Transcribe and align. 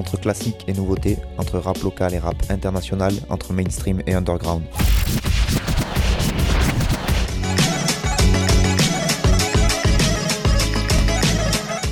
Entre 0.00 0.18
classique 0.18 0.64
et 0.66 0.72
nouveauté, 0.72 1.18
entre 1.36 1.58
rap 1.58 1.76
local 1.82 2.14
et 2.14 2.18
rap 2.18 2.34
international, 2.48 3.12
entre 3.28 3.52
mainstream 3.52 4.02
et 4.06 4.14
underground. 4.14 4.62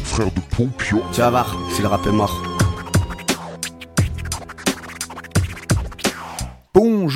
frère 0.04 0.30
de 0.30 0.40
Pompio. 0.56 1.02
Tu 1.12 1.20
vas 1.20 1.28
voir, 1.28 1.54
si 1.74 1.82
le 1.82 1.88
rap 1.88 2.06
est 2.06 2.10
mort. 2.12 2.47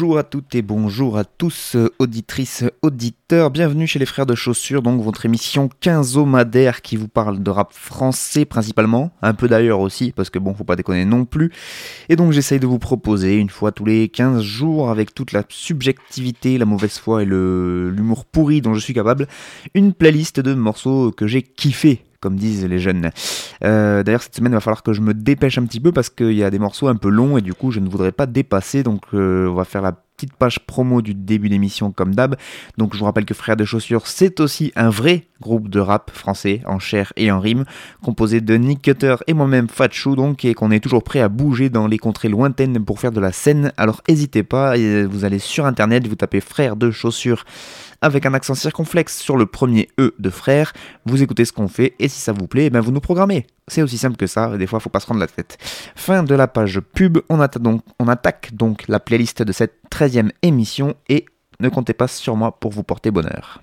Bonjour 0.02 0.18
à 0.18 0.24
toutes 0.24 0.56
et 0.56 0.62
bonjour 0.62 1.16
à 1.16 1.22
tous, 1.22 1.76
auditrices, 2.00 2.64
auditeurs. 2.82 3.52
Bienvenue 3.52 3.86
chez 3.86 4.00
les 4.00 4.04
Frères 4.04 4.26
de 4.26 4.34
Chaussures, 4.34 4.82
donc 4.82 5.00
votre 5.00 5.26
émission 5.26 5.70
quinzomadaire 5.78 6.82
qui 6.82 6.96
vous 6.96 7.06
parle 7.06 7.40
de 7.40 7.50
rap 7.52 7.72
français 7.72 8.44
principalement, 8.44 9.12
un 9.22 9.32
peu 9.32 9.46
d'ailleurs 9.46 9.78
aussi, 9.78 10.10
parce 10.10 10.28
que 10.28 10.40
bon, 10.40 10.54
faut 10.54 10.64
pas 10.64 10.74
déconner 10.74 11.04
non 11.04 11.24
plus. 11.24 11.52
Et 12.08 12.16
donc 12.16 12.32
j'essaye 12.32 12.58
de 12.58 12.66
vous 12.66 12.80
proposer 12.80 13.36
une 13.36 13.48
fois 13.48 13.70
tous 13.70 13.84
les 13.84 14.08
15 14.08 14.42
jours, 14.42 14.90
avec 14.90 15.14
toute 15.14 15.30
la 15.30 15.44
subjectivité, 15.48 16.58
la 16.58 16.64
mauvaise 16.64 16.98
foi 16.98 17.22
et 17.22 17.26
l'humour 17.26 18.24
pourri 18.24 18.60
dont 18.60 18.74
je 18.74 18.80
suis 18.80 18.94
capable, 18.94 19.28
une 19.72 19.92
playlist 19.92 20.40
de 20.40 20.52
morceaux 20.52 21.12
que 21.12 21.28
j'ai 21.28 21.42
kiffé 21.42 22.02
comme 22.22 22.36
disent 22.36 22.64
les 22.64 22.78
jeunes. 22.78 23.10
Euh, 23.64 24.02
D'ailleurs, 24.02 24.22
cette 24.22 24.36
semaine, 24.36 24.52
il 24.52 24.54
va 24.54 24.60
falloir 24.60 24.82
que 24.82 24.92
je 24.92 25.02
me 25.02 25.12
dépêche 25.12 25.58
un 25.58 25.66
petit 25.66 25.80
peu 25.80 25.92
parce 25.92 26.08
qu'il 26.08 26.32
y 26.32 26.44
a 26.44 26.50
des 26.50 26.60
morceaux 26.60 26.88
un 26.88 26.94
peu 26.94 27.10
longs 27.10 27.36
et 27.36 27.42
du 27.42 27.52
coup, 27.52 27.70
je 27.70 27.80
ne 27.80 27.88
voudrais 27.88 28.12
pas 28.12 28.26
dépasser. 28.26 28.82
Donc, 28.82 29.02
euh, 29.12 29.48
on 29.48 29.54
va 29.54 29.64
faire 29.64 29.82
la 29.82 29.92
petite 29.92 30.34
page 30.34 30.60
promo 30.60 31.02
du 31.02 31.14
début 31.14 31.48
d'émission 31.48 31.90
comme 31.90 32.14
d'hab. 32.14 32.36
Donc, 32.78 32.94
je 32.94 32.98
vous 33.00 33.04
rappelle 33.04 33.24
que 33.24 33.34
Frères 33.34 33.56
de 33.56 33.64
Chaussures, 33.64 34.06
c'est 34.06 34.38
aussi 34.38 34.72
un 34.76 34.88
vrai 34.88 35.26
groupe 35.40 35.68
de 35.68 35.80
rap 35.80 36.12
français 36.12 36.62
en 36.66 36.78
chair 36.78 37.12
et 37.16 37.32
en 37.32 37.40
rime, 37.40 37.64
composé 38.04 38.40
de 38.40 38.54
Nick 38.54 38.82
Cutter 38.82 39.16
et 39.26 39.34
moi-même 39.34 39.68
Fatchou, 39.68 40.14
donc, 40.14 40.44
et 40.44 40.54
qu'on 40.54 40.70
est 40.70 40.78
toujours 40.78 41.02
prêt 41.02 41.20
à 41.20 41.28
bouger 41.28 41.70
dans 41.70 41.88
les 41.88 41.98
contrées 41.98 42.28
lointaines 42.28 42.84
pour 42.84 43.00
faire 43.00 43.10
de 43.10 43.18
la 43.18 43.32
scène. 43.32 43.72
Alors, 43.76 44.00
n'hésitez 44.08 44.44
pas, 44.44 44.76
vous 44.76 45.24
allez 45.24 45.40
sur 45.40 45.66
internet, 45.66 46.06
vous 46.06 46.14
tapez 46.14 46.40
Frères 46.40 46.76
de 46.76 46.92
Chaussures 46.92 47.44
avec 48.02 48.26
un 48.26 48.34
accent 48.34 48.54
circonflexe 48.54 49.18
sur 49.18 49.36
le 49.36 49.46
premier 49.46 49.88
E 49.98 50.14
de 50.18 50.28
frère, 50.28 50.72
vous 51.06 51.22
écoutez 51.22 51.44
ce 51.44 51.52
qu'on 51.52 51.68
fait 51.68 51.94
et 51.98 52.08
si 52.08 52.20
ça 52.20 52.32
vous 52.32 52.46
plaît, 52.46 52.66
eh 52.66 52.70
ben 52.70 52.80
vous 52.80 52.92
nous 52.92 53.00
programmez. 53.00 53.46
C'est 53.68 53.82
aussi 53.82 53.96
simple 53.96 54.16
que 54.16 54.26
ça, 54.26 54.58
des 54.58 54.66
fois 54.66 54.80
faut 54.80 54.90
pas 54.90 55.00
se 55.00 55.06
rendre 55.06 55.20
la 55.20 55.28
tête. 55.28 55.56
Fin 55.96 56.22
de 56.24 56.34
la 56.34 56.48
page 56.48 56.80
pub, 56.80 57.18
on, 57.30 57.40
attaque 57.40 58.54
donc 58.54 58.84
la 58.88 59.00
playlist 59.00 59.42
de 59.42 59.52
cette 59.52 59.76
13e 59.90 60.30
émission 60.42 60.94
et 61.08 61.24
ne 61.60 61.68
comptez 61.68 61.94
pas 61.94 62.08
sur 62.08 62.36
moi 62.36 62.58
pour 62.58 62.72
vous 62.72 62.82
porter 62.82 63.10
bonheur. 63.10 63.62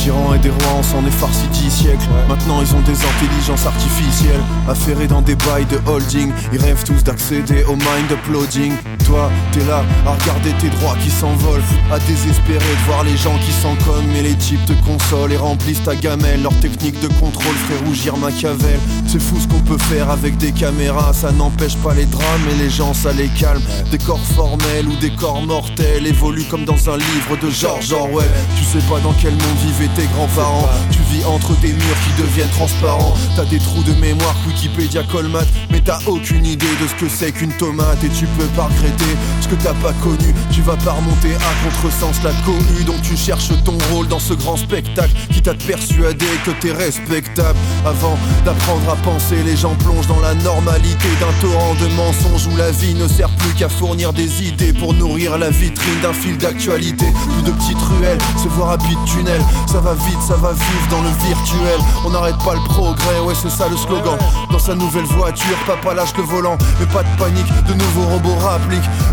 Tyrans 0.00 0.34
et 0.34 0.38
des 0.38 0.48
rois, 0.50 0.74
on 0.78 0.82
s'en 0.82 1.04
est 1.06 1.10
farci 1.10 1.46
dix 1.48 1.70
siècles. 1.70 2.08
Maintenant, 2.28 2.60
ils 2.62 2.74
ont 2.74 2.80
des 2.80 2.96
intelligences 3.04 3.66
artificielles. 3.66 4.40
Affairés 4.68 5.06
dans 5.06 5.20
des 5.20 5.34
bails 5.34 5.66
de 5.66 5.78
holding. 5.86 6.32
Ils 6.52 6.60
rêvent 6.60 6.84
tous 6.84 7.04
d'accéder 7.04 7.64
au 7.64 7.76
mind 7.76 8.10
uploading. 8.10 8.72
T'es 9.52 9.64
là 9.64 9.84
à 10.06 10.12
regarder 10.12 10.52
tes 10.60 10.68
droits 10.70 10.96
qui 11.02 11.10
s'envolent. 11.10 11.62
À 11.90 11.98
désespérer 11.98 12.58
de 12.58 12.86
voir 12.86 13.02
les 13.02 13.16
gens 13.16 13.36
qui 13.44 13.50
s'en 13.52 13.74
cognent. 13.84 14.06
Mais 14.12 14.22
les 14.22 14.34
types 14.34 14.64
te 14.66 14.72
consolent 14.84 15.32
et 15.32 15.36
remplissent 15.36 15.82
ta 15.82 15.96
gamelle. 15.96 16.42
Leur 16.42 16.54
technique 16.60 17.00
de 17.00 17.08
contrôle 17.08 17.54
ferait 17.54 17.84
rougir 17.86 18.16
Machiavel. 18.16 18.78
C'est 19.06 19.20
fou 19.20 19.36
ce 19.40 19.48
qu'on 19.48 19.60
peut 19.60 19.78
faire 19.78 20.10
avec 20.10 20.36
des 20.36 20.52
caméras. 20.52 21.12
Ça 21.12 21.32
n'empêche 21.32 21.76
pas 21.76 21.94
les 21.94 22.06
drames 22.06 22.46
et 22.52 22.62
les 22.62 22.70
gens, 22.70 22.94
ça 22.94 23.12
les 23.12 23.28
calme. 23.28 23.62
Des 23.90 23.98
corps 23.98 24.24
formels 24.36 24.86
ou 24.86 24.96
des 24.96 25.10
corps 25.10 25.42
mortels 25.42 26.06
évoluent 26.06 26.48
comme 26.48 26.64
dans 26.64 26.88
un 26.88 26.96
livre 26.96 27.36
de 27.42 27.50
George 27.50 27.92
Orwell. 27.92 28.30
Tu 28.56 28.64
sais 28.64 28.84
pas 28.88 29.00
dans 29.00 29.14
quel 29.14 29.32
monde 29.32 29.58
vivaient 29.66 29.92
tes 29.96 30.06
grands-parents. 30.14 30.68
Tu 30.92 30.98
vis 31.12 31.24
entre 31.24 31.54
des 31.60 31.72
murs 31.72 32.00
qui 32.04 32.22
deviennent 32.22 32.48
transparents. 32.50 33.14
T'as 33.34 33.44
des 33.44 33.58
trous 33.58 33.82
de 33.82 33.92
mémoire, 33.94 34.36
Wikipédia, 34.46 35.02
Colmat. 35.02 35.46
Mais 35.70 35.80
t'as 35.80 35.98
aucune 36.06 36.46
idée 36.46 36.76
de 36.80 36.86
ce 36.86 36.94
que 36.94 37.08
c'est 37.08 37.32
qu'une 37.32 37.52
tomate. 37.52 38.02
Et 38.04 38.08
tu 38.08 38.26
peux 38.38 38.46
pas 38.56 38.64
regretter 38.64 38.99
ce 39.40 39.48
que 39.48 39.54
t'as 39.54 39.74
pas 39.74 39.92
connu. 40.02 40.34
Tu 40.50 40.62
vas 40.62 40.76
pas 40.76 40.92
remonter 40.92 41.34
à 41.34 41.64
contresens 41.64 42.22
la 42.22 42.32
cohue. 42.44 42.84
Donc 42.84 43.02
tu 43.02 43.16
cherches 43.16 43.50
ton 43.64 43.76
rôle 43.92 44.08
dans 44.08 44.18
ce 44.18 44.34
grand 44.34 44.56
spectacle 44.56 45.12
qui 45.32 45.42
t'a 45.42 45.54
persuadé 45.54 46.26
que 46.44 46.50
t'es 46.50 46.72
respectable. 46.72 47.58
Avant 47.84 48.18
d'apprendre 48.44 48.90
à 48.90 48.96
penser, 48.96 49.42
les 49.44 49.56
gens 49.56 49.74
plongent 49.76 50.06
dans 50.06 50.20
la 50.20 50.34
normalité 50.34 51.08
d'un 51.20 51.32
torrent 51.40 51.74
de 51.74 51.86
mensonges 51.94 52.46
où 52.46 52.56
la 52.56 52.70
vie 52.70 52.94
ne 52.94 53.08
sert 53.08 53.30
plus 53.36 53.54
qu'à 53.54 53.68
fournir 53.68 54.12
des 54.12 54.44
idées 54.44 54.72
pour 54.72 54.94
nourrir 54.94 55.38
la 55.38 55.50
vitrine 55.50 56.00
d'un 56.02 56.12
fil 56.12 56.36
d'actualité. 56.38 57.06
Plus 57.32 57.42
de 57.42 57.52
petites 57.52 57.82
ruelles, 57.82 58.18
se 58.42 58.48
voient 58.48 58.68
rapide 58.68 58.98
tunnel. 59.06 59.40
Ça 59.66 59.80
va 59.80 59.94
vite, 59.94 60.20
ça 60.26 60.36
va 60.36 60.52
vivre 60.52 60.86
dans 60.90 61.02
le 61.02 61.10
virtuel. 61.26 61.80
On 62.04 62.10
n'arrête 62.10 62.38
pas 62.44 62.54
le 62.54 62.60
progrès, 62.68 63.20
ouais, 63.20 63.34
c'est 63.34 63.50
ça 63.50 63.68
le 63.68 63.76
slogan. 63.76 64.18
Dans 64.50 64.58
sa 64.58 64.74
nouvelle 64.74 65.04
voiture, 65.04 65.56
papa 65.66 65.94
lâche 65.94 66.16
le 66.16 66.22
volant. 66.22 66.56
Mais 66.78 66.86
pas 66.86 67.02
de 67.02 67.18
panique, 67.18 67.46
de 67.66 67.74
nouveaux 67.74 68.08
robots 68.08 68.38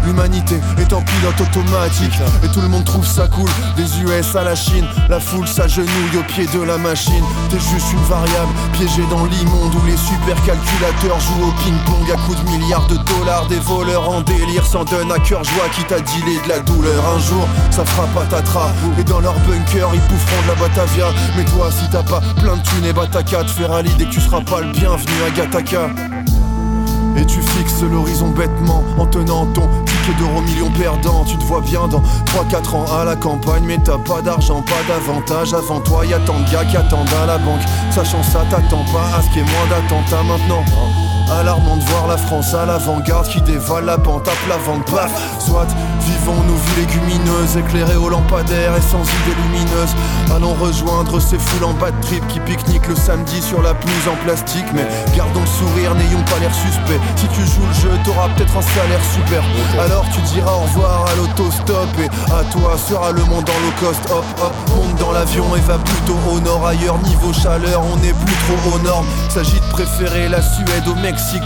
L'humanité 0.05 0.59
est 0.77 0.93
en 0.93 1.01
pilote 1.01 1.39
automatique. 1.41 2.19
Et 2.43 2.47
tout 2.49 2.61
le 2.61 2.67
monde 2.67 2.85
trouve 2.85 3.05
ça 3.05 3.27
cool. 3.27 3.49
Des 3.75 4.01
US 4.01 4.35
à 4.35 4.43
la 4.43 4.55
Chine, 4.55 4.85
la 5.09 5.19
foule 5.19 5.47
s'agenouille 5.47 6.17
au 6.17 6.23
pied 6.23 6.45
de 6.47 6.61
la 6.61 6.77
machine. 6.77 7.23
T'es 7.49 7.59
juste 7.59 7.91
une 7.91 8.03
variable, 8.03 8.51
piégée 8.73 9.05
dans 9.09 9.25
l'immonde 9.25 9.75
où 9.75 9.85
les 9.85 9.97
supercalculateurs 9.97 11.19
jouent 11.19 11.47
au 11.47 11.51
ping-pong 11.63 12.11
à 12.11 12.17
coups 12.25 12.43
de 12.43 12.49
milliards 12.49 12.87
de 12.87 12.97
dollars. 12.97 13.47
Des 13.47 13.59
voleurs 13.59 14.09
en 14.09 14.21
délire 14.21 14.65
s'en 14.65 14.83
donnent 14.85 15.11
à 15.11 15.19
cœur 15.19 15.43
joie 15.43 15.69
qui 15.75 15.83
t'a 15.83 15.99
dealé 15.99 16.39
de 16.43 16.49
la 16.49 16.59
douleur. 16.59 17.03
Un 17.15 17.19
jour, 17.19 17.47
ça 17.71 17.85
fera 17.85 18.07
patatras. 18.07 18.71
Et 18.99 19.03
dans 19.03 19.19
leur 19.19 19.35
bunker, 19.39 19.89
ils 19.93 20.01
boufferont 20.01 20.41
de 20.43 20.47
la 20.47 20.55
Batavia. 20.55 21.07
Mais 21.35 21.45
toi, 21.45 21.69
si 21.71 21.89
t'as 21.89 22.03
pas 22.03 22.21
plein 22.41 22.57
de 22.57 22.61
thunes 22.61 22.85
et 22.85 22.93
Bataka, 22.93 23.43
te 23.43 23.51
faire 23.51 23.71
à 23.71 23.81
l'idée 23.81 24.05
que 24.05 24.11
tu 24.11 24.21
seras 24.21 24.41
pas 24.41 24.61
le 24.61 24.71
bienvenu 24.71 25.13
à 25.25 25.29
Gataka. 25.31 25.89
Et 27.17 27.25
tu 27.25 27.41
fixes 27.41 27.81
l'horizon 27.81 28.29
bêtement 28.29 28.83
en 28.97 29.05
tenant 29.05 29.45
ton 29.47 29.67
ticket 29.85 30.17
d'euro 30.19 30.41
million 30.41 30.69
perdant. 30.71 31.25
Tu 31.25 31.37
te 31.37 31.43
vois 31.43 31.61
bien 31.61 31.87
dans 31.87 32.01
3-4 32.25 32.75
ans 32.75 32.85
à 32.99 33.03
la 33.05 33.15
campagne, 33.15 33.63
mais 33.65 33.79
t'as 33.79 33.97
pas 33.97 34.21
d'argent, 34.21 34.61
pas 34.61 34.83
d'avantage. 34.87 35.53
Avant 35.53 35.81
toi, 35.81 36.05
y 36.05 36.13
a 36.13 36.19
tant 36.19 36.39
de 36.39 36.51
gars 36.51 36.65
qui 36.65 36.77
attendent 36.77 37.09
à 37.21 37.25
la 37.25 37.37
banque. 37.37 37.61
Sachant 37.91 38.23
ça, 38.23 38.45
t'attends 38.49 38.85
pas 38.93 39.17
à 39.17 39.21
ce 39.21 39.27
qu'il 39.29 39.37
y 39.37 39.39
ait 39.39 39.43
moins 39.43 39.67
d'attentats 39.69 40.23
maintenant. 40.23 40.63
Alarmant 41.29 41.75
de 41.75 41.83
voir 41.83 42.07
la 42.07 42.17
France 42.17 42.53
à 42.53 42.65
l'avant-garde 42.65 43.27
qui 43.27 43.41
dévale 43.41 43.85
la 43.85 43.97
pente 43.97 44.27
à 44.27 44.31
plat 44.45 44.57
vente, 44.65 44.85
paf 44.89 45.11
Soit 45.39 45.67
vivons 45.99 46.41
nos 46.43 46.55
vies 46.55 46.85
légumineuses, 46.85 47.57
éclairées 47.57 47.97
aux 47.97 48.09
lampadaires 48.09 48.75
et 48.77 48.81
sans 48.81 49.03
idées 49.03 49.35
lumineuses. 49.43 49.95
Allons 50.33 50.53
rejoindre 50.53 51.19
ces 51.19 51.37
foules 51.37 51.65
en 51.65 51.73
bas 51.73 51.91
de 51.91 52.01
trip 52.01 52.25
qui 52.27 52.39
pique-niquent 52.39 52.87
le 52.87 52.95
samedi 52.95 53.41
sur 53.41 53.61
la 53.61 53.73
pelouse 53.73 54.07
en 54.09 54.15
plastique. 54.23 54.65
Mais 54.73 54.87
gardons 55.15 55.41
le 55.41 55.47
sourire, 55.47 55.95
n'ayons 55.95 56.23
pas 56.23 56.39
l'air 56.39 56.53
suspect. 56.53 56.99
Si 57.17 57.27
tu 57.27 57.41
joues 57.41 57.67
le 57.67 57.73
jeu, 57.73 57.91
t'auras 58.05 58.29
peut-être 58.29 58.57
un 58.57 58.61
salaire 58.61 59.03
super. 59.03 59.43
Alors 59.79 60.05
tu 60.13 60.21
diras 60.21 60.53
au 60.53 60.61
revoir 60.61 61.07
à 61.07 61.15
l'autostop 61.15 61.89
Et 61.99 62.09
à 62.31 62.43
toi 62.51 62.77
sera 62.77 63.11
le 63.11 63.23
monde 63.25 63.49
en 63.49 63.59
low 63.65 63.73
cost 63.79 64.01
Hop 64.11 64.25
hop, 64.41 64.53
monte 64.75 64.95
dans 64.99 65.11
l'avion 65.11 65.55
et 65.55 65.61
va 65.61 65.77
plutôt 65.77 66.17
au 66.31 66.39
nord. 66.39 66.65
Ailleurs 66.65 66.99
niveau 66.99 67.33
chaleur, 67.33 67.81
on 67.83 67.97
n'est 67.97 68.13
plus 68.13 68.35
trop 68.47 68.75
aux 68.75 68.79
normes. 68.79 69.07
S'agit 69.29 69.59
de 69.59 69.71
préférer 69.71 70.29
la 70.29 70.41
Suède 70.41 70.87
au 70.87 70.95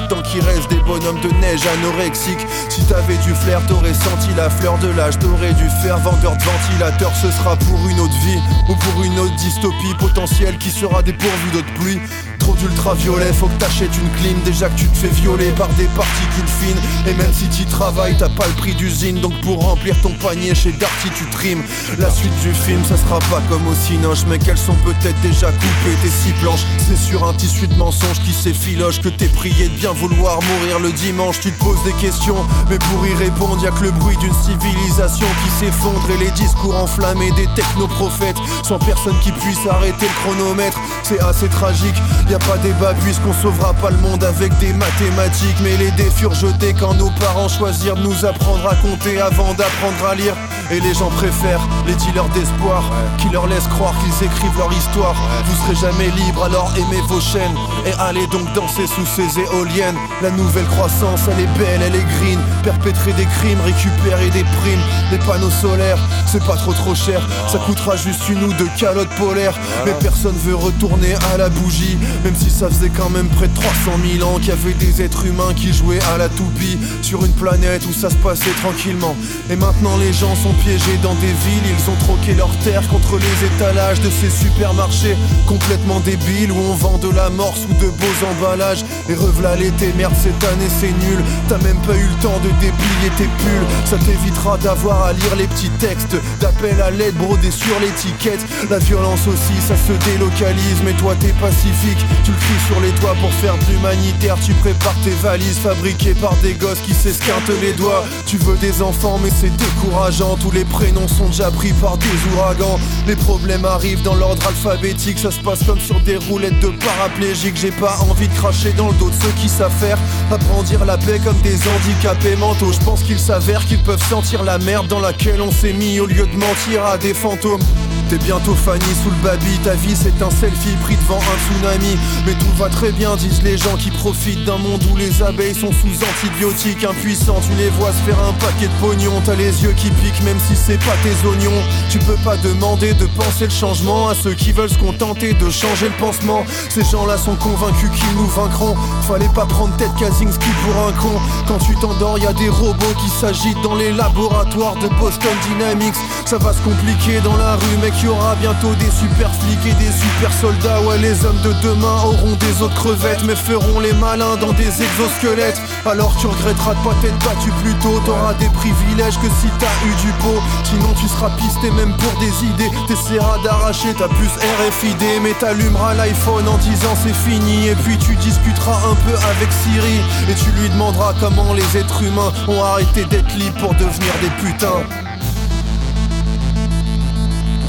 Tant 0.10 0.22
qu'il 0.22 0.42
reste 0.42 0.70
des 0.70 0.80
bonhommes 0.82 1.20
de 1.22 1.30
neige 1.40 1.66
anorexiques 1.66 2.46
Si 2.70 2.84
t'avais 2.84 3.18
du 3.18 3.34
flair, 3.34 3.62
t'aurais 3.68 3.94
senti 3.94 4.34
la 4.36 4.50
fleur 4.50 4.78
de 4.80 4.90
l'âge 4.90 5.18
T'aurais 5.20 5.54
dû 5.54 5.70
faire 5.82 5.98
vendeur 6.00 6.36
de 6.36 6.44
ventilateur 6.44 7.12
Ce 7.16 7.32
sera 7.32 7.56
pour 7.56 7.88
une 7.88 8.00
autre 8.00 8.18
vie 8.26 8.40
ou 8.70 8.76
pour 8.76 9.04
une 9.04 9.18
autre 9.20 9.36
dystopie 9.38 9.94
potentielle 10.00 10.58
Qui 10.58 10.72
sera 10.72 11.02
dépourvue 11.02 11.52
d'autres 11.52 11.74
pluies 11.76 12.00
Trop 12.42 12.56
d'ultraviolet, 12.56 13.32
faut 13.34 13.46
que 13.46 13.60
t'achètes 13.60 13.96
une 13.96 14.10
clim. 14.20 14.40
Déjà 14.44 14.68
que 14.68 14.80
tu 14.80 14.88
te 14.88 14.98
fais 14.98 15.10
violer 15.10 15.52
par 15.52 15.68
des 15.76 15.86
particules 15.86 16.48
fines. 16.60 16.82
Et 17.08 17.14
même 17.14 17.32
si 17.32 17.48
tu 17.50 17.66
travailles, 17.66 18.16
t'as 18.18 18.30
pas 18.30 18.48
le 18.48 18.54
prix 18.54 18.74
d'usine. 18.74 19.22
Donc 19.22 19.40
pour 19.42 19.64
remplir 19.64 19.96
ton 20.02 20.10
panier 20.14 20.56
chez 20.56 20.72
Darty, 20.72 21.10
tu 21.16 21.30
trimes. 21.30 21.62
La 22.00 22.10
suite 22.10 22.34
du 22.42 22.52
film, 22.52 22.84
ça 22.84 22.98
sera 22.98 23.20
pas 23.20 23.42
comme 23.48 23.68
au 23.68 23.76
cinoche. 23.76 24.26
Mais 24.28 24.40
qu'elles 24.40 24.58
sont 24.58 24.76
peut-être 24.84 25.22
déjà 25.22 25.52
coupées, 25.52 25.96
tes 26.02 26.10
six 26.10 26.34
planches. 26.42 26.66
C'est 26.80 26.98
sur 26.98 27.28
un 27.28 27.36
tissu 27.36 27.68
de 27.68 27.76
mensonges 27.76 28.20
qui 28.26 28.34
s'effiloche 28.34 29.02
que 29.02 29.10
t'es 29.10 29.28
prié 29.28 29.61
de 29.68 29.76
bien 29.76 29.92
vouloir 29.94 30.40
mourir 30.42 30.80
le 30.80 30.92
dimanche. 30.92 31.40
Tu 31.40 31.52
te 31.52 31.64
poses 31.64 31.84
des 31.84 31.94
questions, 31.94 32.46
mais 32.70 32.78
pour 32.78 33.06
y 33.06 33.14
répondre, 33.14 33.62
y 33.64 33.68
a 33.68 33.72
que 33.72 33.84
le 33.84 33.92
bruit 33.92 34.18
d'une 34.18 34.34
civilisation 34.34 35.28
qui 35.44 35.50
s'effondre 35.50 36.10
et 36.12 36.24
les 36.24 36.32
discours 36.32 36.76
enflammés 36.76 37.32
des 37.32 37.48
technoprophètes. 37.56 38.38
Sans 38.64 38.80
personne 38.80 39.18
qui 39.22 39.32
puisse 39.32 39.66
arrêter 39.70 40.06
le 40.06 40.24
chronomètre, 40.24 40.80
c'est 41.04 41.20
assez 41.20 41.48
tragique. 41.48 41.96
Y 42.30 42.34
a 42.34 42.40
pas 42.40 42.58
débat 42.58 42.94
puisqu'on 43.04 43.34
sauvera 43.34 43.74
pas 43.74 43.92
le 43.92 43.98
monde 43.98 44.24
avec 44.24 44.58
des 44.60 44.74
mathématiques. 44.74 45.58
Mais 45.64 45.78
les 45.78 45.92
dés 45.92 46.10
furent 46.10 46.36
jetés 46.36 46.74
quand 46.74 46.94
nos 46.96 47.12
parents 47.20 47.50
choisirent 47.50 47.96
de 47.96 48.04
nous 48.04 48.26
apprendre 48.26 48.68
à 48.68 48.76
compter 48.76 49.20
avant 49.20 49.54
d'apprendre 49.54 50.06
à 50.06 50.16
lire. 50.16 50.36
Et 50.72 50.80
les 50.80 50.94
gens 50.94 51.10
préfèrent 51.10 51.68
les 51.86 51.96
dealers 51.96 52.30
d'espoir 52.30 52.84
qui 53.18 53.28
leur 53.30 53.46
laissent 53.48 53.68
croire 53.68 53.94
qu'ils 54.00 54.26
écrivent 54.26 54.58
leur 54.58 54.72
histoire. 54.72 55.16
Vous 55.46 55.66
serez 55.66 55.76
jamais 55.76 56.10
libre, 56.12 56.46
alors 56.46 56.72
aimez 56.78 57.02
vos 57.10 57.20
chaînes 57.20 57.56
et 57.86 57.92
allez 58.00 58.26
donc 58.28 58.52
danser 58.54 58.88
sous 58.88 59.06
ces 59.06 59.40
éoliennes. 59.42 59.98
La 60.22 60.32
nouvelle 60.32 60.66
croissance, 60.66 61.22
elle 61.30 61.44
est 61.44 61.60
belle, 61.60 61.82
elle 61.86 61.96
est 61.96 62.20
green. 62.20 62.40
Perpétrer 62.64 63.12
des 63.14 63.26
crimes, 63.26 63.60
récupérer 63.66 64.30
des 64.30 64.44
primes. 64.44 64.80
Les 65.12 65.18
panneaux 65.18 65.50
solaires, 65.50 66.00
c'est 66.26 66.44
pas 66.46 66.56
trop 66.56 66.74
trop 66.74 66.96
cher. 66.96 67.28
Ça 67.50 67.58
coûtera 67.58 67.98
juste 67.98 68.30
une 68.30 68.44
ou 68.44 68.54
deux 68.54 68.70
calottes 68.78 69.14
polaires. 69.18 69.58
Mais 69.86 69.94
personne 70.00 70.38
veut 70.38 70.56
retourner 70.56 71.16
à 71.34 71.38
la 71.38 71.50
bougie. 71.50 71.98
Même 72.24 72.36
si 72.36 72.50
ça 72.50 72.70
faisait 72.70 72.92
quand 72.96 73.10
même 73.10 73.28
près 73.28 73.50
de 73.50 73.54
300 73.56 73.92
000 74.18 74.26
ans 74.26 74.38
qu'il 74.38 74.50
y 74.50 74.52
avait 74.52 74.74
des 74.74 75.02
êtres 75.02 75.26
humains 75.26 75.54
qui 75.54 75.74
jouaient 75.74 76.04
à 76.14 76.18
la 76.18 76.30
toupie 76.30 76.80
sur 77.02 77.26
une 77.26 77.34
planète 77.34 77.84
où 77.90 77.94
ça 77.94 78.10
se 78.10 78.16
passait 78.16 78.54
tranquillement. 78.62 79.18
Et 79.50 79.58
maintenant 79.58 79.98
les 79.98 80.14
gens 80.14 80.34
sont 80.36 80.54
piégés 80.64 80.98
dans 81.02 81.16
des 81.16 81.34
villes, 81.46 81.64
ils 81.66 81.90
ont 81.90 81.96
troqué 81.96 82.34
leurs 82.34 82.56
terres 82.60 82.88
contre 82.88 83.18
les 83.18 83.48
étalages 83.48 84.00
de 84.02 84.10
ces 84.10 84.30
supermarchés 84.30 85.18
complètement 85.48 86.00
débiles 86.00 86.52
où 86.52 86.58
on 86.58 86.76
vend 86.76 86.98
de 86.98 87.10
la 87.10 87.30
morse 87.30 87.62
ou 87.70 87.74
de 87.74 87.90
beaux 87.90 88.26
emballages. 88.30 88.86
Et 89.10 89.16
revelà 89.16 89.56
l'été, 89.56 89.92
merde 89.98 90.14
cette 90.22 90.44
année 90.44 90.70
c'est 90.70 90.94
nul. 91.06 91.24
T'as 91.48 91.58
même 91.60 91.80
pas 91.88 91.96
eu 91.96 92.08
le 92.08 92.22
temps 92.22 92.40
de 92.40 92.50
déplier 92.60 93.10
tes 93.18 93.30
pulls. 93.42 93.68
Ça 93.86 93.98
t'évitera 93.98 94.58
d'avoir 94.58 95.04
à 95.04 95.14
lire 95.14 95.36
les 95.36 95.48
petits 95.48 95.72
textes 95.80 96.16
d'appel 96.40 96.80
à 96.82 96.92
l'aide 96.92 97.16
brodés 97.16 97.52
sur 97.52 97.80
l'étiquette. 97.80 98.46
La 98.70 98.78
violence 98.78 99.28
aussi, 99.28 99.60
ça 99.60 99.76
se 99.76 99.94
délocalise. 100.12 100.82
Mais 100.86 100.94
toi 100.94 101.16
t'es 101.20 101.34
pacifique, 101.34 102.06
tu 102.24 102.32
le 102.32 102.38
cries 102.38 102.66
sur 102.68 102.80
les 102.82 102.92
toits 103.00 103.16
pour 103.20 103.34
faire 103.34 103.58
de 103.58 103.66
l'humanitaire. 103.72 104.38
Tu 104.46 104.54
prépares 104.54 105.00
tes 105.04 105.16
valises 105.22 105.60
fabriquées 105.60 106.14
par 106.14 106.36
des 106.38 106.54
gosses 106.54 106.82
qui 106.82 106.94
s'esquintent 106.94 107.56
les 107.62 107.74
doigts. 107.74 108.04
Tu 108.26 108.38
veux 108.38 108.58
des 108.58 108.82
enfants, 108.82 109.20
mais 109.24 109.32
c'est 109.32 109.56
décourageant. 109.56 110.38
Tous 110.38 110.51
les 110.54 110.66
prénoms 110.66 111.08
sont 111.08 111.28
déjà 111.28 111.50
pris 111.52 111.74
par 111.74 111.98
des 111.98 112.08
ouragans. 112.34 112.80
Les 113.08 113.16
problèmes 113.16 113.66
arrivent 113.66 114.02
dans 114.02 114.16
l'ordre 114.16 114.46
alphabétique. 114.48 115.20
Ça 115.20 115.32
se 115.32 115.40
passe 115.40 115.64
comme 115.64 115.80
sur 115.80 116.00
des 116.02 116.18
roulettes 116.18 116.60
de 116.60 116.70
paraplégiques. 116.70 117.58
J'ai 117.58 117.72
pas 117.72 117.98
envie 118.10 118.28
de 118.28 118.34
cracher 118.34 118.74
dans 118.74 118.90
le 118.90 118.94
dos 118.96 119.10
de 119.10 119.16
ceux 119.16 119.32
qui 119.40 119.50
savent 119.50 119.76
faire. 119.80 119.98
Apprendir 120.32 120.86
la 120.86 120.98
paix 120.98 121.20
comme 121.24 121.40
des 121.42 121.58
handicapés 121.68 122.36
mentaux. 122.36 122.72
Je 122.72 122.80
pense 122.80 123.04
qu'ils 123.04 123.20
s'avèrent 123.20 123.66
qu'ils 123.66 123.82
peuvent 123.84 124.04
sentir 124.10 124.44
la 124.44 124.58
merde 124.58 124.88
dans 124.88 125.00
laquelle 125.00 125.42
on 125.42 125.52
s'est 125.52 125.74
mis 125.74 126.00
au 126.00 126.06
lieu 126.06 126.26
de 126.28 126.38
mentir 126.38 126.86
à 126.86 126.98
des 126.98 127.14
fantômes. 127.14 127.62
T'es 128.10 128.18
bientôt 128.18 128.56
Fanny 128.56 128.84
sous 129.04 129.10
le 129.10 129.16
baby, 129.24 129.58
ta 129.64 129.74
vie 129.76 129.96
c'est 129.96 130.22
un 130.22 130.30
selfie 130.30 130.76
pris 130.84 130.98
devant 130.98 131.20
un 131.20 131.56
tsunami. 131.56 131.98
Mais 132.26 132.34
tout 132.34 132.52
va 132.58 132.70
très 132.70 132.92
bien, 132.92 133.16
disent 133.16 133.42
les 133.44 133.58
gens 133.58 133.78
qui 133.78 133.90
profitent 133.92 134.44
d'un 134.44 134.58
monde 134.58 134.84
où 134.92 134.98
les 134.98 135.24
abeilles 135.24 135.56
sont 135.56 135.72
sous 135.72 135.96
antibiotiques 136.04 136.84
impuissants. 136.84 137.40
Tu 137.42 137.56
les 137.58 137.70
vois 137.70 137.92
se 137.92 138.10
faire 138.10 138.20
un 138.20 138.34
paquet 138.34 138.68
de 138.68 138.74
pognon, 138.82 139.22
t'as 139.24 139.36
les 139.36 139.64
yeux 139.64 139.74
qui 139.74 139.90
piquent 139.90 140.24
même 140.24 140.40
si 140.40 140.56
c'est 140.56 140.80
pas 140.80 140.96
tes 141.04 141.28
oignons. 141.28 141.62
Tu 141.90 142.00
peux 142.00 142.18
pas 142.24 142.38
demander 142.38 142.94
de 142.94 143.06
penser 143.06 143.46
le 143.46 143.50
changement 143.50 144.10
à 144.10 144.16
ceux 144.16 144.34
qui 144.34 144.52
veulent 144.52 144.70
se 144.70 144.78
contenter 144.78 145.34
de 145.34 145.50
changer 145.50 145.88
le 145.88 145.96
pansement. 145.96 146.44
Ces 146.70 146.84
gens-là 146.84 147.18
sont 147.18 147.36
convaincus 147.36 147.90
qu'ils 147.92 148.16
nous 148.18 148.28
vaincront. 148.28 148.76
Fallait 149.08 149.30
pas 149.30 149.46
prendre 149.46 149.76
tête 149.78 149.94
Kaczynski 150.00 150.50
pour 150.66 150.88
un 150.88 150.92
con. 150.94 151.20
Quand 151.48 151.60
tu 151.60 151.76
t'endors, 151.76 152.18
y 152.18 152.28
a 152.28 152.34
des 152.34 152.50
robots 152.50 152.96
qui 153.02 153.10
s'agitent 153.10 153.62
dans 153.64 153.76
les 153.76 153.92
laboratoires 153.92 154.76
de 154.76 154.88
Boston 155.00 155.32
Dynamics. 155.48 155.96
Ça 156.26 156.38
va 156.38 156.54
se 156.54 156.62
compliquer 156.62 157.20
dans 157.22 157.38
la 157.38 157.56
rue, 157.56 157.78
mec. 157.82 158.02
Y 158.02 158.08
aura 158.08 158.36
bientôt 158.36 158.74
des 158.76 158.90
super 158.90 159.30
flics 159.36 159.66
et 159.66 159.74
des 159.74 159.92
super 159.92 160.32
soldats. 160.40 160.82
Ouais, 160.82 160.98
les 160.98 161.26
hommes 161.26 161.42
de 161.44 161.54
demain 161.62 162.02
auront 162.06 162.36
des 162.36 162.62
autres 162.62 162.76
crevettes, 162.76 163.24
mais 163.26 163.36
feront 163.36 163.80
les 163.80 163.94
malins 163.94 164.38
dans 164.38 164.54
des 164.54 164.72
exosquelettes. 164.82 165.62
Alors 165.86 166.16
tu 166.18 166.28
regretteras 166.28 166.76
de 166.76 166.80
pas 166.80 166.96
t'être 167.02 167.20
battu 167.26 167.52
plus 167.64 167.74
tôt. 167.76 168.02
T'auras 168.06 168.34
des 168.36 168.50
privilèges 168.50 169.18
que 169.20 169.28
si 169.28 169.48
t'as 169.60 169.76
eu 169.86 169.94
du 170.02 170.12
beau. 170.24 170.40
Sinon 170.64 170.94
tu 171.00 171.08
seras 171.08 171.30
pisté 171.32 171.70
même 171.72 171.94
pour 171.98 172.20
des 172.20 172.34
idées. 172.46 172.72
T'essaieras 172.88 173.40
d'arracher 173.44 173.94
ta 173.94 174.08
puce 174.08 174.38
RFID, 174.60 175.04
mais 175.22 175.34
t'allumeras 175.34 175.94
l'iPhone 175.96 176.48
en 176.48 176.58
disant 176.58 176.96
c'est 177.04 177.14
fini. 177.30 177.68
Et 177.68 177.76
puis 177.76 177.98
tu 177.98 178.16
discuteras 178.16 178.78
un 178.90 178.96
peu 178.96 179.16
avec 179.36 179.52
Siri. 179.52 180.00
Et 180.30 180.36
tu 180.36 180.52
lui 180.60 180.70
demanderas 180.70 181.14
comment 181.20 181.54
les 181.54 181.78
êtres 181.78 182.04
humains 182.04 182.32
ont 182.48 182.64
arrêté 182.64 183.06
d'être 183.06 183.34
libres 183.36 183.60
pour 183.60 183.74
devenir 183.74 184.14
des 184.22 184.30
putains. 184.42 185.11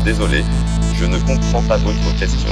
Désolé, 0.05 0.43
je 0.95 1.05
ne 1.05 1.17
comprends 1.19 1.63
pas 1.63 1.77
votre 1.77 2.19
question. 2.19 2.51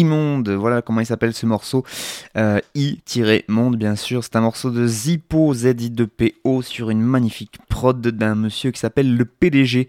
Immonde, 0.00 0.48
voilà 0.48 0.80
comment 0.80 1.00
il 1.00 1.06
s'appelle 1.06 1.34
ce 1.34 1.44
morceau. 1.44 1.84
Euh, 2.36 2.58
I-monde, 2.74 3.76
bien 3.76 3.96
sûr. 3.96 4.24
C'est 4.24 4.34
un 4.36 4.40
morceau 4.40 4.70
de 4.70 4.86
Zippo, 4.86 5.52
Z-I-2-P-O, 5.52 6.62
sur 6.62 6.88
une 6.90 7.02
magnifique 7.02 7.58
prod 7.68 8.00
d'un 8.00 8.34
monsieur 8.34 8.70
qui 8.70 8.80
s'appelle 8.80 9.14
le 9.14 9.24
PDG. 9.26 9.88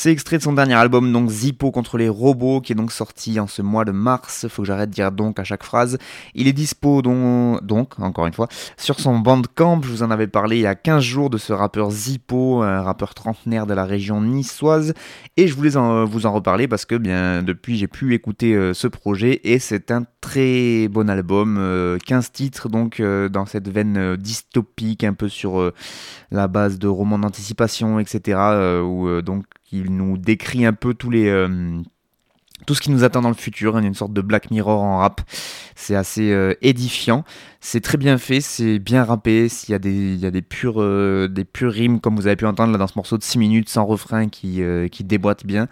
C'est 0.00 0.12
extrait 0.12 0.38
de 0.38 0.44
son 0.44 0.52
dernier 0.52 0.74
album, 0.74 1.12
donc 1.12 1.28
Zippo 1.28 1.72
contre 1.72 1.98
les 1.98 2.08
robots, 2.08 2.60
qui 2.60 2.70
est 2.70 2.76
donc 2.76 2.92
sorti 2.92 3.40
en 3.40 3.48
ce 3.48 3.62
mois 3.62 3.84
de 3.84 3.90
mars. 3.90 4.46
Faut 4.46 4.62
que 4.62 4.68
j'arrête 4.68 4.90
de 4.90 4.94
dire 4.94 5.10
donc 5.10 5.40
à 5.40 5.42
chaque 5.42 5.64
phrase. 5.64 5.98
Il 6.36 6.46
est 6.46 6.52
dispo 6.52 7.02
donc, 7.02 7.64
donc, 7.64 7.98
encore 7.98 8.28
une 8.28 8.32
fois, 8.32 8.46
sur 8.76 9.00
son 9.00 9.18
bandcamp. 9.18 9.80
Je 9.82 9.88
vous 9.88 10.04
en 10.04 10.12
avais 10.12 10.28
parlé 10.28 10.58
il 10.58 10.62
y 10.62 10.66
a 10.66 10.76
15 10.76 11.02
jours 11.02 11.30
de 11.30 11.36
ce 11.36 11.52
rappeur 11.52 11.90
Zippo, 11.90 12.62
un 12.62 12.82
rappeur 12.82 13.12
trentenaire 13.12 13.66
de 13.66 13.74
la 13.74 13.84
région 13.84 14.20
niçoise. 14.20 14.94
Et 15.36 15.48
je 15.48 15.56
voulais 15.56 15.70
vous 15.70 16.26
en 16.26 16.32
reparler 16.32 16.68
parce 16.68 16.84
que, 16.84 16.94
bien, 16.94 17.42
depuis, 17.42 17.76
j'ai 17.76 17.88
pu 17.88 18.14
écouter 18.14 18.54
euh, 18.54 18.74
ce 18.74 18.86
projet 18.86 19.40
et 19.42 19.58
c'est 19.58 19.90
un 19.90 20.04
très 20.20 20.86
bon 20.86 21.10
album. 21.10 21.56
15 21.56 21.58
euh, 21.58 22.28
titres, 22.32 22.68
donc, 22.68 23.00
euh, 23.00 23.28
dans 23.28 23.46
cette 23.46 23.68
veine 23.68 24.14
dystopique, 24.14 25.02
un 25.02 25.14
peu 25.14 25.28
sur 25.28 25.72
la 26.30 26.46
base 26.46 26.78
de 26.78 26.86
romans 26.86 27.18
d'anticipation, 27.18 27.98
etc. 27.98 28.38
où, 28.84 29.20
donc, 29.22 29.44
il 29.72 29.96
nous 29.96 30.18
décrit 30.18 30.64
un 30.64 30.72
peu 30.72 30.94
tous 30.94 31.10
les 31.10 31.28
euh, 31.28 31.80
tout 32.66 32.74
ce 32.74 32.80
qui 32.80 32.90
nous 32.90 33.04
attend 33.04 33.22
dans 33.22 33.28
le 33.28 33.34
futur, 33.34 33.76
a 33.76 33.80
une 33.80 33.94
sorte 33.94 34.12
de 34.12 34.20
Black 34.20 34.50
Mirror 34.50 34.82
en 34.82 34.98
rap. 34.98 35.20
C'est 35.76 35.94
assez 35.94 36.32
euh, 36.32 36.54
édifiant, 36.60 37.24
c'est 37.60 37.80
très 37.80 37.96
bien 37.96 38.18
fait, 38.18 38.40
c'est 38.40 38.80
bien 38.80 39.04
rappé, 39.04 39.46
il 39.68 39.70
y 39.70 39.74
a 39.74 39.78
des, 39.78 40.14
il 40.14 40.18
y 40.18 40.26
a 40.26 40.30
des, 40.32 40.42
pures, 40.42 40.82
euh, 40.82 41.28
des 41.28 41.46
rimes 41.62 42.00
comme 42.00 42.16
vous 42.16 42.26
avez 42.26 42.34
pu 42.34 42.46
entendre 42.46 42.76
dans 42.76 42.86
ce 42.88 42.94
morceau 42.96 43.16
de 43.16 43.22
6 43.22 43.38
minutes 43.38 43.68
sans 43.68 43.86
refrain 43.86 44.28
qui, 44.28 44.60
déboîte 45.04 45.46
bien. 45.46 45.68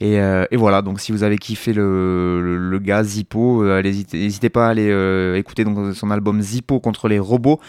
Et, 0.00 0.18
voilà, 0.56 0.80
donc 0.80 0.98
si 1.00 1.12
vous 1.12 1.22
avez 1.22 1.36
kiffé 1.36 1.74
le, 1.74 2.58
le, 2.58 2.78
gars 2.78 3.04
Zippo, 3.04 3.62
n'hésitez 3.82 4.48
pas 4.48 4.66
à 4.66 4.70
aller 4.70 5.36
écouter 5.36 5.64
donc, 5.64 5.94
son 5.94 6.10
album 6.10 6.40
Zippo 6.40 6.80
contre 6.80 7.06
les 7.06 7.18
robots. 7.18 7.60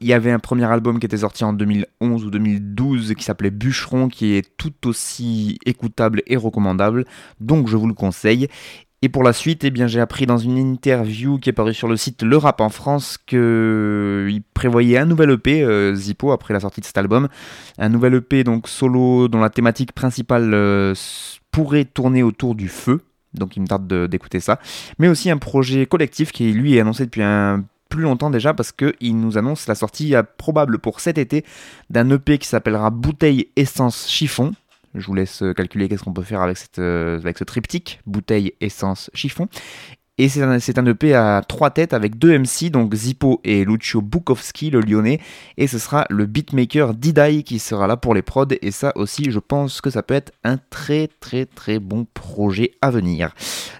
Il 0.00 0.06
y 0.06 0.12
avait 0.12 0.30
un 0.30 0.38
premier 0.38 0.64
album 0.64 0.98
qui 0.98 1.06
était 1.06 1.16
sorti 1.18 1.42
en 1.42 1.54
2011 1.54 2.24
ou 2.26 2.30
2012 2.30 3.14
qui 3.14 3.24
s'appelait 3.24 3.50
Bûcheron, 3.50 4.08
qui 4.08 4.34
est 4.34 4.56
tout 4.58 4.86
aussi 4.86 5.58
écoutable 5.64 6.22
et 6.26 6.36
recommandable, 6.36 7.06
donc 7.40 7.68
je 7.68 7.76
vous 7.76 7.86
le 7.86 7.94
conseille. 7.94 8.48
Et 9.02 9.08
pour 9.08 9.22
la 9.22 9.32
suite, 9.32 9.62
eh 9.64 9.72
j'ai 9.88 10.00
appris 10.00 10.26
dans 10.26 10.38
une 10.38 10.56
interview 10.56 11.38
qui 11.38 11.50
est 11.50 11.52
parue 11.52 11.74
sur 11.74 11.86
le 11.86 11.96
site 11.96 12.22
Le 12.22 12.36
Rap 12.36 12.60
en 12.60 12.70
France 12.70 13.18
qu'il 13.18 14.42
prévoyait 14.54 14.98
un 14.98 15.04
nouvel 15.04 15.30
EP, 15.30 15.62
euh, 15.62 15.94
Zippo, 15.94 16.32
après 16.32 16.54
la 16.54 16.60
sortie 16.60 16.80
de 16.80 16.86
cet 16.86 16.98
album. 16.98 17.28
Un 17.78 17.88
nouvel 17.88 18.14
EP 18.14 18.42
donc 18.42 18.68
solo 18.68 19.28
dont 19.28 19.40
la 19.40 19.50
thématique 19.50 19.92
principale 19.92 20.52
euh, 20.54 20.94
pourrait 21.52 21.84
tourner 21.84 22.22
autour 22.22 22.54
du 22.54 22.68
feu. 22.68 23.02
Donc 23.34 23.56
il 23.56 23.62
me 23.62 23.66
tarde 23.66 24.08
d'écouter 24.08 24.40
ça. 24.40 24.58
Mais 24.98 25.08
aussi 25.08 25.30
un 25.30 25.38
projet 25.38 25.86
collectif 25.86 26.32
qui 26.32 26.52
lui 26.52 26.76
est 26.76 26.80
annoncé 26.80 27.04
depuis 27.04 27.22
un 27.22 27.64
plus 27.88 28.02
longtemps 28.02 28.30
déjà 28.30 28.54
parce 28.54 28.72
qu'il 28.72 29.20
nous 29.20 29.38
annonce 29.38 29.66
la 29.66 29.74
sortie 29.74 30.14
probable 30.38 30.78
pour 30.78 31.00
cet 31.00 31.18
été 31.18 31.44
d'un 31.90 32.10
EP 32.10 32.38
qui 32.38 32.48
s'appellera 32.48 32.90
Bouteille 32.90 33.48
Essence 33.56 34.08
Chiffon. 34.08 34.54
Je 34.94 35.06
vous 35.06 35.14
laisse 35.14 35.42
calculer 35.56 35.88
qu'est-ce 35.88 36.02
qu'on 36.02 36.12
peut 36.12 36.22
faire 36.22 36.40
avec, 36.40 36.56
cette, 36.56 36.78
euh, 36.78 37.20
ce 37.20 37.44
triptyque, 37.44 38.00
bouteille, 38.06 38.54
essence, 38.60 39.10
chiffon. 39.12 39.48
Et 40.18 40.30
c'est 40.30 40.78
un, 40.78 40.86
EP 40.86 41.14
à 41.14 41.42
trois 41.46 41.68
têtes 41.68 41.92
avec 41.92 42.18
deux 42.18 42.38
MC, 42.38 42.70
donc 42.70 42.94
Zippo 42.94 43.38
et 43.44 43.66
Lucio 43.66 44.00
Bukowski, 44.00 44.70
le 44.70 44.80
lyonnais. 44.80 45.20
Et 45.58 45.66
ce 45.66 45.78
sera 45.78 46.06
le 46.08 46.24
beatmaker 46.24 46.94
Didai 46.94 47.42
qui 47.42 47.58
sera 47.58 47.86
là 47.86 47.98
pour 47.98 48.14
les 48.14 48.22
prods. 48.22 48.46
Et 48.62 48.70
ça 48.70 48.92
aussi, 48.94 49.30
je 49.30 49.38
pense 49.38 49.82
que 49.82 49.90
ça 49.90 50.02
peut 50.02 50.14
être 50.14 50.32
un 50.42 50.56
très 50.70 51.10
très 51.20 51.44
très 51.44 51.78
bon 51.78 52.06
projet 52.14 52.72
à 52.80 52.90
venir. 52.90 53.34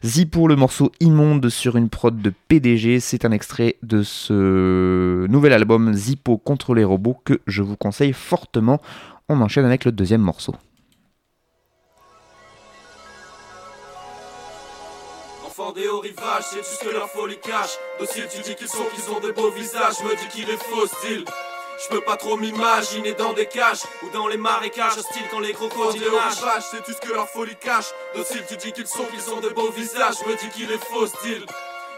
Zippo, 0.05 0.47
le 0.47 0.57
morceau 0.57 0.93
immonde 1.01 1.49
sur 1.49 1.77
une 1.77 1.89
prod 1.89 2.21
de 2.21 2.33
PDG, 2.49 3.01
c'est 3.01 3.25
un 3.25 3.33
extrait 3.33 3.77
de 3.83 4.03
ce 4.03 5.27
nouvel 5.29 5.55
album 5.55 5.95
Zippo 5.95 6.37
contre 6.37 6.75
les 6.75 6.85
robots 6.85 7.17
que 7.25 7.41
je 7.47 7.63
vous 7.63 7.77
conseille 7.77 8.13
fortement. 8.13 8.83
On 9.31 9.41
enchaîne 9.41 9.65
avec 9.65 9.87
le 9.87 9.93
deuxième 9.93 10.21
morceau. 10.21 10.55
Fendé 15.57 15.89
au 15.89 16.01
rivage, 16.01 16.45
c'est 16.51 16.59
tout 16.59 16.67
ce 16.79 16.85
que 16.85 16.91
leur 16.91 17.09
folie 17.09 17.39
cache. 17.39 17.79
Docile, 17.99 18.29
tu 18.31 18.43
dis 18.43 18.55
qu'ils 18.57 18.69
sont, 18.69 18.85
qu'ils 18.95 19.11
ont 19.11 19.21
de 19.21 19.33
beaux 19.33 19.51
visages. 19.51 19.95
Je 19.99 20.05
me 20.05 20.15
dis 20.15 20.29
qu'il 20.29 20.51
est 20.51 20.63
faux 20.63 20.87
style. 20.87 21.25
Je 21.83 21.89
peux 21.89 22.03
pas 22.03 22.19
trop 22.19 22.37
m'imaginer 22.37 23.15
dans 23.15 23.33
des 23.33 23.47
cages 23.47 23.81
ou 24.03 24.11
dans 24.11 24.29
les 24.29 24.37
marécages 24.37 24.99
hostiles 24.99 25.25
quand 25.31 25.41
les 25.41 25.55
crocodiles 25.55 26.03
nagent. 26.03 26.63
c'est 26.71 26.85
tout 26.85 26.93
ce 26.93 27.01
que 27.01 27.11
leur 27.11 27.27
folie 27.31 27.57
cache. 27.57 27.87
Docile, 28.15 28.43
tu 28.47 28.59
dis 28.59 28.71
qu'ils 28.73 28.87
sont, 28.87 29.05
qu'ils 29.05 29.33
ont 29.33 29.41
de 29.41 29.49
beaux 29.49 29.71
visages. 29.71 30.17
Je 30.23 30.31
me 30.31 30.37
dis 30.37 30.49
qu'il 30.51 30.71
est 30.71 30.85
faux 30.93 31.07
style. 31.07 31.47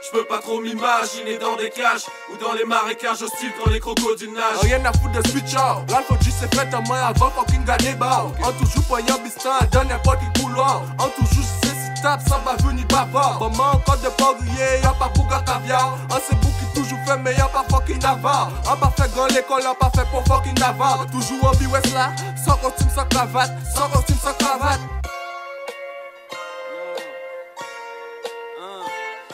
Je 0.07 0.11
peux 0.17 0.25
pas 0.25 0.39
trop 0.39 0.61
m'imaginer 0.61 1.39
dans 1.39 1.57
des 1.57 1.71
cages 1.71 2.07
ou 2.33 2.37
dans 2.37 2.53
les 2.53 2.65
marécages 2.65 3.23
hostiles 3.23 3.53
quand 3.59 3.71
les 3.71 3.81
crocodiles 3.81 4.35
nagent. 4.35 4.61
Rien 4.63 4.85
à 4.85 4.93
foutre 4.93 5.21
de 5.21 5.29
switch 5.31 5.55
out. 5.57 5.83
L'alpha 5.91 6.15
G 6.21 6.31
s'est 6.31 6.47
fait 6.55 6.73
à 6.73 6.81
main 6.83 7.09
avant 7.09 7.31
fucking 7.31 7.65
gagner 7.65 7.95
bas. 7.95 8.27
En 8.41 8.53
toujours 8.53 8.85
poignard 8.87 9.19
bistin, 9.19 9.59
dans 9.73 9.83
n'importe 9.83 10.21
quel 10.21 10.45
couloir. 10.45 10.83
En 11.01 11.09
toujours 11.09 11.68
tape, 12.03 12.21
ça 12.29 12.41
va 12.45 12.57
venir 12.67 12.87
bavard. 12.87 13.41
Maman, 13.41 13.73
encore 13.75 13.99
de 13.99 14.09
poirier, 14.11 14.81
y'a 14.83 14.91
pas 14.91 15.09
pour 15.09 15.27
caviar. 15.29 15.99
Un 16.11 16.19
c'est 16.27 16.39
qui 16.39 16.81
toujours 16.81 16.99
fait, 17.07 17.17
mais 17.19 17.35
y'a 17.35 17.47
pas 17.47 17.65
fucking 17.71 18.01
navarre. 18.01 18.51
On 18.71 18.77
pas 18.77 18.93
fait 18.97 19.13
grand 19.15 19.27
l'école, 19.27 19.63
on 19.69 19.75
pas 19.75 19.91
fait 19.95 20.09
pour 20.11 20.25
fucking 20.25 20.59
navarre. 20.59 21.07
Toujours 21.11 21.47
en 21.47 21.57
bi-west 21.57 21.93
là, 21.93 22.11
sans 22.45 22.57
costume, 22.57 22.89
sans 22.95 23.05
cravate. 23.07 23.53
Sans 23.75 23.89
costume, 23.89 24.17
sans 24.23 24.35
cravate. 24.35 24.81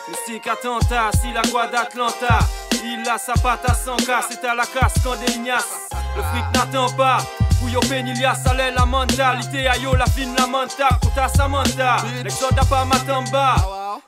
Mystique 0.09 0.47
attentat, 0.47 1.11
si 1.21 1.33
la 1.33 1.43
quoi 1.51 1.67
d'Atlanta. 1.67 2.39
Il 2.85 3.09
a 3.09 3.17
sa 3.17 3.33
patte 3.33 3.69
à 3.69 3.75
100 3.75 3.97
k 3.97 4.11
c'est 4.29 4.45
à 4.47 4.55
la 4.55 4.67
casse 4.67 4.95
quand 5.03 5.17
des 5.17 5.33
ignaces. 5.33 5.89
Le 6.17 6.23
fric 6.23 6.45
n'attend 6.55 6.91
pas. 6.95 7.19
Yo 7.71 7.81
penilia 7.81 8.35
sale 8.35 8.71
la 8.71 8.87
mentalité 8.87 9.69
Ayo 9.69 9.95
la 9.97 10.07
fin 10.07 10.35
la 10.39 10.47
menta 10.47 10.89
Kota 11.03 11.29
Samantha. 11.29 11.97
L'exode 12.23 12.59
pas 12.69 12.85
matamba 12.85 13.57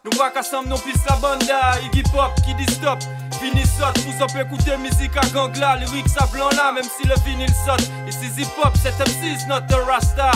Nous 0.04 0.10
voit 0.16 0.30
qu'à 0.30 0.40
la 0.40 1.16
banda. 1.16 1.80
Iggy 1.84 2.02
Pop 2.12 2.32
qui 2.44 2.54
dit 2.54 2.72
stop. 2.72 2.98
Fini 3.40 3.64
saute 3.64 3.98
Vous 4.06 4.22
up 4.22 4.30
écouter 4.40 4.76
musique 4.76 5.16
à 5.16 5.26
gangla. 5.32 5.76
Lyrics 5.76 6.16
à 6.18 6.26
blanc 6.26 6.48
là 6.56 6.72
même 6.72 6.84
si 6.84 7.06
le 7.06 7.14
vinyle 7.24 7.52
saute. 7.64 7.88
Ici 8.08 8.30
hip 8.40 8.48
hop 8.62 8.74
MC 8.74 9.24
is 9.24 9.46
not 9.48 9.62
a 9.72 9.84
rasta. 9.84 10.30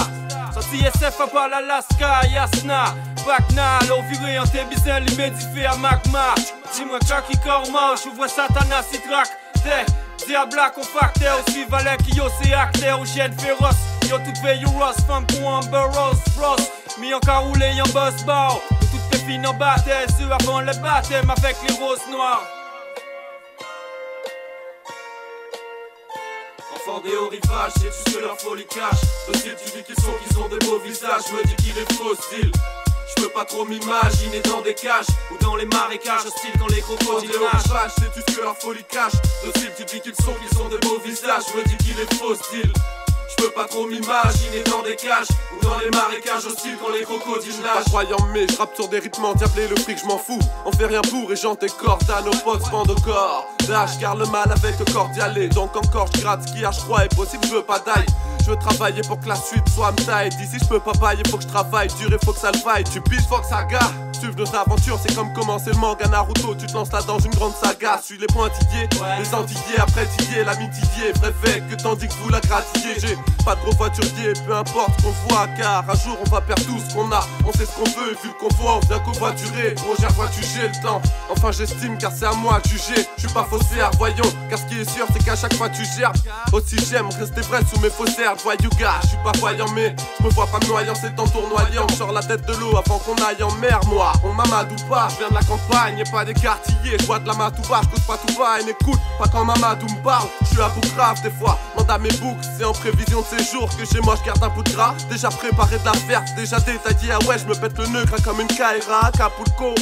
Sorti 0.53 0.85
SF 0.85 1.21
à 1.21 1.27
part 1.27 1.49
l'Alaska 1.49 2.27
Yasna. 2.27 2.95
Bakna 3.27 3.79
L'eau 3.89 4.03
virée 4.11 4.39
en 4.39 4.47
tébizin 4.47 5.00
L'immédifié 5.00 5.67
à 5.67 5.77
magma. 5.77 6.35
Dis-moi 6.75 6.99
Korma 7.45 7.95
Je 8.03 8.11
vois 8.11 8.29
Satanas 8.29 8.85
Citrak 8.91 9.29
T'es 9.62 9.85
Diabla 10.26 10.71
qu'on 10.71 10.83
facteur, 10.83 11.38
aussi 11.47 11.64
valet 11.64 11.97
qui 12.05 12.17
yo 12.17 12.25
c'est 12.43 12.52
acteur 12.52 13.00
ou 13.00 13.07
chienne 13.07 13.37
féroce. 13.38 13.76
Yo 14.09 14.19
tout 14.19 14.40
fait 14.43 14.57
you 14.59 14.71
Ross, 14.79 14.97
femme 15.07 15.26
pour 15.26 15.49
Amber 15.49 15.87
Rose, 15.93 16.21
Frost. 16.37 16.73
Mi 16.99 17.14
encore 17.14 17.45
roulé 17.45 17.73
en 17.81 17.88
boss 17.90 18.25
bar. 18.25 18.59
Toutes 18.81 19.12
les 19.12 19.19
filles 19.19 19.47
en 19.47 19.55
bataille, 19.55 20.07
ceux 20.19 20.31
avant 20.31 20.61
le 20.61 20.73
baptême 20.83 21.31
avec 21.31 21.57
les 21.67 21.75
roses 21.76 22.07
noires. 22.11 22.43
Enfardés 26.75 27.17
au 27.17 27.29
rivage, 27.29 27.73
c'est 27.76 27.87
tout 27.87 28.11
ce 28.11 28.17
que 28.17 28.21
leur 28.21 28.38
folie 28.40 28.67
cache? 28.67 29.00
Docile, 29.29 29.57
tu 29.64 29.71
dis 29.76 29.85
qu'ils 29.85 30.02
sont, 30.02 30.12
qu'ils 30.25 30.38
ont 30.38 30.49
des 30.49 30.59
beaux 30.67 30.79
visages. 30.79 31.23
Je 31.29 31.37
me 31.37 31.45
dis 31.45 31.57
qu'il 31.57 31.79
est 31.79 31.93
faux 31.93 32.14
style. 32.14 32.52
Je 33.17 33.23
peux 33.23 33.29
pas 33.29 33.45
trop 33.45 33.64
m'imaginer 33.64 34.40
dans 34.45 34.61
des 34.61 34.75
cages 34.75 35.07
ou 35.31 35.43
dans 35.43 35.57
les 35.57 35.67
marécages 35.67 36.26
hostiles 36.26 36.52
quand 36.59 36.69
les 36.69 36.81
crocodiles 36.81 37.31
nagent. 37.31 37.93
C'est 37.99 38.12
tout 38.12 38.21
ce 38.26 38.37
que 38.37 38.43
leur 38.43 38.57
folie 38.57 38.85
cache? 38.85 39.12
Docile, 39.45 39.73
tu 39.76 39.85
dis 39.85 40.00
qu'ils 40.00 40.14
sont, 40.14 40.35
qu'ils 40.35 40.57
sont 40.57 40.69
de 40.69 40.76
beaux 40.79 40.99
visages. 41.05 41.43
Je 41.52 41.59
me 41.59 41.64
dis 41.64 41.76
qu'il 41.79 41.99
est 41.99 42.14
faux 42.14 42.35
style. 42.35 42.73
Je 43.31 43.45
peux 43.45 43.50
pas 43.52 43.64
trop 43.64 43.87
m'imaginer 43.87 44.62
dans 44.71 44.83
des 44.83 44.97
cages 44.97 45.29
ou 45.55 45.64
dans 45.64 45.79
les 45.79 45.90
marécages 45.90 46.45
hostiles 46.47 46.76
quand 46.83 46.93
les 46.93 47.02
crocodiles 47.02 47.61
nagent. 47.62 47.85
Croyant, 47.87 48.26
mais 48.33 48.47
je 48.49 48.57
rappe 48.57 48.75
sur 48.75 48.88
des 48.88 48.99
rythmes 48.99 49.25
endiablés, 49.25 49.69
le 49.69 49.76
fric, 49.76 49.99
je 49.99 50.07
m'en 50.07 50.19
fous. 50.19 50.40
On 50.67 50.73
fait 50.73 50.87
rien 50.87 51.00
pour 51.02 51.33
et 51.33 51.37
j'en 51.37 51.57
cordes 51.57 52.11
à 52.11 52.23
nos 52.23 52.37
potes, 52.45 52.69
bande 52.71 52.90
au 52.90 53.00
corps. 53.00 53.47
Lâche 53.69 53.99
car 54.00 54.17
le 54.17 54.26
mal 54.26 54.50
avec 54.50 54.79
le 54.79 54.85
cordialé. 54.93 55.49
Donc 55.49 55.76
encore, 55.76 56.09
je 56.14 56.21
gratte 56.21 56.47
ce 56.47 56.52
qui 56.52 56.64
a, 56.64 56.71
je 56.71 56.81
crois, 56.81 57.05
est 57.05 57.14
possible, 57.14 57.45
je 57.47 57.55
veux 57.55 57.62
pas 57.62 57.79
d'ail. 57.79 58.05
Veux 58.50 58.57
travailler 58.57 59.02
pour 59.02 59.21
que 59.21 59.28
la 59.28 59.37
suite 59.37 59.69
soit 59.73 59.92
me. 59.92 60.28
D'ici, 60.30 60.59
je 60.61 60.66
peux 60.66 60.80
pas 60.80 60.90
pailler, 60.90 61.23
faut 61.30 61.37
que 61.37 61.45
je 61.45 61.49
travaille 61.49 61.87
dur 62.00 62.12
et 62.12 62.19
faut 62.25 62.33
que 62.33 62.40
ça 62.40 62.50
le 62.50 62.59
faille. 62.59 62.83
Tu 62.83 63.00
piges, 63.00 63.25
faut 63.28 63.38
que 63.38 63.47
ça 63.47 63.62
gare. 63.62 63.92
Suivre 64.19 64.35
notre 64.37 64.57
aventure, 64.57 64.99
c'est 65.00 65.14
comme 65.14 65.33
commencer 65.33 65.71
le 65.71 65.76
manga 65.76 66.09
Naruto. 66.09 66.57
Tu 66.57 66.66
te 66.66 66.73
lances 66.73 66.90
là 66.90 67.00
dans 67.02 67.21
une 67.21 67.30
grande 67.30 67.54
saga. 67.54 68.00
Suis 68.02 68.19
les 68.19 68.26
pointillés, 68.26 68.88
les 69.21 69.35
antillés, 69.35 69.78
après 69.78 70.04
tiller, 70.07 70.42
la 70.42 70.57
mitidier. 70.57 71.12
Préfet 71.12 71.62
que 71.71 71.80
tandis 71.80 72.09
que 72.09 72.12
vous 72.14 72.28
la 72.28 72.40
gratillez. 72.40 72.97
J'ai 72.99 73.16
pas 73.45 73.54
de 73.54 73.61
gros 73.61 73.73
voiturier, 73.76 74.33
peu 74.45 74.52
importe 74.52 75.00
qu'on 75.00 75.12
voit. 75.28 75.47
Car 75.57 75.88
un 75.88 75.95
jour, 75.95 76.19
on 76.21 76.28
va 76.28 76.40
perdre 76.40 76.64
tout 76.64 76.80
ce 76.80 76.92
qu'on 76.92 77.11
a. 77.12 77.25
On 77.47 77.52
sait 77.52 77.66
ce 77.66 77.76
qu'on 77.76 77.85
veut, 77.85 78.16
vu 78.21 78.30
le 78.35 78.49
convoi, 78.49 78.80
on 78.83 78.87
vient 78.87 78.99
covoiturer. 78.99 79.76
Vois-tu, 80.16 80.40
j'ai 80.42 80.66
le 80.66 80.83
temps. 80.83 81.00
Enfin, 81.30 81.52
j'estime, 81.52 81.97
car 81.99 82.11
c'est 82.12 82.26
à 82.26 82.33
moi 82.33 82.61
de 82.64 82.69
juger. 82.69 83.07
Je 83.16 83.26
suis 83.26 83.33
pas 83.33 83.45
faussaire, 83.45 83.92
voyons. 83.97 84.30
Car 84.50 84.59
ce 84.59 84.64
qui 84.64 84.80
est 84.80 84.90
sûr, 84.90 85.07
c'est 85.12 85.25
qu'à 85.25 85.37
chaque 85.37 85.54
fois, 85.54 85.69
tu 85.69 85.85
gères. 85.97 86.12
Aussi, 86.52 86.76
j'aime 86.90 87.09
rester 87.19 87.42
vrai 87.42 87.61
sous 87.73 87.80
mes 87.80 87.90
faussaires. 87.90 88.35
Voyou 88.43 88.71
gars, 88.79 88.95
je 89.03 89.09
suis 89.09 89.19
pas 89.19 89.33
voyant, 89.39 89.67
mais 89.75 89.95
je 90.19 90.25
me 90.25 90.31
vois 90.31 90.47
pas 90.47 90.59
me 90.61 90.67
noyant. 90.67 90.95
C'est 90.95 91.19
en 91.21 91.27
tournoyant. 91.27 91.87
Sors 91.97 92.13
la 92.13 92.23
tête 92.23 92.47
de 92.47 92.55
l'eau 92.55 92.77
avant 92.77 92.99
qu'on 92.99 93.15
aille 93.23 93.43
en 93.43 93.53
mer, 93.57 93.81
moi. 93.87 94.13
On 94.25 94.33
m'amadou 94.33 94.77
pas, 94.89 95.09
je 95.11 95.19
viens 95.19 95.29
de 95.29 95.35
la 95.35 95.43
campagne 95.43 95.99
et 95.99 96.11
pas 96.11 96.25
des 96.25 96.35
quartiers. 96.35 96.97
Je 96.99 97.19
de 97.19 97.27
la 97.27 97.35
matouba, 97.35 97.81
je 97.95 98.01
pas 98.03 98.17
tout 98.17 98.39
bas 98.39 98.61
et 98.61 98.65
n'écoute 98.65 99.01
pas 99.19 99.27
quand 99.29 99.45
Mamadou 99.45 99.87
me 99.87 100.03
parle. 100.03 100.29
Je 100.43 100.47
suis 100.47 100.61
à 100.61 100.71
grave 100.97 101.23
des 101.23 101.31
fois, 101.31 101.59
manda 101.77 101.99
mes 101.99 102.11
boucles, 102.13 102.41
c'est 102.57 102.65
en 102.65 102.73
prévision 102.73 103.21
de 103.21 103.27
ces 103.27 103.45
jours 103.53 103.69
que 103.77 103.85
j'ai 103.85 104.01
moi 104.01 104.15
je 104.19 104.25
garde 104.25 104.43
un 104.43 104.49
bout 104.49 104.63
de 104.63 104.71
gras. 104.71 104.95
Déjà 105.11 105.29
préparé 105.29 105.79
de 105.79 105.85
la 105.85 106.21
déjà 106.37 106.59
détaillé, 106.61 107.13
ah 107.13 107.19
ouais, 107.27 107.39
je 107.39 107.47
me 107.47 107.55
pète 107.55 107.79
le 107.79 107.87
nœud, 107.89 108.05
comme 108.25 108.41
une 108.41 108.47
Kaira, 108.47 109.11
Capulco. 109.17 109.75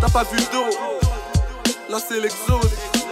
T'as 0.00 0.08
pas 0.08 0.24
vu 0.24 0.38
d'eau, 0.52 0.66
là 1.88 1.98
c'est 2.06 2.20
l'exode. 2.20 3.03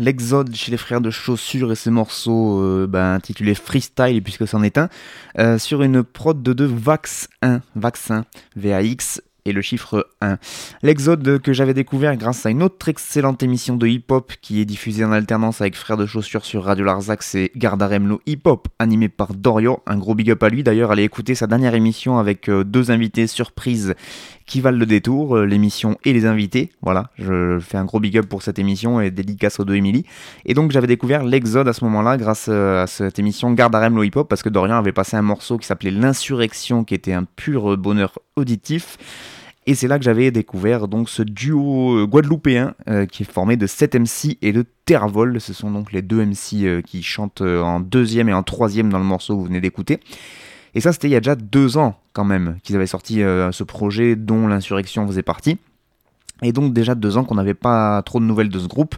L'Exode 0.00 0.56
chez 0.56 0.70
les 0.70 0.78
frères 0.78 1.02
de 1.02 1.10
chaussures 1.10 1.72
et 1.72 1.74
ses 1.74 1.90
morceaux 1.90 2.62
euh, 2.62 2.86
bah, 2.86 3.12
intitulés 3.12 3.54
Freestyle, 3.54 4.22
puisque 4.22 4.48
c'en 4.48 4.62
est 4.62 4.78
un, 4.78 4.88
euh, 5.38 5.58
sur 5.58 5.82
une 5.82 6.02
prod 6.02 6.42
de, 6.42 6.54
de 6.54 6.64
Vax 6.64 7.28
1, 7.42 7.60
Vax 7.76 8.10
1, 8.10 8.24
VAX, 8.56 9.20
et 9.44 9.52
le 9.52 9.62
chiffre 9.62 10.08
1. 10.20 10.38
L'exode 10.82 11.40
que 11.40 11.52
j'avais 11.52 11.74
découvert 11.74 12.16
grâce 12.16 12.46
à 12.46 12.50
une 12.50 12.62
autre 12.62 12.88
excellente 12.88 13.42
émission 13.42 13.76
de 13.76 13.86
hip-hop 13.86 14.32
qui 14.40 14.60
est 14.60 14.64
diffusée 14.64 15.04
en 15.04 15.12
alternance 15.12 15.60
avec 15.60 15.76
Frères 15.76 15.96
de 15.96 16.06
Chaussures 16.06 16.44
sur 16.44 16.64
Radio 16.64 16.84
Larzac, 16.84 17.22
c'est 17.22 17.50
Gardarem 17.56 18.08
le 18.08 18.18
hip-hop, 18.26 18.68
animé 18.78 19.08
par 19.08 19.34
Dorio. 19.34 19.80
Un 19.86 19.96
gros 19.98 20.14
big 20.14 20.30
up 20.30 20.42
à 20.42 20.48
lui 20.48 20.62
d'ailleurs, 20.62 20.90
allez 20.90 21.04
écouter 21.04 21.34
sa 21.34 21.46
dernière 21.46 21.74
émission 21.74 22.18
avec 22.18 22.48
euh, 22.48 22.64
deux 22.64 22.90
invités 22.90 23.26
surprises 23.26 23.94
qui 24.46 24.60
valent 24.60 24.78
le 24.78 24.86
détour, 24.86 25.36
euh, 25.36 25.46
l'émission 25.46 25.96
et 26.04 26.12
les 26.12 26.26
invités. 26.26 26.70
Voilà, 26.82 27.10
je 27.18 27.58
fais 27.60 27.78
un 27.78 27.84
gros 27.84 28.00
big 28.00 28.18
up 28.18 28.26
pour 28.26 28.42
cette 28.42 28.58
émission 28.58 29.00
et 29.00 29.10
dédicace 29.10 29.60
aux 29.60 29.64
deux 29.64 29.76
Emily. 29.76 30.04
Et 30.44 30.54
donc 30.54 30.72
j'avais 30.72 30.86
découvert 30.86 31.22
l'exode 31.22 31.68
à 31.68 31.72
ce 31.72 31.84
moment-là 31.84 32.16
grâce 32.16 32.46
euh, 32.48 32.82
à 32.82 32.86
cette 32.86 33.18
émission 33.18 33.52
Gardarem 33.52 33.94
le 33.96 34.04
hip-hop 34.04 34.28
parce 34.28 34.42
que 34.42 34.48
Dorian 34.48 34.76
avait 34.76 34.92
passé 34.92 35.16
un 35.16 35.22
morceau 35.22 35.56
qui 35.58 35.66
s'appelait 35.66 35.90
L'insurrection 35.90 36.84
qui 36.84 36.94
était 36.94 37.12
un 37.12 37.24
pur 37.24 37.76
bonheur 37.76 38.18
auditif. 38.40 38.98
Et 39.66 39.74
c'est 39.74 39.88
là 39.88 39.98
que 39.98 40.04
j'avais 40.04 40.30
découvert 40.30 40.88
donc 40.88 41.08
ce 41.08 41.22
duo 41.22 41.98
euh, 41.98 42.06
guadeloupéen 42.06 42.74
euh, 42.88 43.06
qui 43.06 43.22
est 43.22 43.30
formé 43.30 43.56
de 43.56 43.66
7 43.66 43.94
MC 43.94 44.38
et 44.42 44.52
de 44.52 44.64
Tervol. 44.84 45.40
Ce 45.40 45.52
sont 45.52 45.70
donc 45.70 45.92
les 45.92 46.02
deux 46.02 46.24
MC 46.24 46.64
euh, 46.64 46.82
qui 46.82 47.02
chantent 47.02 47.42
en 47.42 47.78
deuxième 47.78 48.28
et 48.28 48.32
en 48.32 48.42
troisième 48.42 48.90
dans 48.90 48.98
le 48.98 49.04
morceau 49.04 49.34
que 49.34 49.38
vous 49.38 49.46
venez 49.46 49.60
d'écouter. 49.60 50.00
Et 50.74 50.80
ça, 50.80 50.92
c'était 50.92 51.08
il 51.08 51.12
y 51.12 51.16
a 51.16 51.20
déjà 51.20 51.36
deux 51.36 51.76
ans 51.76 51.98
quand 52.12 52.24
même 52.24 52.58
qu'ils 52.62 52.76
avaient 52.76 52.86
sorti 52.86 53.16
ce 53.16 53.62
projet 53.64 54.14
dont 54.14 54.46
l'insurrection 54.46 55.06
faisait 55.06 55.22
partie. 55.22 55.58
Et 56.42 56.52
donc 56.52 56.72
déjà 56.72 56.94
deux 56.94 57.16
ans 57.16 57.24
qu'on 57.24 57.34
n'avait 57.34 57.54
pas 57.54 58.02
trop 58.02 58.20
de 58.20 58.24
nouvelles 58.24 58.48
de 58.48 58.58
ce 58.58 58.66
groupe. 58.66 58.96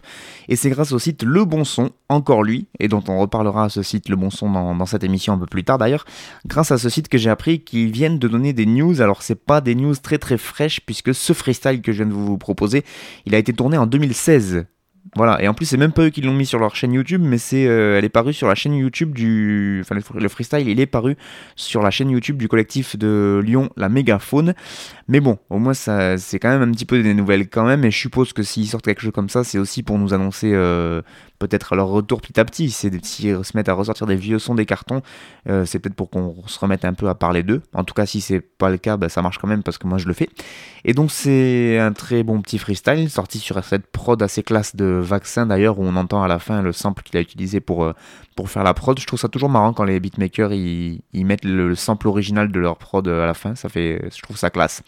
Et 0.49 0.55
c'est 0.55 0.69
grâce 0.69 0.91
au 0.91 0.99
site 0.99 1.23
Le 1.23 1.45
Bon 1.45 1.63
Son, 1.63 1.91
encore 2.09 2.43
lui, 2.43 2.67
et 2.79 2.87
dont 2.87 3.03
on 3.07 3.19
reparlera 3.19 3.65
à 3.65 3.69
ce 3.69 3.83
site 3.83 4.09
Le 4.09 4.15
Bon 4.15 4.29
Son 4.29 4.49
dans, 4.51 4.85
cette 4.85 5.03
émission 5.03 5.33
un 5.33 5.37
peu 5.37 5.45
plus 5.45 5.63
tard 5.63 5.77
d'ailleurs, 5.77 6.05
grâce 6.45 6.71
à 6.71 6.77
ce 6.77 6.89
site 6.89 7.07
que 7.07 7.17
j'ai 7.17 7.29
appris 7.29 7.61
qu'ils 7.61 7.91
viennent 7.91 8.19
de 8.19 8.27
donner 8.27 8.53
des 8.53 8.65
news. 8.65 9.01
Alors 9.01 9.21
c'est 9.21 9.43
pas 9.43 9.61
des 9.61 9.75
news 9.75 9.95
très 9.95 10.17
très 10.17 10.37
fraîches 10.37 10.81
puisque 10.85 11.13
ce 11.13 11.33
freestyle 11.33 11.81
que 11.81 11.91
je 11.91 12.03
viens 12.03 12.07
de 12.07 12.13
vous 12.13 12.37
proposer, 12.37 12.83
il 13.25 13.35
a 13.35 13.37
été 13.37 13.53
tourné 13.53 13.77
en 13.77 13.85
2016. 13.85 14.65
Voilà, 15.15 15.41
et 15.43 15.47
en 15.47 15.53
plus, 15.53 15.65
c'est 15.65 15.77
même 15.77 15.91
pas 15.91 16.03
eux 16.03 16.09
qui 16.09 16.21
l'ont 16.21 16.33
mis 16.33 16.45
sur 16.45 16.59
leur 16.59 16.75
chaîne 16.75 16.93
YouTube, 16.93 17.21
mais 17.23 17.37
c'est, 17.37 17.67
euh, 17.67 17.97
elle 17.97 18.05
est 18.05 18.09
parue 18.09 18.33
sur 18.33 18.47
la 18.47 18.55
chaîne 18.55 18.73
YouTube 18.73 19.13
du. 19.13 19.79
Enfin, 19.81 19.95
le 20.15 20.29
freestyle, 20.29 20.67
il 20.67 20.79
est 20.79 20.85
paru 20.87 21.17
sur 21.55 21.83
la 21.83 21.91
chaîne 21.91 22.09
YouTube 22.09 22.37
du 22.37 22.47
collectif 22.47 22.97
de 22.97 23.41
Lyon, 23.43 23.69
la 23.77 23.89
Mégaphone. 23.89 24.55
Mais 25.07 25.19
bon, 25.19 25.37
au 25.49 25.59
moins, 25.59 25.73
ça, 25.73 26.17
c'est 26.17 26.39
quand 26.39 26.49
même 26.49 26.67
un 26.67 26.71
petit 26.71 26.85
peu 26.85 27.03
des 27.03 27.13
nouvelles 27.13 27.47
quand 27.47 27.65
même, 27.65 27.83
et 27.85 27.91
je 27.91 27.97
suppose 27.97 28.33
que 28.33 28.41
s'ils 28.43 28.67
sortent 28.67 28.85
quelque 28.85 29.01
chose 29.01 29.11
comme 29.11 29.29
ça, 29.29 29.43
c'est 29.43 29.59
aussi 29.59 29.83
pour 29.83 29.99
nous 29.99 30.13
annoncer 30.13 30.51
euh, 30.53 31.01
peut-être 31.47 31.75
leur 31.75 31.87
retour 31.87 32.21
petit 32.21 32.39
à 32.39 32.45
petit. 32.45 32.71
C'est 32.71 33.03
s'ils 33.05 33.43
se 33.43 33.57
mettent 33.57 33.69
à 33.69 33.73
ressortir 33.73 34.07
des 34.07 34.15
vieux 34.15 34.39
sons 34.39 34.55
des 34.55 34.65
cartons, 34.65 35.01
euh, 35.49 35.65
c'est 35.65 35.79
peut-être 35.79 35.95
pour 35.95 36.09
qu'on 36.09 36.35
se 36.47 36.57
remette 36.59 36.85
un 36.85 36.93
peu 36.93 37.09
à 37.09 37.15
parler 37.15 37.43
d'eux. 37.43 37.61
En 37.73 37.83
tout 37.83 37.93
cas, 37.93 38.05
si 38.05 38.21
c'est 38.21 38.39
pas 38.39 38.69
le 38.69 38.77
cas, 38.77 38.97
bah, 38.97 39.09
ça 39.09 39.21
marche 39.21 39.37
quand 39.37 39.47
même 39.47 39.63
parce 39.63 39.77
que 39.77 39.87
moi 39.87 39.97
je 39.97 40.07
le 40.07 40.13
fais. 40.13 40.29
Et 40.85 40.93
donc, 40.93 41.11
c'est 41.11 41.79
un 41.79 41.91
très 41.91 42.23
bon 42.23 42.41
petit 42.41 42.57
freestyle 42.57 43.09
sorti 43.09 43.39
sur 43.39 43.61
cette 43.63 43.87
prod 43.87 44.21
assez 44.21 44.43
classe 44.43 44.75
de 44.75 44.85
Vaccin 44.85 45.45
d'ailleurs, 45.45 45.79
où 45.79 45.83
on 45.83 45.95
entend 45.95 46.23
à 46.23 46.27
la 46.27 46.39
fin 46.39 46.61
le 46.61 46.71
sample 46.71 47.03
qu'il 47.03 47.17
a 47.17 47.21
utilisé 47.21 47.59
pour, 47.59 47.83
euh, 47.83 47.93
pour 48.35 48.49
faire 48.49 48.63
la 48.63 48.73
prod. 48.73 48.97
Je 48.97 49.05
trouve 49.05 49.19
ça 49.19 49.27
toujours 49.27 49.49
marrant 49.49 49.73
quand 49.73 49.83
les 49.83 49.99
beatmakers 49.99 50.53
ils, 50.53 51.01
mettent 51.13 51.45
le, 51.45 51.75
sample 51.75 52.07
original 52.07 52.51
de 52.51 52.59
leur 52.59 52.77
prod 52.77 53.05
à 53.07 53.25
la 53.25 53.33
fin. 53.33 53.55
Ça 53.55 53.69
fait, 53.69 54.01
je 54.15 54.21
trouve 54.21 54.37
ça 54.37 54.49
classe. 54.49 54.81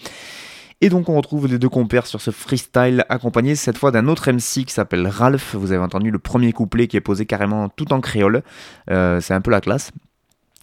Et 0.86 0.90
donc 0.90 1.10
on 1.10 1.16
retrouve 1.16 1.48
les 1.48 1.58
deux 1.58 1.68
compères 1.68 2.06
sur 2.06 2.22
ce 2.22 2.30
freestyle 2.30 3.06
accompagné 3.10 3.56
cette 3.56 3.76
fois 3.76 3.90
d'un 3.90 4.08
autre 4.08 4.32
MC 4.32 4.66
qui 4.66 4.72
s'appelle 4.72 5.08
Ralph. 5.08 5.56
Vous 5.56 5.72
avez 5.72 5.82
entendu 5.82 6.12
le 6.12 6.20
premier 6.20 6.54
couplet 6.54 6.86
qui 6.86 6.96
est 6.96 7.02
posé 7.02 7.26
carrément 7.26 7.70
tout 7.70 7.92
en 7.92 8.02
créole. 8.02 8.44
Euh, 8.92 9.20
c'est 9.20 9.34
un 9.34 9.42
peu 9.42 9.50
la 9.50 9.62
classe. 9.62 9.90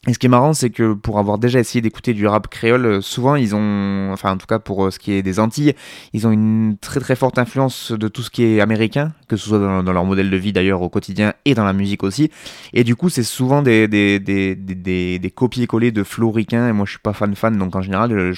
Et 0.09 0.15
ce 0.15 0.19
qui 0.19 0.27
est 0.27 0.29
marrant, 0.29 0.53
c'est 0.53 0.71
que 0.71 0.95
pour 0.95 1.21
avoir 1.21 1.39
déjà 1.39 1.61
essayé 1.61 1.81
d'écouter 1.81 2.13
du 2.13 2.27
rap 2.27 2.49
créole, 2.49 2.87
euh, 2.87 3.01
souvent 3.01 3.37
ils 3.37 3.55
ont, 3.55 4.11
enfin 4.13 4.33
en 4.33 4.37
tout 4.37 4.49
cas 4.49 4.59
pour 4.59 4.85
euh, 4.85 4.91
ce 4.91 4.99
qui 4.99 5.13
est 5.13 5.23
des 5.23 5.39
Antilles, 5.39 5.77
ils 6.13 6.27
ont 6.27 6.33
une 6.33 6.77
très 6.81 6.99
très 6.99 7.15
forte 7.15 7.39
influence 7.39 7.93
de 7.93 8.09
tout 8.09 8.23
ce 8.23 8.31
qui 8.31 8.43
est 8.43 8.61
américain, 8.61 9.13
que 9.29 9.37
ce 9.37 9.47
soit 9.47 9.61
dans, 9.61 9.93
leur 9.93 10.05
modèle 10.05 10.29
de 10.29 10.37
vie 10.37 10.53
d'ailleurs 10.53 10.83
au 10.83 10.89
quotidien 10.89 11.35
et 11.45 11.55
dans 11.55 11.65
la 11.65 11.73
musique 11.73 12.03
aussi. 12.03 12.33
Et 12.73 12.83
du 12.83 12.97
coup, 12.97 13.11
c'est 13.11 13.23
souvent 13.23 13.63
des, 13.63 13.87
des, 13.87 14.19
des, 14.19 14.57
des, 14.57 15.21
des 15.21 15.31
copier-coller 15.31 15.93
de 15.93 16.03
floricains, 16.03 16.69
et 16.69 16.73
moi 16.73 16.85
je 16.85 16.91
suis 16.91 16.99
pas 16.99 17.13
fan 17.13 17.37
fan, 17.37 17.57
donc 17.57 17.77
en 17.77 17.83
général 17.83 18.33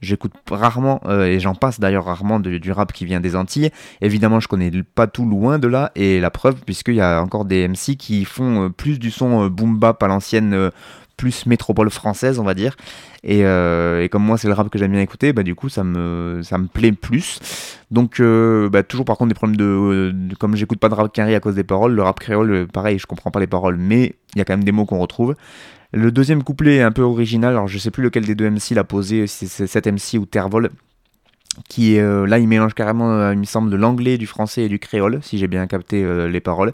j'écoute 0.00 0.34
rarement, 0.48 1.00
euh, 1.06 1.24
et 1.24 1.40
j'en 1.40 1.56
passe 1.56 1.80
d'ailleurs 1.80 2.04
rarement 2.04 2.38
du 2.38 2.70
rap 2.70 2.92
qui 2.92 3.06
vient 3.06 3.18
des 3.18 3.34
Antilles. 3.34 3.70
Évidemment, 4.02 4.38
je 4.38 4.46
connais 4.46 4.70
pas 4.94 5.08
tout 5.08 5.24
loin 5.24 5.58
de 5.58 5.66
là, 5.66 5.90
et 5.96 6.20
la 6.20 6.30
preuve, 6.30 6.60
puisqu'il 6.64 6.94
y 6.94 7.00
a 7.00 7.20
encore 7.20 7.44
des 7.44 7.66
MC 7.66 7.96
qui 7.96 8.24
font 8.24 8.70
plus 8.70 9.00
du 9.00 9.10
son 9.10 9.48
boom 9.48 9.80
bap 9.80 10.00
à 10.00 10.06
l'ancienne 10.06 10.70
plus 11.22 11.46
métropole 11.46 11.88
française, 11.88 12.40
on 12.40 12.42
va 12.42 12.54
dire. 12.54 12.74
Euh, 13.28 14.02
et, 14.02 14.08
comme 14.08 14.24
moi, 14.24 14.36
c'est 14.38 14.48
le 14.48 14.54
rap 14.54 14.68
que 14.70 14.76
j'aime 14.76 14.90
bien 14.90 15.00
écouter, 15.00 15.32
bah, 15.32 15.44
du 15.44 15.54
coup, 15.54 15.68
ça 15.68 15.84
me, 15.84 16.40
ça 16.42 16.58
me 16.58 16.66
plaît 16.66 16.90
plus. 16.90 17.38
Donc, 17.92 18.18
euh, 18.18 18.68
bah, 18.68 18.82
toujours 18.82 19.04
par 19.04 19.16
contre, 19.16 19.28
des 19.28 19.36
problèmes 19.36 19.56
de. 19.56 20.12
comme 20.40 20.56
j'écoute 20.56 20.80
pas 20.80 20.88
de 20.88 20.94
rap 20.94 21.12
carré 21.12 21.36
à 21.36 21.40
cause 21.40 21.54
des 21.54 21.62
paroles, 21.62 21.92
le 21.92 22.02
rap 22.02 22.18
créole, 22.18 22.66
pareil, 22.66 22.98
je 22.98 23.06
comprends 23.06 23.30
pas 23.30 23.38
les 23.38 23.46
paroles, 23.46 23.76
mais 23.76 24.16
il 24.34 24.38
y 24.38 24.40
a 24.40 24.44
quand 24.44 24.54
même 24.54 24.64
des 24.64 24.72
mots 24.72 24.84
qu'on 24.84 24.98
retrouve. 24.98 25.36
Le 25.92 26.10
deuxième 26.10 26.42
couplet 26.42 26.76
est 26.76 26.82
un 26.82 26.90
peu 26.90 27.02
original, 27.02 27.52
alors 27.52 27.68
je 27.68 27.78
sais 27.78 27.92
plus 27.92 28.02
lequel 28.02 28.24
des 28.24 28.34
deux 28.34 28.50
MC 28.50 28.74
l'a 28.74 28.82
posé, 28.82 29.28
si 29.28 29.46
c'est 29.46 29.68
cet 29.68 29.86
MC 29.86 30.18
ou 30.18 30.26
Tervol 30.26 30.70
qui 31.68 31.98
euh, 31.98 32.26
là 32.26 32.38
il 32.38 32.48
mélange 32.48 32.74
carrément 32.74 33.12
euh, 33.12 33.32
il 33.34 33.38
me 33.38 33.44
semble 33.44 33.70
de 33.70 33.76
l'anglais, 33.76 34.16
du 34.16 34.26
français 34.26 34.62
et 34.62 34.68
du 34.68 34.78
créole 34.78 35.20
si 35.22 35.36
j'ai 35.38 35.48
bien 35.48 35.66
capté 35.66 36.02
euh, 36.02 36.28
les 36.28 36.40
paroles. 36.40 36.72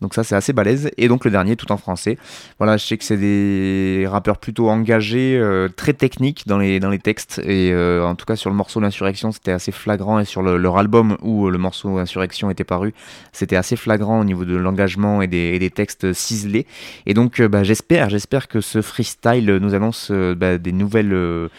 Donc 0.00 0.14
ça 0.14 0.22
c'est 0.22 0.36
assez 0.36 0.52
balèze 0.52 0.90
et 0.96 1.08
donc 1.08 1.24
le 1.24 1.30
dernier 1.30 1.56
tout 1.56 1.70
en 1.72 1.76
français. 1.76 2.16
Voilà, 2.58 2.76
je 2.76 2.86
sais 2.86 2.96
que 2.96 3.04
c'est 3.04 3.16
des 3.16 4.06
rappeurs 4.08 4.38
plutôt 4.38 4.68
engagés, 4.68 5.40
très 5.76 5.94
techniques 5.94 6.46
dans 6.46 6.58
les 6.58 6.80
dans 6.80 6.90
les 6.90 6.98
textes 6.98 7.40
et 7.44 7.74
en 7.74 8.14
tout 8.14 8.24
cas 8.24 8.36
sur 8.36 8.50
le 8.50 8.56
morceau 8.56 8.80
l'insurrection, 8.80 9.32
c'était 9.32 9.52
assez 9.52 9.72
flagrant 9.72 10.20
et 10.20 10.24
sur 10.24 10.42
leur 10.42 10.78
album 10.78 11.16
où 11.22 11.50
le 11.50 11.58
morceau 11.58 11.98
insurrection 11.98 12.50
était 12.50 12.64
paru, 12.64 12.94
c'était 13.32 13.56
assez 13.56 13.76
flagrant 13.76 14.20
au 14.20 14.24
niveau 14.24 14.44
de 14.44 14.56
l'engagement 14.56 15.22
et 15.22 15.26
des, 15.26 15.58
des, 15.58 15.70
textes 15.70 16.12
ciselés. 16.12 16.66
Et 17.06 17.14
donc 17.14 17.40
bah, 17.42 17.62
j'espère 17.62 18.10
j'espère 18.10 18.48
que 18.48 18.60
ce 18.60 18.80
freestyle 18.82 19.56
nous 19.60 19.74
annonce 19.74 20.10
bah, 20.10 20.58
des 20.58 20.72
nouvelles 20.72 21.50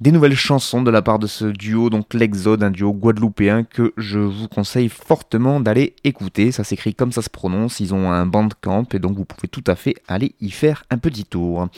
des 0.00 0.12
nouvelles 0.12 0.34
chansons 0.34 0.82
de 0.82 0.90
la 0.90 1.02
part 1.02 1.18
de 1.18 1.26
ce 1.26 1.44
duo, 1.44 1.90
donc 1.90 2.14
l'Exode, 2.14 2.62
un 2.62 2.70
duo 2.70 2.92
guadeloupéen 2.92 3.64
que 3.64 3.92
je 3.98 4.18
vous 4.18 4.48
conseille 4.48 4.88
fortement 4.88 5.60
d'aller 5.60 5.94
écouter. 6.04 6.52
Ça 6.52 6.64
s'écrit 6.64 6.94
comme 6.94 7.12
ça 7.12 7.22
se 7.22 7.30
prononce, 7.30 7.80
ils 7.80 7.92
ont 7.92 8.10
un 8.10 8.24
bandcamp 8.24 8.86
et 8.94 8.98
donc 8.98 9.16
vous 9.16 9.26
pouvez 9.26 9.48
tout 9.48 9.64
à 9.66 9.76
fait 9.76 9.96
aller 10.08 10.34
y 10.40 10.50
faire 10.50 10.84
un 10.90 10.98
petit 10.98 11.24
tour. 11.24 11.68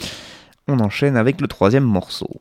On 0.69 0.79
enchaîne 0.79 1.17
avec 1.17 1.41
le 1.41 1.49
troisième 1.49 1.85
morceau. 1.85 2.41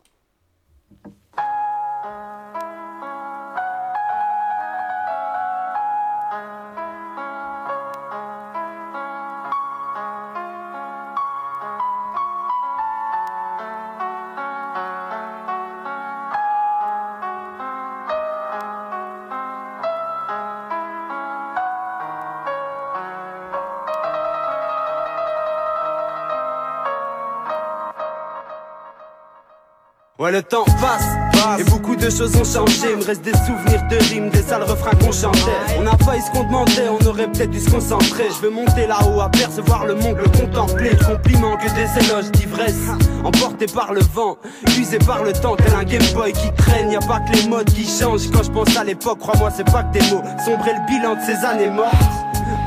Ouais, 30.22 30.32
le 30.32 30.44
temps 30.44 30.66
passe, 30.80 31.60
et 31.60 31.64
beaucoup 31.64 31.96
de 31.96 32.08
choses 32.08 32.36
ont 32.36 32.44
changé. 32.44 32.92
Il 32.92 32.98
me 32.98 33.04
reste 33.04 33.24
des 33.24 33.34
souvenirs 33.34 33.82
de 33.90 33.96
rimes, 34.14 34.30
des 34.30 34.44
sales 34.44 34.62
refrains 34.62 34.96
qu'on 35.04 35.12
chantait. 35.12 35.40
On 35.80 35.88
a 35.88 35.98
failli 35.98 36.22
ce 36.22 36.30
qu'on 36.30 36.44
demandait, 36.44 36.90
on 36.90 37.04
aurait 37.08 37.26
peut-être 37.26 37.50
dû 37.50 37.60
se 37.60 37.72
concentrer. 37.72 38.26
Je 38.30 38.46
veux 38.46 38.52
monter 38.52 38.86
là-haut, 38.86 39.20
apercevoir 39.20 39.88
le 39.88 39.96
monde, 39.96 40.18
le 40.18 40.30
contempler. 40.40 40.92
Compliment 41.08 41.58
que 41.58 41.70
des 41.74 42.06
éloges 42.06 42.30
d'ivresse, 42.34 42.90
emporté 43.24 43.66
par 43.66 43.94
le 43.94 44.02
vent, 44.14 44.38
usé 44.80 45.00
par 45.00 45.24
le 45.24 45.34
temps, 45.34 45.56
tel 45.56 45.74
un 45.74 45.84
Game 45.86 46.06
Boy 46.14 46.34
qui 46.34 46.54
traîne. 46.54 46.92
Y 46.92 46.98
a 46.98 47.00
pas 47.00 47.20
que 47.22 47.36
les 47.38 47.48
modes 47.48 47.72
qui 47.74 47.88
changent. 47.88 48.30
Quand 48.32 48.44
je 48.44 48.52
pense 48.52 48.78
à 48.78 48.84
l'époque, 48.84 49.18
crois-moi, 49.18 49.50
c'est 49.50 49.72
pas 49.72 49.82
que 49.82 49.98
des 49.98 50.06
mots. 50.12 50.22
Sombrer 50.46 50.74
le 50.74 50.86
bilan 50.86 51.16
de 51.16 51.22
ces 51.22 51.44
années 51.44 51.72
mortes. 51.72 51.96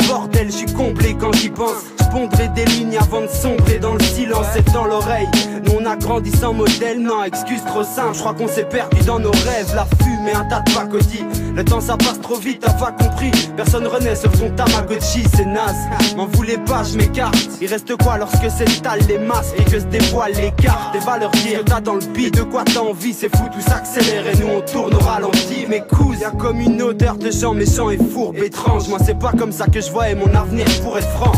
Bordel, 0.09 0.49
je 0.51 0.57
suis 0.57 0.73
comblé 0.73 1.17
quand 1.21 1.33
j'y 1.35 1.51
pense 1.51 1.85
pondrai 2.15 2.49
des 2.49 2.65
lignes 2.67 2.97
avant 2.97 3.23
de 3.23 3.27
sombrer 3.27 3.79
dans 3.81 3.95
le 3.95 4.01
silence 4.01 4.47
et 4.57 4.63
dans 4.71 4.85
l'oreille. 4.85 5.29
On 5.77 5.85
a 5.87 5.97
grandi 5.97 6.31
sans 6.31 6.53
modèle, 6.53 7.01
non, 7.01 7.25
excuse 7.25 7.65
trop 7.65 7.83
simple. 7.83 8.15
Je 8.15 8.21
crois 8.21 8.35
qu'on 8.35 8.47
s'est 8.47 8.65
perdu 8.65 9.03
dans 9.05 9.19
nos 9.19 9.33
rêves, 9.33 9.73
la 9.75 9.87
fumée, 10.03 10.33
un 10.33 10.45
tas 10.45 10.61
de 10.61 10.73
pacotis. 10.73 11.25
Le 11.57 11.65
temps 11.65 11.81
ça 11.81 11.97
passe 11.97 12.21
trop 12.21 12.37
vite, 12.37 12.61
t'as 12.61 12.73
pas 12.75 12.93
compris. 12.93 13.31
Personne 13.57 13.87
renaît 13.87 14.15
sur 14.15 14.31
ton 14.33 14.51
Tamagotchi, 14.51 15.25
c'est 15.35 15.45
naze. 15.45 15.77
M'en 16.17 16.27
voulez 16.27 16.59
pas, 16.59 16.85
je 16.85 16.97
m'écarte. 16.97 17.37
Il 17.61 17.67
reste 17.69 17.97
quoi 17.97 18.19
lorsque 18.19 18.51
s'étalent 18.51 19.07
les 19.09 19.19
masques 19.19 19.55
et 19.59 19.65
que 19.65 19.81
se 19.81 19.85
dévoilent 19.87 20.35
les 20.35 20.53
cartes 20.53 20.93
Des 20.93 21.01
valeurs 21.01 21.31
dire 21.31 21.61
t'as 21.67 21.81
dans 21.81 21.95
le 21.95 22.07
beat, 22.13 22.35
de 22.35 22.43
quoi 22.43 22.63
t'as 22.65 22.81
envie, 22.81 23.13
c'est 23.13 23.35
fou, 23.35 23.45
tout 23.53 23.61
s'accélère 23.61 24.27
et 24.29 24.37
nous 24.37 24.49
on 24.49 24.61
tourne 24.61 24.95
au 24.95 24.99
ralenti. 24.99 25.67
Mes 25.69 25.81
cousins, 25.81 26.21
y'a 26.21 26.31
comme 26.31 26.61
une 26.61 26.83
odeur 26.83 27.17
de 27.17 27.31
gens 27.31 27.55
méchants 27.55 27.91
et 27.91 27.99
fourbes, 27.99 28.37
étranges. 28.37 28.89
Moi 28.89 28.99
c'est 29.05 29.19
pas 29.19 29.33
comme 29.33 29.53
ça 29.53 29.67
que 29.67 29.81
je 29.81 29.91
voyais 29.91 30.15
mon 30.15 30.33
avenir 30.35 30.67
pour 30.83 30.97
être 30.99 31.11
franc. 31.11 31.33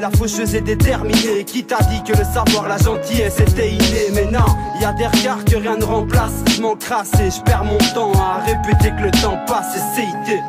La 0.00 0.10
faucheuse 0.10 0.56
est 0.56 0.62
déterminée. 0.62 1.44
Qui 1.46 1.62
t'a 1.62 1.78
dit 1.84 2.02
que 2.02 2.18
le 2.18 2.24
savoir, 2.24 2.66
la 2.68 2.76
gentillesse 2.76 3.38
était 3.38 3.70
inné 3.70 4.10
Mais 4.12 4.24
non, 4.24 4.44
y 4.80 4.84
a 4.84 4.92
des 4.92 5.06
regards 5.06 5.44
que 5.44 5.56
rien 5.56 5.76
ne 5.76 5.84
remplace. 5.84 6.42
Je 6.56 6.60
m'en 6.60 6.74
crasse 6.74 7.12
et 7.20 7.30
je 7.30 7.40
perds 7.40 7.64
mon 7.64 7.78
temps 7.94 8.12
à 8.14 8.40
répéter 8.44 8.90
que 8.90 9.02
le 9.04 9.10
temps 9.12 9.38
passe 9.46 9.76
et 9.76 10.00
CIT. 10.00 10.40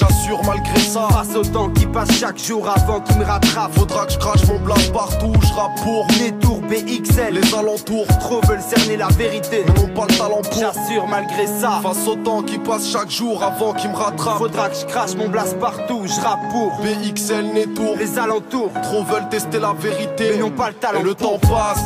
J'assure 0.00 0.40
malgré 0.44 0.80
ça. 0.80 1.08
Face 1.10 1.36
au 1.36 1.42
temps 1.42 1.68
qui 1.68 1.84
passe 1.84 2.10
chaque 2.18 2.38
jour 2.38 2.66
avant 2.68 3.00
qu'il 3.00 3.18
me 3.18 3.24
rattrape. 3.24 3.72
Faudra 3.74 4.06
que 4.06 4.12
je 4.12 4.18
crache 4.18 4.46
mon 4.46 4.58
blast 4.58 4.92
partout. 4.92 5.32
Je 5.42 5.52
rappe 5.52 5.78
pour 5.82 6.06
BXL 6.06 7.34
Les 7.34 7.54
alentours 7.54 8.06
Trop 8.20 8.40
veulent 8.48 8.62
cerner 8.62 8.96
la 8.96 9.08
vérité. 9.08 9.64
Mais 9.66 9.82
n'ont 9.82 9.94
pas 9.94 10.06
le 10.08 10.16
talent 10.16 10.40
pour. 10.42 10.58
J'assure 10.58 11.06
malgré 11.06 11.46
ça. 11.46 11.80
Face 11.82 12.08
au 12.08 12.16
temps 12.16 12.42
qui 12.42 12.58
passe 12.58 12.90
chaque 12.90 13.10
jour 13.10 13.42
avant 13.42 13.74
qu'il 13.74 13.90
me 13.90 13.96
rattrape. 13.96 14.38
Faudra 14.38 14.70
que 14.70 14.76
je 14.76 14.86
crache 14.86 15.14
mon 15.16 15.28
blast 15.28 15.58
partout. 15.58 16.02
Je 16.06 16.20
rappe 16.20 16.48
pour. 16.50 16.72
BXL 16.80 17.98
Les 17.98 18.18
alentours 18.18 18.70
Trop 18.82 19.04
veulent 19.04 19.28
tester 19.28 19.58
la 19.58 19.74
vérité. 19.74 20.30
Mais 20.32 20.38
n'ont 20.38 20.50
pas 20.50 20.68
le 20.68 20.74
talent 20.76 21.00
Et 21.00 21.02
le 21.04 21.14
temps 21.14 21.38
passe. 21.38 21.84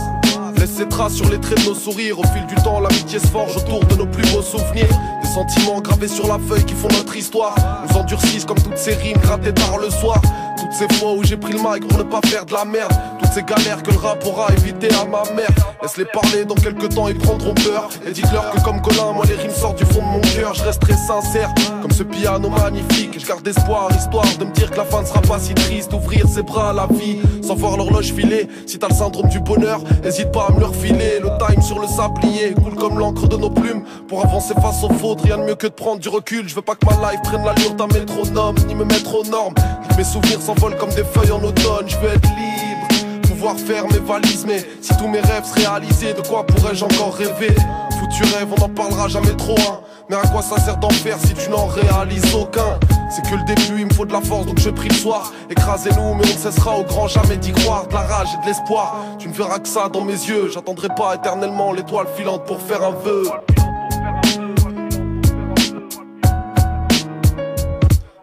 Laisse 0.57 0.77
ses 0.77 0.89
traces 0.89 1.15
sur 1.15 1.29
les 1.31 1.41
traits 1.41 1.65
de 1.65 1.69
nos 1.69 1.75
sourires. 1.75 2.21
Au 2.21 2.25
fil 2.25 2.47
du 2.47 2.55
temps, 2.63 2.79
l'amitié 2.79 3.19
se 3.19 3.27
forge 3.27 3.57
autour 3.57 3.85
de 3.87 3.97
nos 3.97 4.07
plus 4.07 4.31
beaux 4.33 4.43
souvenirs. 4.43 4.87
Sentiments 5.35 5.81
gravés 5.81 6.07
sur 6.07 6.29
la 6.29 6.39
feuille 6.39 6.65
qui 6.65 6.75
font 6.75 6.87
notre 6.93 7.17
histoire. 7.17 7.57
Nous 7.89 7.97
endurcissent 7.97 8.45
comme 8.45 8.61
toutes 8.63 8.79
ces 8.79 8.95
rimes 8.95 9.17
grattées 9.17 9.53
tard 9.53 9.79
le 9.79 9.91
soir. 9.91 10.23
Toutes 10.57 10.73
ces 10.73 10.87
fois 10.95 11.13
où 11.15 11.25
j'ai 11.25 11.37
pris 11.37 11.53
le 11.53 11.59
mic 11.59 11.89
pour 11.89 11.99
ne 11.99 12.05
pas 12.05 12.21
faire 12.25 12.47
de 12.47 12.53
la 12.53 12.65
merde. 12.65 12.93
Toutes 13.19 13.33
ces 13.33 13.43
galères 13.43 13.83
que 13.83 13.91
le 13.91 13.97
rap 13.97 14.25
aura 14.25 14.53
évité 14.53 14.87
à 14.95 15.05
ma 15.05 15.29
mère. 15.35 15.51
Laisse-les 15.83 16.05
parler, 16.05 16.45
dans 16.45 16.55
quelques 16.55 16.89
temps 16.95 17.09
ils 17.09 17.19
prendront 17.19 17.53
peur. 17.55 17.89
Et 18.07 18.13
dites-leur 18.13 18.49
que 18.53 18.61
comme 18.61 18.81
Colin, 18.81 19.11
moi 19.13 19.25
les 19.27 19.35
rimes 19.35 19.51
sortent 19.51 19.79
du 19.79 19.85
fond 19.87 20.03
de 20.03 20.07
mon 20.07 20.21
cœur. 20.21 20.55
Je 20.55 20.63
resterai 20.63 20.93
sincère, 20.93 21.53
comme 21.85 21.93
ce 21.93 22.03
piano 22.03 22.49
magnifique. 22.49 23.21
Je 23.21 23.27
garde 23.27 23.47
espoir, 23.47 23.91
histoire 23.95 24.25
de 24.39 24.47
me 24.47 24.53
dire 24.53 24.71
que 24.71 24.77
la 24.79 24.87
fin 24.87 25.03
ne 25.03 25.07
sera 25.07 25.21
pas 25.21 25.39
si 25.39 25.53
triste. 25.53 25.93
Ouvrir 25.93 26.27
ses 26.27 26.41
bras 26.41 26.71
à 26.71 26.73
la 26.73 26.87
vie, 26.87 27.19
sans 27.43 27.57
voir 27.57 27.77
l'horloge 27.77 28.15
filer. 28.15 28.49
Si 28.67 28.79
t'as 28.79 28.89
le 28.89 28.95
syndrome 28.95 29.29
du 29.29 29.39
bonheur, 29.39 29.83
n'hésite 30.03 30.33
pas 30.33 30.47
à 30.49 30.53
me 30.53 30.61
le 30.61 30.65
refiler. 30.65 31.21
Le 31.21 31.29
time 31.47 31.61
sur 31.61 31.79
le 31.79 31.87
sablier 31.87 32.55
coule 32.55 32.75
comme 32.77 32.99
l'encre 32.99 33.29
de 33.29 33.37
nos 33.37 33.51
plumes. 33.51 33.85
Pour 34.09 34.25
avancer 34.25 34.55
face 34.55 34.83
aux 34.83 34.95
fautes, 34.95 35.21
rien 35.21 35.37
de 35.37 35.43
mieux 35.43 35.57
que 35.57 35.67
de 35.67 35.75
prendre 35.75 36.01
du 36.01 36.09
recul. 36.09 36.49
Je 36.49 36.55
veux 36.55 36.63
pas 36.63 36.75
que 36.75 36.87
ma 36.87 37.11
life 37.11 37.21
prenne 37.23 37.45
l'allure 37.45 37.75
d'un 37.75 37.89
métronome, 37.89 38.57
ni 38.67 38.75
me 38.75 38.87
mettre 38.87 39.15
aux 39.15 39.25
normes. 39.25 39.55
Mes 39.99 40.05
souvenirs 40.05 40.41
s'envolent 40.41 40.79
comme 40.79 40.95
des 40.95 41.05
feuilles 41.05 41.33
en 41.33 41.43
automne. 41.45 41.85
Je 41.87 41.99
veux 41.99 42.09
être 42.09 42.29
libre, 42.31 43.29
pouvoir 43.29 43.57
faire 43.57 43.85
mes 43.89 43.99
valises. 43.99 44.47
Mais 44.47 44.65
si 44.81 44.97
tous 44.97 45.09
mes 45.09 45.21
rêves 45.21 45.45
se 45.45 45.61
réalisaient, 45.61 46.15
de 46.15 46.27
quoi 46.27 46.47
pourrais-je 46.47 46.83
encore 46.83 47.15
rêver? 47.15 47.55
Foutu 48.05 48.23
rêve, 48.35 48.49
on 48.53 48.61
n'en 48.61 48.69
parlera 48.69 49.09
jamais 49.09 49.35
trop. 49.35 49.55
Hein. 49.61 49.81
Mais 50.11 50.17
à 50.17 50.27
quoi 50.27 50.43
ça 50.43 50.59
sert 50.59 50.77
d'en 50.77 50.91
faire 50.91 51.17
si 51.19 51.33
tu 51.33 51.49
n'en 51.49 51.67
réalises 51.67 52.35
aucun? 52.35 52.79
C'est 53.09 53.23
que 53.23 53.35
le 53.35 53.45
début, 53.45 53.81
il 53.81 53.87
me 53.87 53.95
faut 53.95 54.05
de 54.05 54.13
la 54.13 54.21
force, 54.21 54.45
donc 54.45 54.59
je 54.59 54.69
prie 54.69 54.89
le 54.89 54.95
soir. 54.95 55.33
Écrasez-nous, 55.49 56.15
mais 56.15 56.25
on 56.25 56.39
cessera 56.39 56.77
au 56.77 56.83
grand 56.83 57.09
jamais 57.09 57.39
d'y 57.39 57.53
croire. 57.53 57.87
De 57.87 57.95
la 57.95 58.01
rage 58.01 58.29
et 58.35 58.43
de 58.43 58.47
l'espoir, 58.47 58.97
tu 59.19 59.29
ne 59.29 59.33
verras 59.33 59.59
que 59.59 59.69
ça 59.69 59.89
dans 59.89 60.05
mes 60.05 60.13
yeux. 60.13 60.51
J'attendrai 60.53 60.89
pas 60.89 61.15
éternellement 61.15 61.73
l'étoile 61.73 62.07
filante 62.15 62.45
pour 62.45 62.61
faire 62.61 62.83
un 62.83 62.91
vœu. 62.91 63.23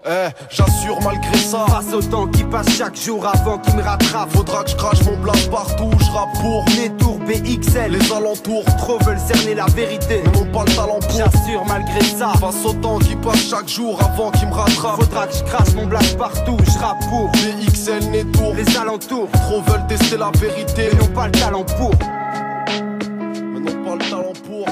Eh, 0.03 0.29
j'assure 0.49 0.99
malgré 1.03 1.37
ça. 1.37 1.65
Face 1.67 1.93
au 1.93 2.01
temps 2.01 2.27
qui 2.27 2.43
passe 2.43 2.69
chaque 2.75 2.95
jour 2.95 3.25
avant 3.25 3.59
qu'il 3.59 3.75
me 3.75 3.83
rattrape. 3.83 4.29
Faudra 4.31 4.63
que 4.63 4.71
je 4.71 4.75
crache 4.75 5.03
mon 5.03 5.15
blast 5.17 5.51
partout, 5.51 5.91
je 5.99 6.11
rappe 6.11 6.33
pour 6.41 6.65
les 6.75 6.89
tours 6.97 7.19
BXL. 7.19 7.91
Les 7.91 8.11
alentours, 8.11 8.65
trop 8.79 8.97
veulent 8.99 9.19
cerner 9.19 9.53
la 9.53 9.65
vérité. 9.67 10.23
Mais 10.25 10.31
n'ont 10.31 10.51
pas 10.51 10.65
le 10.65 10.75
talent 10.75 10.99
pour. 10.99 11.11
J'assure 11.11 11.63
malgré 11.67 12.01
ça. 12.01 12.33
Face 12.39 12.65
au 12.65 12.73
temps 12.73 12.97
qui 12.97 13.15
passe 13.15 13.49
chaque 13.49 13.69
jour 13.69 13.99
avant 14.01 14.31
qu'il 14.31 14.47
me 14.47 14.53
rattrape. 14.53 15.01
Faudra 15.01 15.27
que 15.27 15.35
je 15.35 15.43
crache 15.43 15.73
mon 15.75 15.85
blast 15.85 16.17
partout, 16.17 16.57
je 16.65 16.79
rappe 16.79 16.99
pour 17.09 17.29
BXL, 17.29 18.09
Netour. 18.11 18.55
Les 18.55 18.77
alentours, 18.77 19.29
trop 19.31 19.61
veulent 19.61 19.85
tester 19.87 20.17
la 20.17 20.31
vérité. 20.39 20.89
Mais 20.93 20.99
n'ont 20.99 21.13
pas 21.13 21.27
le 21.27 21.33
talent 21.33 21.63
pour. 21.63 21.91
Mais 23.53 23.59
n'ont 23.59 23.83
pas 23.83 23.95
le 23.95 24.09
talent 24.09 24.33
pour. 24.47 24.65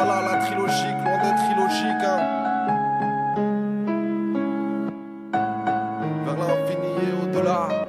Eh, 0.00 0.04
la 0.04 0.36
trilogique, 0.36 0.96
loin 1.04 1.18
d'être 1.22 1.42
illogique, 1.50 2.04
hein. 2.04 2.20
Vers 6.24 6.36
l'infini 6.36 6.88
et 7.02 7.12
au-delà. 7.24 7.86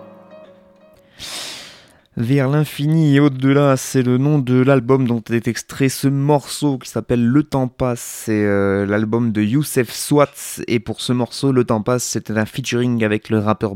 Vers 2.18 2.50
l'infini 2.50 3.16
et 3.16 3.20
au-delà, 3.20 3.78
c'est 3.78 4.02
le 4.02 4.18
nom 4.18 4.40
de 4.40 4.60
l'album 4.60 5.06
dont 5.08 5.24
est 5.30 5.48
extrait 5.48 5.90
ce 5.90 6.08
morceau 6.08 6.80
qui 6.80 6.90
s'appelle 6.90 7.24
Le 7.24 7.44
Temps 7.44 7.68
Passe. 7.68 8.24
C'est 8.26 8.44
euh, 8.44 8.88
l'album 8.88 9.32
de 9.32 9.44
Youssef 9.44 9.92
Swats. 9.92 10.64
Et 10.68 10.80
pour 10.80 11.02
ce 11.02 11.14
morceau, 11.14 11.52
Le 11.52 11.64
Temps 11.64 11.84
Passe, 11.84 12.04
c'était 12.04 12.38
un 12.38 12.46
featuring 12.48 13.04
avec 13.04 13.30
le 13.30 13.38
rappeur 13.38 13.76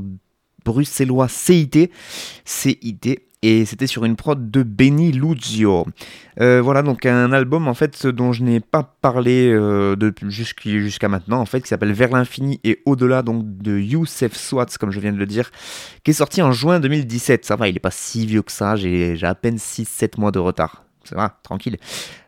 bruxellois 0.65 1.27
CIT. 1.27 1.91
CIT 2.45 3.19
et 3.43 3.65
c'était 3.65 3.87
sur 3.87 4.05
une 4.05 4.15
prod 4.15 4.49
de 4.49 4.63
Benny 4.63 5.11
Luzio. 5.11 5.85
Euh, 6.39 6.61
voilà 6.61 6.81
donc 6.81 7.05
un 7.05 7.31
album 7.31 7.67
en 7.67 7.73
fait 7.75 8.07
dont 8.07 8.31
je 8.31 8.41
n'ai 8.41 8.59
pas 8.59 8.95
parlé 9.01 9.51
euh, 9.51 9.95
jusqu'à 10.27 11.09
maintenant 11.09 11.39
en 11.39 11.45
fait 11.45 11.61
qui 11.61 11.67
s'appelle 11.67 11.91
Vers 11.91 12.09
l'infini 12.09 12.59
et 12.63 12.81
au-delà 12.85 13.21
donc 13.21 13.43
de 13.45 13.77
Youssef 13.77 14.35
Swats 14.35 14.77
comme 14.79 14.89
je 14.89 14.99
viens 14.99 15.11
de 15.11 15.17
le 15.17 15.27
dire 15.27 15.51
qui 16.03 16.11
est 16.11 16.15
sorti 16.15 16.41
en 16.41 16.51
juin 16.53 16.79
2017. 16.79 17.45
Ça 17.45 17.55
va, 17.55 17.67
il 17.67 17.75
est 17.75 17.79
pas 17.79 17.91
si 17.91 18.25
vieux 18.25 18.41
que 18.41 18.51
ça, 18.51 18.75
j'ai 18.75 19.17
à 19.21 19.35
peine 19.35 19.57
6-7 19.57 20.19
mois 20.19 20.31
de 20.31 20.39
retard. 20.39 20.83
Ça 21.03 21.15
va, 21.15 21.37
tranquille. 21.43 21.77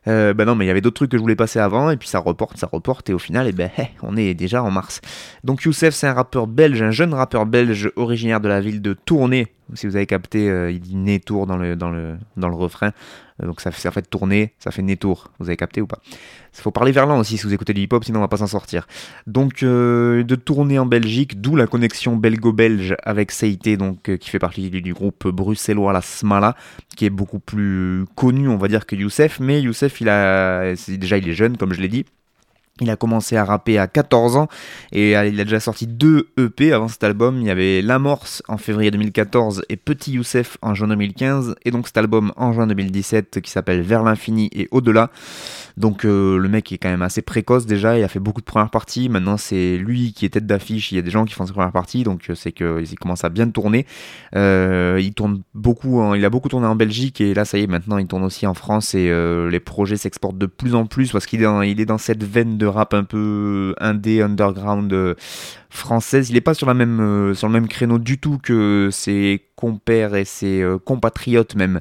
Bah 0.05 0.45
non, 0.45 0.53
mais 0.53 0.65
il 0.65 0.67
y 0.67 0.71
avait 0.71 0.81
d'autres 0.81 0.97
trucs 0.97 1.11
que 1.11 1.17
je 1.17 1.21
voulais 1.21 1.35
passer 1.35 1.59
avant, 1.59 1.89
et 1.89 1.97
puis 1.97 2.07
ça 2.07 2.19
reporte, 2.19 2.57
ça 2.57 2.67
reporte, 2.71 3.09
et 3.09 3.13
au 3.13 3.19
final, 3.19 3.47
eh 3.47 3.51
ben, 3.53 3.71
on 4.03 4.15
est 4.17 4.33
déjà 4.35 4.61
en 4.61 4.69
mars. 4.69 5.01
Donc 5.43 5.63
Youssef, 5.63 5.95
c'est 5.95 6.07
un 6.07 6.13
rappeur 6.13 6.45
belge, 6.45 6.81
un 6.81 6.91
jeune 6.91 7.13
rappeur 7.13 7.45
belge 7.47 7.89
originaire 7.95 8.39
de 8.39 8.47
la 8.47 8.61
ville 8.61 8.81
de 8.81 8.93
Tournai. 8.93 9.47
Si 9.73 9.87
vous 9.87 9.95
avez 9.95 10.05
capté, 10.05 10.47
euh, 10.47 10.69
il 10.69 10.79
dit 10.79 10.95
Nétour 10.95 11.47
dans 11.47 11.57
le, 11.57 11.75
dans 11.75 11.89
le, 11.89 12.17
dans 12.37 12.49
le 12.49 12.55
refrain. 12.55 12.91
Euh, 13.41 13.47
donc 13.47 13.61
ça 13.61 13.71
fait, 13.71 13.81
ça 13.81 13.89
fait 13.89 14.03
tourner, 14.03 14.53
ça 14.59 14.69
fait 14.69 14.83
Nétour. 14.83 15.31
Vous 15.39 15.47
avez 15.47 15.57
capté 15.57 15.81
ou 15.81 15.87
pas? 15.87 15.99
Il 16.57 16.61
faut 16.61 16.71
parler 16.71 16.91
verlan 16.91 17.19
aussi 17.19 17.37
si 17.37 17.45
vous 17.45 17.53
écoutez 17.53 17.73
du 17.73 17.81
hip-hop, 17.81 18.03
sinon 18.03 18.19
on 18.19 18.21
va 18.21 18.27
pas 18.27 18.37
s'en 18.37 18.47
sortir. 18.47 18.87
Donc 19.27 19.61
euh, 19.63 20.23
de 20.23 20.35
tourner 20.35 20.79
en 20.79 20.85
Belgique, 20.85 21.41
d'où 21.41 21.55
la 21.55 21.67
connexion 21.67 22.15
belgo-belge 22.15 22.95
avec 23.03 23.31
Seité, 23.31 23.77
donc 23.77 24.09
euh, 24.09 24.17
qui 24.17 24.29
fait 24.29 24.39
partie 24.39 24.69
du, 24.69 24.81
du, 24.81 24.93
groupe 24.93 25.27
bruxellois 25.27 25.91
La 25.91 26.01
Smala, 26.01 26.55
qui 26.95 27.05
est 27.05 27.09
beaucoup 27.09 27.39
plus 27.39 28.05
connu, 28.15 28.47
on 28.47 28.57
va 28.57 28.67
dire, 28.67 28.85
que 28.85 28.95
Youssef. 28.95 29.39
Mais 29.39 29.61
Youssef, 29.61 29.99
il 30.01 30.09
a, 30.09 30.73
déjà 30.87 31.17
il 31.17 31.27
est 31.27 31.33
jeune, 31.33 31.57
comme 31.57 31.73
je 31.73 31.81
l'ai 31.81 31.89
dit. 31.89 32.05
Il 32.81 32.89
a 32.89 32.97
commencé 32.97 33.37
à 33.37 33.45
rapper 33.45 33.77
à 33.77 33.87
14 33.87 34.35
ans 34.35 34.49
et 34.91 35.11
il 35.11 35.39
a 35.39 35.43
déjà 35.45 35.61
sorti 35.61 35.87
deux 35.87 36.27
EP 36.37 36.73
avant 36.73 36.89
cet 36.89 37.05
album. 37.05 37.37
Il 37.39 37.47
y 37.47 37.49
avait 37.49 37.81
L'Amorce 37.81 38.43
en 38.49 38.57
février 38.57 38.91
2014 38.91 39.63
et 39.69 39.77
Petit 39.77 40.11
Youssef 40.13 40.57
en 40.61 40.75
juin 40.75 40.89
2015 40.89 41.55
et 41.63 41.71
donc 41.71 41.87
cet 41.87 41.97
album 41.97 42.33
en 42.35 42.51
juin 42.51 42.67
2017 42.67 43.39
qui 43.39 43.49
s'appelle 43.49 43.81
Vers 43.81 44.03
l'infini 44.03 44.49
et 44.51 44.67
au-delà. 44.71 45.09
Donc 45.77 46.05
euh, 46.05 46.37
le 46.37 46.47
mec 46.47 46.71
est 46.71 46.77
quand 46.77 46.89
même 46.89 47.01
assez 47.01 47.21
précoce 47.21 47.65
déjà, 47.65 47.97
il 47.97 48.03
a 48.03 48.07
fait 48.07 48.19
beaucoup 48.19 48.41
de 48.41 48.45
premières 48.45 48.69
parties. 48.69 49.09
Maintenant 49.09 49.37
c'est 49.37 49.77
lui 49.77 50.13
qui 50.13 50.25
est 50.25 50.29
tête 50.29 50.45
d'affiche. 50.45 50.91
Il 50.91 50.95
y 50.95 50.99
a 50.99 51.01
des 51.01 51.11
gens 51.11 51.25
qui 51.25 51.33
font 51.33 51.45
ses 51.45 51.53
premières 51.53 51.71
parties, 51.71 52.03
donc 52.03 52.31
c'est 52.33 52.51
qu'il 52.51 52.99
commence 52.99 53.23
à 53.23 53.29
bien 53.29 53.49
tourner. 53.49 53.85
Euh, 54.35 54.99
il 55.01 55.13
tourne 55.13 55.41
beaucoup, 55.53 56.15
il 56.15 56.23
a 56.23 56.29
beaucoup 56.29 56.49
tourné 56.49 56.67
en 56.67 56.75
Belgique 56.75 57.19
et 57.21 57.33
là 57.33 57.45
ça 57.45 57.57
y 57.57 57.63
est 57.63 57.67
maintenant 57.67 57.97
il 57.97 58.07
tourne 58.07 58.23
aussi 58.23 58.47
en 58.47 58.53
France 58.53 58.95
et 58.95 59.09
euh, 59.09 59.49
les 59.49 59.59
projets 59.59 59.97
s'exportent 59.97 60.37
de 60.37 60.45
plus 60.45 60.75
en 60.75 60.85
plus 60.85 61.11
parce 61.11 61.25
qu'il 61.25 61.41
est, 61.41 61.45
dans, 61.45 61.61
est 61.61 61.85
dans 61.85 61.97
cette 61.97 62.23
veine 62.23 62.57
de 62.57 62.65
rap 62.65 62.93
un 62.93 63.03
peu 63.03 63.75
indé, 63.79 64.21
underground 64.21 64.91
euh, 64.93 65.15
française. 65.75 66.29
Il 66.29 66.33
n'est 66.33 66.41
pas 66.41 66.53
sur, 66.53 66.67
la 66.67 66.73
même, 66.73 66.99
euh, 66.99 67.33
sur 67.33 67.47
le 67.47 67.53
même 67.53 67.67
créneau 67.67 67.99
du 67.99 68.17
tout 68.17 68.37
que 68.37 68.89
ses 68.91 69.45
compères 69.55 70.15
et 70.15 70.25
ses 70.25 70.61
euh, 70.61 70.77
compatriotes 70.77 71.55
même 71.55 71.79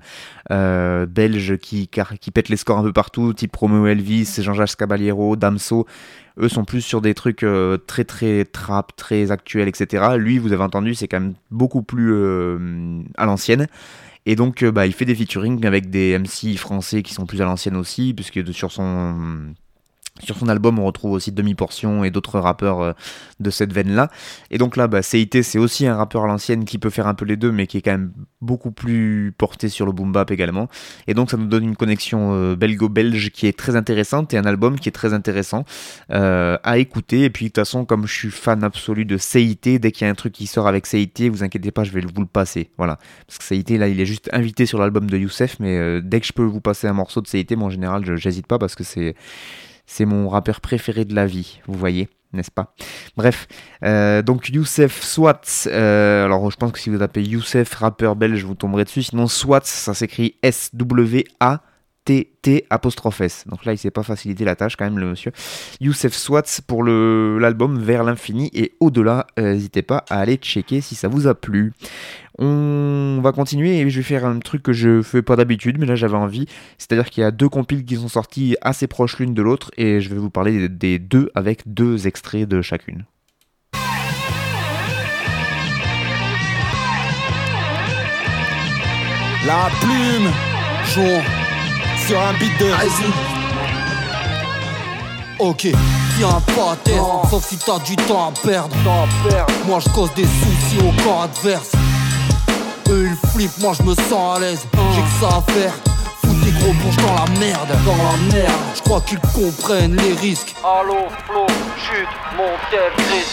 euh, 0.50 1.06
belges 1.06 1.56
qui, 1.56 1.88
qui 2.20 2.30
pètent 2.30 2.48
les 2.48 2.56
scores 2.56 2.78
un 2.78 2.82
peu 2.82 2.92
partout, 2.92 3.32
type 3.32 3.54
Romeo 3.56 3.86
Elvis, 3.86 4.36
Jean-Jacques 4.38 4.76
Caballero, 4.76 5.36
Damso. 5.36 5.86
Eux 6.38 6.48
sont 6.48 6.64
plus 6.64 6.80
sur 6.80 7.00
des 7.00 7.14
trucs 7.14 7.46
très 7.86 8.02
très 8.02 8.44
trap, 8.44 8.96
très 8.96 9.30
actuels, 9.30 9.68
etc. 9.68 10.16
Lui, 10.18 10.38
vous 10.38 10.52
avez 10.52 10.64
entendu, 10.64 10.96
c'est 10.96 11.06
quand 11.06 11.20
même 11.20 11.34
beaucoup 11.52 11.82
plus 11.82 12.12
à 13.16 13.24
l'ancienne. 13.24 13.68
Et 14.26 14.34
donc, 14.34 14.64
bah, 14.64 14.84
il 14.86 14.92
fait 14.92 15.04
des 15.04 15.14
featuring 15.14 15.64
avec 15.64 15.90
des 15.90 16.18
MC 16.18 16.56
français 16.56 17.04
qui 17.04 17.14
sont 17.14 17.24
plus 17.24 17.40
à 17.40 17.44
l'ancienne 17.44 17.76
aussi, 17.76 18.14
puisque 18.14 18.52
sur 18.52 18.72
son 18.72 19.54
Sur 20.22 20.38
son 20.38 20.48
album, 20.48 20.78
on 20.78 20.84
retrouve 20.84 21.10
aussi 21.10 21.32
Demi-Portion 21.32 22.04
et 22.04 22.12
d'autres 22.12 22.38
rappeurs 22.38 22.80
euh, 22.82 22.92
de 23.40 23.50
cette 23.50 23.72
veine-là. 23.72 24.10
Et 24.52 24.58
donc 24.58 24.76
là, 24.76 24.86
bah, 24.86 25.02
CIT, 25.02 25.42
c'est 25.42 25.58
aussi 25.58 25.88
un 25.88 25.96
rappeur 25.96 26.22
à 26.22 26.28
l'ancienne 26.28 26.64
qui 26.64 26.78
peut 26.78 26.88
faire 26.88 27.08
un 27.08 27.14
peu 27.14 27.24
les 27.24 27.36
deux, 27.36 27.50
mais 27.50 27.66
qui 27.66 27.78
est 27.78 27.82
quand 27.82 27.90
même 27.90 28.12
beaucoup 28.40 28.70
plus 28.70 29.34
porté 29.36 29.68
sur 29.68 29.86
le 29.86 29.90
boom 29.90 30.12
bap 30.12 30.30
également. 30.30 30.68
Et 31.08 31.14
donc 31.14 31.32
ça 31.32 31.36
nous 31.36 31.46
donne 31.46 31.64
une 31.64 31.74
connexion 31.74 32.32
euh, 32.32 32.54
belgo-belge 32.54 33.32
qui 33.32 33.48
est 33.48 33.58
très 33.58 33.74
intéressante 33.74 34.32
et 34.32 34.38
un 34.38 34.44
album 34.44 34.78
qui 34.78 34.88
est 34.88 34.92
très 34.92 35.14
intéressant 35.14 35.64
euh, 36.12 36.58
à 36.62 36.78
écouter. 36.78 37.24
Et 37.24 37.30
puis 37.30 37.46
de 37.46 37.48
toute 37.48 37.56
façon, 37.56 37.84
comme 37.84 38.06
je 38.06 38.14
suis 38.14 38.30
fan 38.30 38.62
absolu 38.62 39.04
de 39.04 39.18
CIT, 39.18 39.80
dès 39.80 39.90
qu'il 39.90 40.04
y 40.04 40.08
a 40.08 40.12
un 40.12 40.14
truc 40.14 40.32
qui 40.32 40.46
sort 40.46 40.68
avec 40.68 40.86
CIT, 40.86 41.28
vous 41.28 41.42
inquiétez 41.42 41.72
pas, 41.72 41.82
je 41.82 41.90
vais 41.90 42.00
vous 42.02 42.20
le 42.20 42.28
passer. 42.28 42.70
Voilà. 42.78 43.00
Parce 43.26 43.38
que 43.38 43.44
CIT, 43.44 43.78
là, 43.78 43.88
il 43.88 44.00
est 44.00 44.06
juste 44.06 44.30
invité 44.32 44.64
sur 44.64 44.78
l'album 44.78 45.10
de 45.10 45.18
Youssef, 45.18 45.56
mais 45.58 46.00
dès 46.02 46.20
que 46.20 46.26
je 46.28 46.32
peux 46.32 46.44
vous 46.44 46.60
passer 46.60 46.86
un 46.86 46.92
morceau 46.92 47.20
de 47.20 47.26
CIT, 47.26 47.56
moi 47.56 47.66
en 47.66 47.70
général, 47.70 48.16
j'hésite 48.16 48.46
pas 48.46 48.60
parce 48.60 48.76
que 48.76 48.84
c'est 48.84 49.16
c'est 49.86 50.04
mon 50.04 50.28
rappeur 50.28 50.60
préféré 50.60 51.04
de 51.04 51.14
la 51.14 51.26
vie, 51.26 51.60
vous 51.66 51.78
voyez, 51.78 52.08
n'est-ce 52.32 52.50
pas? 52.50 52.74
Bref, 53.16 53.46
euh, 53.84 54.22
donc 54.22 54.48
Youssef 54.48 55.02
Swats, 55.02 55.66
euh, 55.66 56.24
alors 56.24 56.50
je 56.50 56.56
pense 56.56 56.72
que 56.72 56.78
si 56.78 56.90
vous 56.90 56.98
tapez 56.98 57.22
Youssef 57.22 57.74
rappeur 57.74 58.16
belge, 58.16 58.44
vous 58.44 58.54
tomberez 58.54 58.84
dessus, 58.84 59.02
sinon 59.02 59.26
Swats, 59.26 59.60
ça 59.64 59.94
s'écrit 59.94 60.36
S-W-A. 60.42 61.62
T 62.04 62.66
apostrophe 62.68 63.22
S. 63.22 63.44
Donc 63.48 63.64
là, 63.64 63.72
il 63.72 63.78
s'est 63.78 63.90
pas 63.90 64.02
facilité 64.02 64.44
la 64.44 64.56
tâche 64.56 64.76
quand 64.76 64.84
même, 64.84 64.98
le 64.98 65.06
monsieur. 65.06 65.32
Youssef 65.80 66.12
Swats 66.12 66.60
pour 66.66 66.84
l'album 66.84 67.78
Vers 67.78 68.04
l'infini 68.04 68.50
et 68.52 68.74
au-delà. 68.80 69.26
Euh, 69.38 69.54
n'hésitez 69.54 69.82
pas 69.82 70.04
à 70.10 70.20
aller 70.20 70.36
checker 70.36 70.80
si 70.80 70.94
ça 70.94 71.08
vous 71.08 71.26
a 71.26 71.34
plu. 71.34 71.72
On 72.38 73.20
va 73.22 73.32
continuer 73.32 73.78
et 73.78 73.88
je 73.88 73.96
vais 73.96 74.02
faire 74.02 74.26
un 74.26 74.38
truc 74.40 74.62
que 74.62 74.72
je 74.72 75.02
fais 75.02 75.22
pas 75.22 75.36
d'habitude, 75.36 75.78
mais 75.78 75.86
là 75.86 75.94
j'avais 75.94 76.16
envie. 76.16 76.46
C'est-à-dire 76.78 77.08
qu'il 77.08 77.22
y 77.22 77.24
a 77.24 77.30
deux 77.30 77.48
compiles 77.48 77.84
qui 77.84 77.96
sont 77.96 78.08
sortis 78.08 78.56
assez 78.60 78.86
proches 78.86 79.18
l'une 79.18 79.34
de 79.34 79.42
l'autre 79.42 79.70
et 79.76 80.00
je 80.00 80.10
vais 80.10 80.18
vous 80.18 80.30
parler 80.30 80.68
des 80.68 80.98
deux 80.98 81.30
avec 81.34 81.62
deux 81.66 82.06
extraits 82.06 82.48
de 82.48 82.60
chacune. 82.60 83.04
La 89.46 89.68
plume, 89.80 90.30
sur 92.06 92.20
un 92.20 92.32
beat 92.34 92.58
de 92.58 92.70
Ok, 95.38 95.68
viens 96.16 96.40
pas 96.54 96.76
tête, 96.82 96.94
sauf 97.30 97.44
si 97.46 97.56
t'as 97.56 97.78
du 97.80 97.96
temps 97.96 98.28
à 98.28 98.46
perdre. 98.46 98.74
Moi 99.66 99.78
je 99.80 99.88
cause 99.90 100.12
des 100.14 100.24
soucis 100.24 100.78
au 100.80 101.02
corps 101.02 101.22
adverse. 101.22 101.72
Eux 102.90 103.08
ils 103.10 103.30
flippent, 103.30 103.58
moi 103.60 103.72
je 103.78 103.82
me 103.82 103.94
sens 103.94 104.36
à 104.36 104.40
l'aise. 104.40 104.66
J'ai 104.94 105.02
que 105.02 105.20
ça 105.20 105.36
à 105.38 105.52
faire. 105.52 105.72
Foutre 106.24 106.44
des 106.44 106.52
gros 106.52 106.72
bourges 106.74 106.96
dans 106.96 107.14
la 107.14 107.40
merde. 107.40 107.68
Dans 107.84 107.96
la 107.96 108.34
merde, 108.34 108.60
je 108.74 108.82
crois 108.82 109.00
qu'ils 109.00 109.20
comprennent 109.20 109.96
les 109.96 110.14
risques. 110.14 110.54
Allo, 110.62 111.08
flow, 111.26 111.46
chute, 111.78 112.08
mon 112.36 112.52
crédit. 112.68 113.24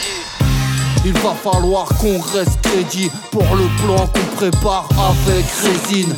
Il 1.04 1.14
va 1.14 1.34
falloir 1.34 1.88
qu'on 2.00 2.20
reste 2.20 2.62
crédit 2.62 3.12
pour 3.32 3.56
le 3.56 3.68
plan 3.84 4.08
qu'on 4.08 4.36
prépare 4.36 4.88
avec 4.98 5.46
résine. 5.64 6.16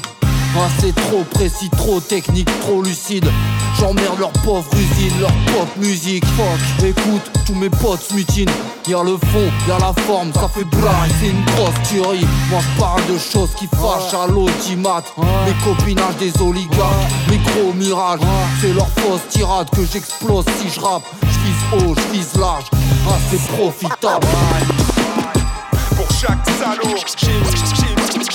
Ah 0.56 0.68
c'est 0.80 0.94
trop 0.94 1.24
précis, 1.24 1.70
trop 1.72 2.00
technique, 2.00 2.48
trop 2.62 2.84
lucide. 2.84 3.28
J'emmerde 3.80 4.20
leur 4.20 4.32
pauvre 4.44 4.68
usine, 4.74 5.20
leur 5.20 5.32
pop 5.48 5.68
musique. 5.78 6.24
Fuck, 6.26 6.86
écoute, 6.86 7.32
tous 7.46 7.56
mes 7.56 7.72
potes 7.72 8.12
mutinent 8.14 8.52
Y'a 8.88 9.02
le 9.02 9.18
fond, 9.18 9.50
y'a 9.68 9.80
la 9.80 9.94
forme, 10.04 10.32
ça 10.34 10.48
fait 10.48 10.66
braille, 10.66 11.10
c'est 11.20 11.30
une 11.30 11.44
grosse 11.46 11.90
tuerie. 11.90 12.28
Moi 12.52 12.60
je 12.62 12.80
parle 12.80 13.02
de 13.08 13.18
choses 13.18 13.50
qui 13.56 13.66
fâchent 13.68 14.14
à 14.14 14.28
l'audimat 14.28 15.02
Les 15.48 15.54
copinages 15.64 16.18
des 16.18 16.40
oligarques, 16.40 17.12
mes 17.30 17.38
gros 17.38 17.74
mirages. 17.74 18.20
C'est 18.62 18.74
leur 18.74 18.90
fausse 18.90 19.28
tirade 19.30 19.70
que 19.72 19.84
j'explose 19.92 20.46
si 20.60 20.70
je 20.70 20.80
rappe. 20.80 21.04
Je 21.24 21.78
haut, 21.78 21.96
je 21.96 22.16
vise 22.16 22.36
large, 22.36 22.66
ah 23.10 23.18
c'est 23.32 23.42
profitable. 23.56 24.28
Pour 25.96 26.12
chaque 26.12 26.46
salaud, 26.60 26.96
j'ai 27.18 27.32
une 27.32 27.44
punition 27.46 28.34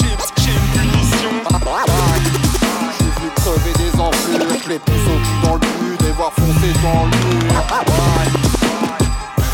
les 4.69 4.79
pouces 4.79 4.95
au 4.95 5.19
cul 5.19 5.41
dans 5.43 5.55
le 5.55 5.61
but 5.61 6.03
et 6.07 6.13
voir 6.13 6.33
foncer 6.33 6.73
dans 6.83 7.05
le 7.07 7.11
mur. 7.11 7.55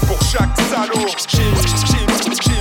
Pour 0.09 0.21
chaque 0.23 0.57
salaud, 0.69 1.07
j'ai 1.29 1.43
une 1.43 1.55
punition. 1.55 2.53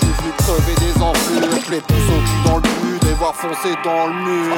J'ai 0.00 0.12
vu 0.22 0.30
crever 0.38 0.74
des 0.80 0.94
enflures, 1.00 1.70
les 1.70 1.80
pouces 1.80 1.96
au 1.96 2.20
cul 2.20 2.40
dans 2.44 2.56
le 2.56 2.62
but 2.62 3.10
et 3.10 3.14
voir 3.14 3.34
foncer 3.34 3.74
dans 3.84 4.06
le 4.08 4.14
mur. 4.14 4.56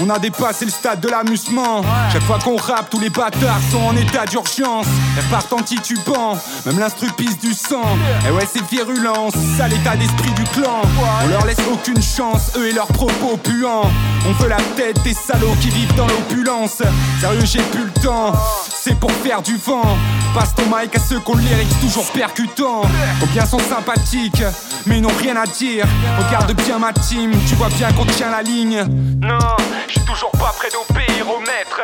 On 0.00 0.10
a 0.10 0.18
dépassé 0.18 0.64
le 0.64 0.70
stade 0.70 1.00
de 1.00 1.08
l'amusement. 1.08 1.82
Chaque 2.12 2.22
fois 2.22 2.38
qu'on 2.38 2.56
rappe, 2.56 2.90
tous 2.90 3.00
les 3.00 3.10
bâtards 3.10 3.60
sont 3.70 3.82
en 3.82 3.96
état 3.96 4.26
d'urgence. 4.26 4.86
Elles 5.16 5.24
partent 5.30 5.52
en 5.52 5.62
titubant, 5.62 6.36
même 6.66 6.78
l'instru 6.78 7.08
pisse 7.16 7.38
du 7.38 7.52
sang. 7.52 7.96
Et 8.26 8.30
ouais, 8.30 8.46
c'est 8.52 8.64
virulent, 8.66 9.30
c'est 9.32 9.58
ça 9.58 9.68
l'état 9.68 9.96
d'esprit 9.96 10.32
du 10.32 10.44
clan. 10.44 10.82
On 11.24 11.28
leur 11.28 11.46
laisse 11.46 11.60
aucune 11.72 12.02
chance, 12.02 12.52
eux 12.56 12.68
et 12.68 12.72
leurs 12.72 12.88
propos 12.88 13.36
puants. 13.36 13.90
On 14.26 14.32
veut 14.32 14.48
la 14.48 14.60
tête 14.76 15.02
des 15.02 15.14
salauds 15.14 15.54
qui 15.60 15.68
vivent 15.68 15.94
dans 15.94 16.06
l'opulence. 16.06 16.82
Sérieux, 17.20 17.44
j'ai 17.44 17.62
plus 17.62 17.84
le 17.84 18.02
temps, 18.02 18.32
c'est 18.68 18.98
pour 18.98 19.12
faire 19.12 19.42
du 19.42 19.56
vent. 19.56 19.96
Passe 20.34 20.54
ton 20.54 20.64
mic 20.64 20.94
à 20.96 20.98
ceux 20.98 21.20
qu'on 21.20 21.36
lyrics 21.36 21.80
toujours 21.80 22.10
percutants. 22.10 22.82
Combien 23.20 23.46
sont 23.46 23.60
sympathiques, 23.60 24.42
mais 24.86 24.98
ils 24.98 25.02
n'ont 25.02 25.16
rien 25.20 25.36
à 25.36 25.46
dire. 25.46 25.86
Regarde 26.18 26.52
bien 26.54 26.78
ma 26.78 26.92
team, 26.92 27.30
tu 27.46 27.54
vois 27.54 27.68
bien 27.68 27.92
qu'on 27.92 28.06
tient 28.06 28.30
la 28.30 28.42
ligne. 28.42 28.84
Non, 29.20 29.38
J'suis 29.88 30.00
toujours 30.00 30.30
pas 30.32 30.52
près 30.56 30.68
d'obéir 30.70 31.28
au 31.28 31.40
maître. 31.40 31.80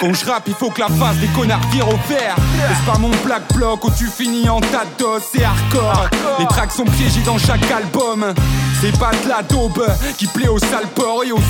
Quand 0.00 0.12
je 0.12 0.26
rappe, 0.26 0.48
il 0.48 0.54
faut 0.54 0.70
que 0.70 0.80
la 0.80 0.88
face 0.88 1.16
des 1.16 1.28
connards 1.28 1.66
vire 1.70 1.88
au 1.88 1.96
vert. 2.08 2.36
Laisse 2.56 2.84
pas 2.86 2.98
mon 2.98 3.10
black 3.24 3.42
bloc 3.54 3.84
où 3.84 3.90
tu 3.90 4.06
finis 4.06 4.48
en 4.48 4.60
tas 4.60 4.84
d'os 4.98 5.22
et 5.34 5.44
hardcore. 5.44 6.08
Les 6.38 6.46
tracks 6.46 6.72
sont 6.72 6.84
piégés 6.84 7.22
dans 7.22 7.38
chaque 7.38 7.70
album. 7.70 8.34
C'est 8.80 8.96
pas 8.98 9.10
de 9.24 9.28
la 9.28 9.42
daube 9.42 9.86
qui 10.16 10.26
plaît 10.26 10.48
aux 10.48 10.58
sales 10.58 10.88
porcs 10.94 11.24
et 11.24 11.32
aux 11.32 11.40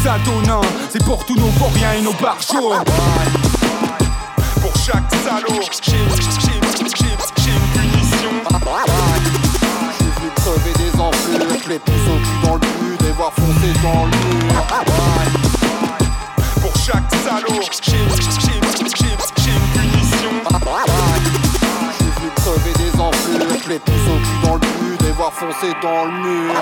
non 0.47 0.61
C'est 0.91 1.05
pour 1.05 1.25
tous 1.25 1.37
nos 1.37 1.49
vauriens 1.59 1.93
et 1.93 2.03
nos 2.03 2.15
barjots. 2.15 2.75
Pour 4.61 4.77
chaque 4.77 5.11
salaud, 5.25 5.61
j'ai 5.83 5.97
une 5.97 6.09
punition. 6.11 7.07
J'ai 9.99 10.05
vu 10.05 10.31
crever 10.37 10.73
des 10.75 11.01
enflures, 11.01 11.69
les 11.69 11.79
pouces 11.79 12.09
au 12.09 12.19
cul 12.19 12.47
dans 12.47 12.55
le 12.55 12.61
but 12.61 13.09
et 13.09 13.13
voir 13.13 13.33
foncer 13.33 13.73
dans 13.83 14.05
le 14.05 14.11
mur. 14.11 15.18
Chaque 16.91 17.15
salaud, 17.23 17.61
j'ai 17.83 17.99
une 17.99 18.09
punition. 18.73 19.09
J'ai 21.99 22.23
vu 22.23 22.31
crever 22.37 22.73
des 22.79 22.99
enflures, 22.99 23.69
les 23.69 23.79
pouces 23.79 24.09
au 24.09 24.17
cul 24.17 24.39
dans 24.43 24.55
le 24.55 24.61
but 24.61 25.07
et 25.07 25.13
voir 25.13 25.31
foncer 25.35 25.75
dans 25.83 26.07
le 26.07 26.13
mur. 26.13 26.55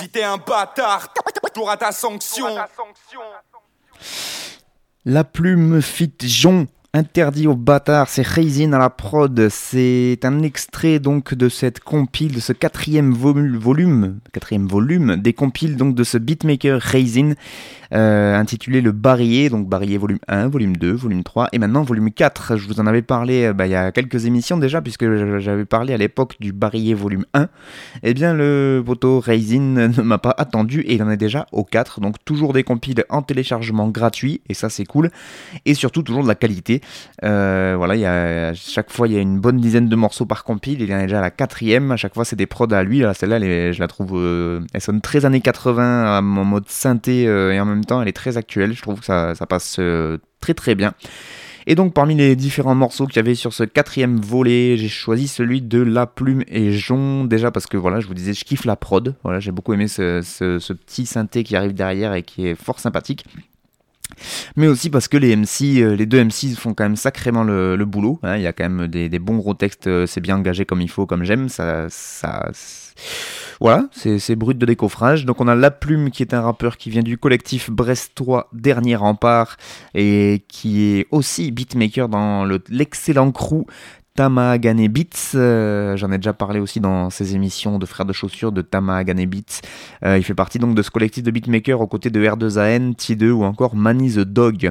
Si 0.00 0.08
t'es 0.08 0.24
un 0.24 0.38
bâtard, 0.38 1.12
t'auras 1.52 1.76
ta 1.76 1.92
sanction. 1.92 2.56
La 5.04 5.24
plume 5.24 5.82
fit 5.82 6.14
Jon 6.20 6.66
Interdit 6.92 7.46
aux 7.46 7.54
bâtards, 7.54 8.08
c'est 8.08 8.26
Raisin 8.26 8.72
à 8.72 8.78
la 8.78 8.90
prod. 8.90 9.48
C'est 9.48 10.18
un 10.24 10.42
extrait 10.42 10.98
donc 10.98 11.34
de 11.34 11.48
cette 11.48 11.78
compile, 11.78 12.34
de 12.34 12.40
ce 12.40 12.52
quatrième 12.52 13.12
volume, 13.12 14.18
quatrième 14.32 14.66
volume 14.66 15.14
des 15.14 15.32
compiles 15.32 15.76
donc 15.76 15.94
de 15.94 16.02
ce 16.02 16.18
beatmaker 16.18 16.80
Raisin 16.80 17.34
euh, 17.92 18.36
intitulé 18.36 18.80
Le 18.80 18.92
Barillet, 18.92 19.50
donc 19.50 19.68
Barillet 19.68 19.98
volume 19.98 20.18
1, 20.28 20.48
volume 20.48 20.76
2, 20.76 20.92
volume 20.92 21.22
3 21.24 21.48
et 21.52 21.58
maintenant 21.58 21.82
volume 21.82 22.10
4. 22.10 22.56
Je 22.56 22.68
vous 22.68 22.80
en 22.80 22.86
avais 22.86 23.02
parlé 23.02 23.46
euh, 23.46 23.52
bah, 23.52 23.66
il 23.66 23.70
y 23.70 23.76
a 23.76 23.90
quelques 23.92 24.26
émissions 24.26 24.58
déjà, 24.58 24.80
puisque 24.80 25.04
j'avais 25.38 25.64
parlé 25.64 25.92
à 25.92 25.96
l'époque 25.96 26.36
du 26.40 26.52
Barillet 26.52 26.94
volume 26.94 27.24
1. 27.34 27.48
Eh 28.02 28.14
bien, 28.14 28.34
le 28.34 28.82
poteau 28.84 29.20
Raisin 29.20 29.60
ne 29.60 30.02
m'a 30.02 30.18
pas 30.18 30.34
attendu 30.36 30.80
et 30.80 30.94
il 30.94 31.02
en 31.02 31.10
est 31.10 31.16
déjà 31.16 31.46
au 31.52 31.64
4, 31.64 32.00
donc 32.00 32.16
toujours 32.24 32.52
des 32.52 32.62
compiles 32.62 33.04
en 33.08 33.22
téléchargement 33.22 33.88
gratuit, 33.88 34.40
et 34.48 34.54
ça 34.54 34.70
c'est 34.70 34.84
cool, 34.84 35.10
et 35.66 35.74
surtout 35.74 36.02
toujours 36.02 36.22
de 36.22 36.28
la 36.28 36.34
qualité. 36.34 36.79
Euh, 37.24 37.74
voilà, 37.76 37.96
y 37.96 38.56
chaque 38.56 38.90
fois 38.90 39.08
il 39.08 39.14
y 39.14 39.16
a 39.16 39.20
une 39.20 39.38
bonne 39.38 39.58
dizaine 39.58 39.88
de 39.88 39.96
morceaux 39.96 40.26
par 40.26 40.44
compile, 40.44 40.80
il 40.80 40.88
y 40.88 40.94
en 40.94 40.98
a 40.98 41.02
déjà 41.02 41.20
la 41.20 41.30
quatrième, 41.30 41.92
à 41.92 41.96
chaque 41.96 42.14
fois 42.14 42.24
c'est 42.24 42.36
des 42.36 42.46
prods 42.46 42.72
à 42.72 42.82
lui, 42.82 43.02
celle-là 43.14 43.38
je 43.72 43.80
la 43.80 43.88
trouve, 43.88 44.18
elle 44.72 44.80
sonne 44.80 45.00
très 45.00 45.24
années 45.24 45.40
80 45.40 46.18
en 46.18 46.22
mode 46.22 46.68
synthé 46.68 47.22
et 47.22 47.60
en 47.60 47.66
même 47.66 47.84
temps 47.84 48.02
elle 48.02 48.08
est 48.08 48.12
très 48.12 48.36
actuelle, 48.36 48.72
je 48.74 48.82
trouve 48.82 49.00
que 49.00 49.06
ça, 49.06 49.34
passe 49.48 49.76
euh, 49.78 50.18
très 50.40 50.54
très 50.54 50.74
bien. 50.74 50.94
Et 51.66 51.74
donc 51.74 51.92
parmi 51.92 52.14
les 52.14 52.36
différents 52.36 52.74
morceaux 52.74 53.06
qu'il 53.06 53.16
y 53.16 53.18
avait 53.20 53.34
sur 53.34 53.52
ce 53.52 53.64
quatrième 53.64 54.18
volet, 54.18 54.76
j'ai 54.76 54.88
choisi 54.88 55.28
celui 55.28 55.60
de 55.60 55.80
La 55.80 56.06
Plume 56.06 56.42
et 56.48 56.72
Jon, 56.72 57.24
déjà 57.24 57.50
parce 57.50 57.66
que 57.66 57.76
voilà, 57.76 58.00
je 58.00 58.06
vous 58.06 58.14
disais, 58.14 58.32
je 58.32 58.44
kiffe 58.44 58.64
la 58.64 58.76
prod, 58.76 59.14
voilà, 59.22 59.40
j'ai 59.40 59.52
beaucoup 59.52 59.74
aimé 59.74 59.86
ce 59.86 60.72
petit 60.72 61.06
synthé 61.06 61.44
qui 61.44 61.56
arrive 61.56 61.74
derrière 61.74 62.14
et 62.14 62.22
qui 62.22 62.46
est 62.46 62.54
fort 62.54 62.80
sympathique 62.80 63.26
mais 64.56 64.66
aussi 64.66 64.90
parce 64.90 65.08
que 65.08 65.16
les 65.16 65.34
MC, 65.36 65.82
euh, 65.82 65.96
les 65.96 66.06
deux 66.06 66.22
MC 66.22 66.54
font 66.56 66.74
quand 66.74 66.84
même 66.84 66.96
sacrément 66.96 67.44
le, 67.44 67.76
boulot. 67.84 68.18
Hein. 68.22 68.36
Il 68.36 68.42
y 68.42 68.46
a 68.46 68.52
quand 68.52 68.68
même 68.68 68.88
des, 68.88 69.18
bons 69.18 69.36
gros 69.36 69.54
textes, 69.54 69.86
euh, 69.86 70.06
c'est 70.06 70.20
bien 70.20 70.36
engagé 70.36 70.64
comme 70.64 70.80
il 70.80 70.90
faut, 70.90 71.06
comme 71.06 71.24
j'aime. 71.24 71.48
Ça, 71.48 71.86
ça, 71.88 72.50
voilà, 73.60 73.88
c'est 73.92 74.36
brut 74.36 74.56
de 74.56 74.64
décoffrage. 74.64 75.26
Donc 75.26 75.40
on 75.40 75.48
a 75.48 75.54
La 75.54 75.70
Plume 75.70 76.10
qui 76.10 76.22
est 76.22 76.32
un 76.32 76.40
rappeur 76.40 76.78
qui 76.78 76.88
vient 76.88 77.02
du 77.02 77.18
collectif 77.18 77.70
brestois 77.70 78.48
Dernier 78.52 78.96
Rempart 78.96 79.56
et 79.94 80.44
qui 80.48 80.82
est 80.82 81.06
aussi 81.10 81.50
beatmaker 81.50 82.08
dans 82.08 82.46
l'excellent 82.70 83.32
crew 83.32 83.66
Tamahagane 84.14 84.88
Beats. 84.88 85.34
Euh, 85.34 85.96
j'en 85.96 86.10
ai 86.12 86.18
déjà 86.18 86.32
parlé 86.32 86.60
aussi 86.60 86.80
dans 86.80 87.10
ces 87.10 87.34
émissions 87.34 87.78
de 87.78 87.86
Frères 87.86 88.06
de 88.06 88.12
Chaussures 88.12 88.52
de 88.52 88.62
Tamahagane 88.62 89.24
Beats. 89.26 89.60
Euh, 90.04 90.18
il 90.18 90.24
fait 90.24 90.34
partie 90.34 90.58
donc 90.58 90.74
de 90.74 90.82
ce 90.82 90.90
collectif 90.90 91.22
de 91.22 91.30
beatmakers 91.30 91.80
aux 91.80 91.86
côtés 91.86 92.10
de 92.10 92.20
R2AN, 92.20 92.94
T2 92.94 93.30
ou 93.30 93.44
encore 93.44 93.76
Manny 93.76 94.12
the 94.12 94.20
Dog. 94.20 94.70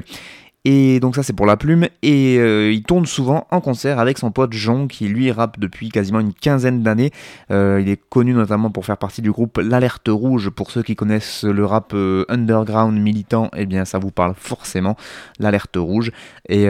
Et 0.66 1.00
donc 1.00 1.16
ça 1.16 1.22
c'est 1.22 1.32
pour 1.32 1.46
la 1.46 1.56
plume. 1.56 1.86
Et 2.02 2.36
euh, 2.38 2.70
il 2.70 2.82
tourne 2.82 3.06
souvent 3.06 3.46
en 3.50 3.60
concert 3.60 3.98
avec 3.98 4.18
son 4.18 4.30
pote 4.30 4.52
Jean 4.52 4.88
qui 4.88 5.08
lui 5.08 5.32
rappe 5.32 5.58
depuis 5.58 5.88
quasiment 5.88 6.20
une 6.20 6.34
quinzaine 6.34 6.82
d'années. 6.82 7.12
Euh, 7.50 7.80
il 7.80 7.88
est 7.88 8.00
connu 8.08 8.34
notamment 8.34 8.70
pour 8.70 8.84
faire 8.84 8.98
partie 8.98 9.22
du 9.22 9.30
groupe 9.30 9.58
L'Alerte 9.58 10.08
Rouge. 10.08 10.50
Pour 10.50 10.70
ceux 10.70 10.82
qui 10.82 10.96
connaissent 10.96 11.44
le 11.44 11.64
rap 11.64 11.92
euh, 11.94 12.26
underground 12.28 12.98
militant, 13.00 13.50
eh 13.56 13.64
bien 13.64 13.86
ça 13.86 13.98
vous 13.98 14.10
parle 14.10 14.34
forcément. 14.36 14.96
L'Alerte 15.38 15.76
Rouge. 15.76 16.12
Et, 16.48 16.68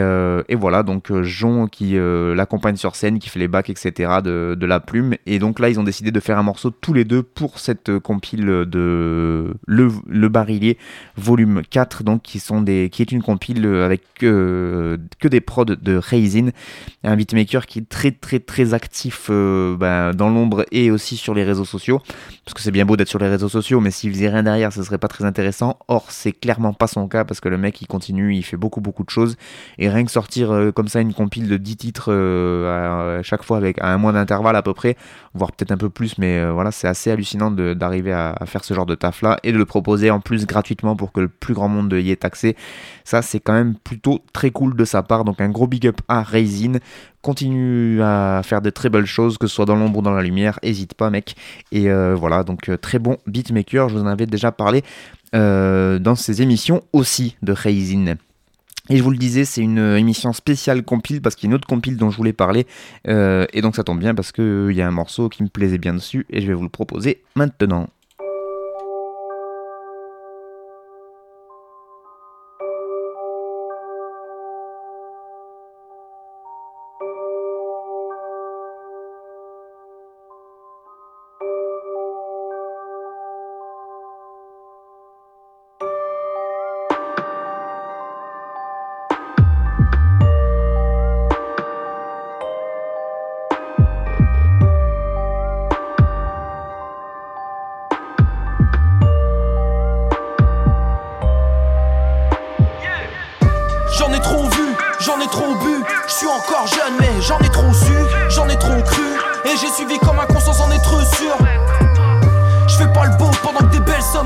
voilà 0.61 0.83
donc 0.83 1.11
Jean 1.23 1.67
qui 1.69 1.97
l'accompagne 1.97 2.77
sur 2.77 2.95
scène, 2.95 3.19
qui 3.19 3.31
fait 3.31 3.39
les 3.39 3.49
bacs 3.49 3.71
etc. 3.71 4.19
De, 4.23 4.55
de, 4.59 4.67
la 4.67 4.79
plume. 4.79 5.15
Et 5.27 5.39
donc 5.39 5.59
là 5.59 5.71
ils 5.71 5.81
ont 5.81 5.85
décidé 5.85 6.11
de 6.11 6.21
faire 6.21 6.39
un 6.39 6.43
morceau 6.43 6.71
tous 6.71 6.93
les 6.93 7.05
deux 7.05 7.23
pour 7.23 7.59
cette 7.59 7.99
compile 7.99 8.45
de 8.45 9.55
Le, 9.67 9.89
le 10.07 10.29
Barillier 10.29 10.77
volume 11.17 11.63
4 11.69 12.05
donc 12.05 12.23
qui 12.23 12.41
sont 12.41 12.61
des 12.61 12.91
qui 12.91 13.01
est 13.01 13.11
une 13.11 13.23
compile 13.23 13.65
avec 13.85 14.03
que, 14.15 14.99
des 15.23 15.41
prods 15.41 15.65
de 15.65 15.97
Raisin, 15.97 16.49
un 17.05 17.17
beatmaker 17.17 17.67
qui 17.67 17.81
est 17.81 17.89
très 17.89 18.11
très 18.11 18.41
très 18.41 18.75
actif 18.75 19.29
euh, 19.31 19.77
ben, 19.77 20.13
dans 20.13 20.29
l'ombre 20.29 20.65
et 20.73 20.91
aussi 20.91 21.17
sur 21.17 21.35
les 21.35 21.45
réseaux 21.45 21.65
sociaux, 21.65 22.01
parce 22.45 22.55
que 22.55 22.61
c'est 22.61 22.71
bien 22.71 22.85
beau 22.85 22.97
d'être 22.97 23.09
sur 23.09 23.19
les 23.19 23.29
réseaux 23.29 23.49
sociaux, 23.49 23.81
mais 23.81 23.91
s'il 23.91 24.13
faisait 24.13 24.29
rien 24.29 24.43
derrière, 24.43 24.73
ce 24.73 24.83
serait 24.83 24.99
pas 24.99 25.09
très 25.09 25.25
intéressant. 25.25 25.79
Or, 25.89 26.07
c'est 26.11 26.33
clairement 26.33 26.73
pas 26.73 26.87
son 26.87 27.09
cas, 27.09 27.25
parce 27.25 27.41
que 27.41 27.49
le 27.49 27.59
mec 27.59 27.81
il 27.81 27.87
continue, 27.87 28.35
il 28.35 28.43
fait 28.43 28.57
beaucoup 28.57 28.81
beaucoup 28.81 29.05
de 29.05 29.11
choses, 29.11 29.37
et 29.79 29.89
rien 29.89 30.05
que 30.05 30.11
sortir 30.11 30.51
euh, 30.51 30.73
comme 30.73 30.89
ça 30.89 31.01
une 31.01 31.15
compile 31.15 31.49
de 31.49 31.57
10 31.57 31.77
titres 31.77 32.13
euh, 32.13 33.19
à, 33.19 33.23
chaque 33.23 33.43
fois 33.43 33.57
avec 33.57 33.79
un 33.81 33.99
mois 33.99 34.13
d'intervalle 34.13 34.57
à 34.57 34.63
peu 34.63 34.75
près, 34.75 34.97
voire 35.35 35.53
peut-être 35.53 35.73
un 35.73 35.79
peu 35.79 35.91
plus, 35.91 36.19
mais 36.19 36.51
voilà, 36.51 36.71
c'est 36.71 36.89
assez 36.89 37.11
hallucinant 37.11 37.51
d'arriver 37.51 38.13
à, 38.13 38.35
faire 38.47 38.65
ce 38.65 38.75
genre 38.75 38.87
de 38.87 38.95
taf 38.95 39.23
là 39.23 39.39
et 39.43 39.53
de 39.53 39.59
le 39.59 39.65
proposer 39.65 40.11
en 40.11 40.21
plus 40.21 40.47
gratuitement 40.47 40.97
pour 40.97 41.13
que 41.13 41.21
le 41.21 41.29
plus 41.29 41.55
grand 41.55 41.69
monde 41.69 41.93
y 41.93 42.11
ait 42.11 42.25
accès. 42.25 42.57
Ça, 43.05 43.23
c'est 43.23 43.41
quand 43.41 43.53
même 43.53 43.70
plutôt 43.75 44.21
très 44.33 44.51
cool 44.51 44.77
de 44.77 44.85
sa 44.85 45.03
part. 45.03 45.25
Donc 45.25 45.41
un 45.41 45.49
gros 45.49 45.67
big 45.67 45.87
up 45.87 46.01
à 46.09 46.23
Raisin. 46.23 46.79
Continue 47.23 48.03
à 48.03 48.41
faire 48.45 48.63
de 48.63 48.71
très 48.71 48.89
belles 48.89 49.07
choses, 49.07 49.37
que 49.39 49.47
ce 49.47 49.55
soit 49.55 49.67
dans 49.67 49.77
l'ombre 49.77 49.99
ou 49.99 50.03
dans 50.03 50.13
la 50.13 50.23
lumière. 50.23 50.59
Hésite 50.63 50.95
pas, 50.95 51.11
mec. 51.11 51.37
Et 51.73 51.91
euh, 51.91 52.15
voilà, 52.15 52.45
donc 52.45 52.69
euh, 52.69 52.77
très 52.77 52.99
bon 52.99 53.19
beatmaker. 53.27 53.89
Je 53.89 53.97
vous 53.97 54.03
en 54.03 54.07
avais 54.07 54.27
déjà 54.27 54.53
parlé 54.53 54.83
euh, 55.35 55.99
dans 55.99 56.15
ces 56.15 56.43
émissions 56.43 56.83
aussi 56.93 57.37
de 57.43 57.53
Raisin. 57.53 58.15
Et 58.89 58.97
je 58.97 59.03
vous 59.03 59.11
le 59.11 59.19
disais, 59.19 59.45
c'est 59.45 59.61
une 59.61 59.79
émission 59.79 60.33
spéciale 60.33 60.83
compile 60.83 61.21
parce 61.21 61.37
qu'il 61.37 61.49
y 61.49 61.49
a 61.49 61.51
une 61.51 61.55
autre 61.55 61.69
compile 61.69 61.97
dont 61.97 62.11
je 62.11 62.17
voulais 62.17 62.33
parler. 62.33 62.67
et 63.07 63.61
donc 63.63 63.77
ça 63.77 63.85
tombe 63.85 64.01
bien 64.01 64.17
parce 64.17 64.33
qu'il 64.33 64.73
y 64.73 64.83
a 64.83 64.89
un 64.89 64.91
morceau 64.91 65.29
qui 65.29 65.45
me 65.45 65.49
plaisait 65.49 65.79
bien 65.79 65.95
dessus 65.95 66.27
et 66.29 66.41
je 66.41 66.49
vais 66.49 66.55
vous 66.55 66.65
le 66.65 66.71
proposer 66.71 67.23
maintenant. 67.37 67.89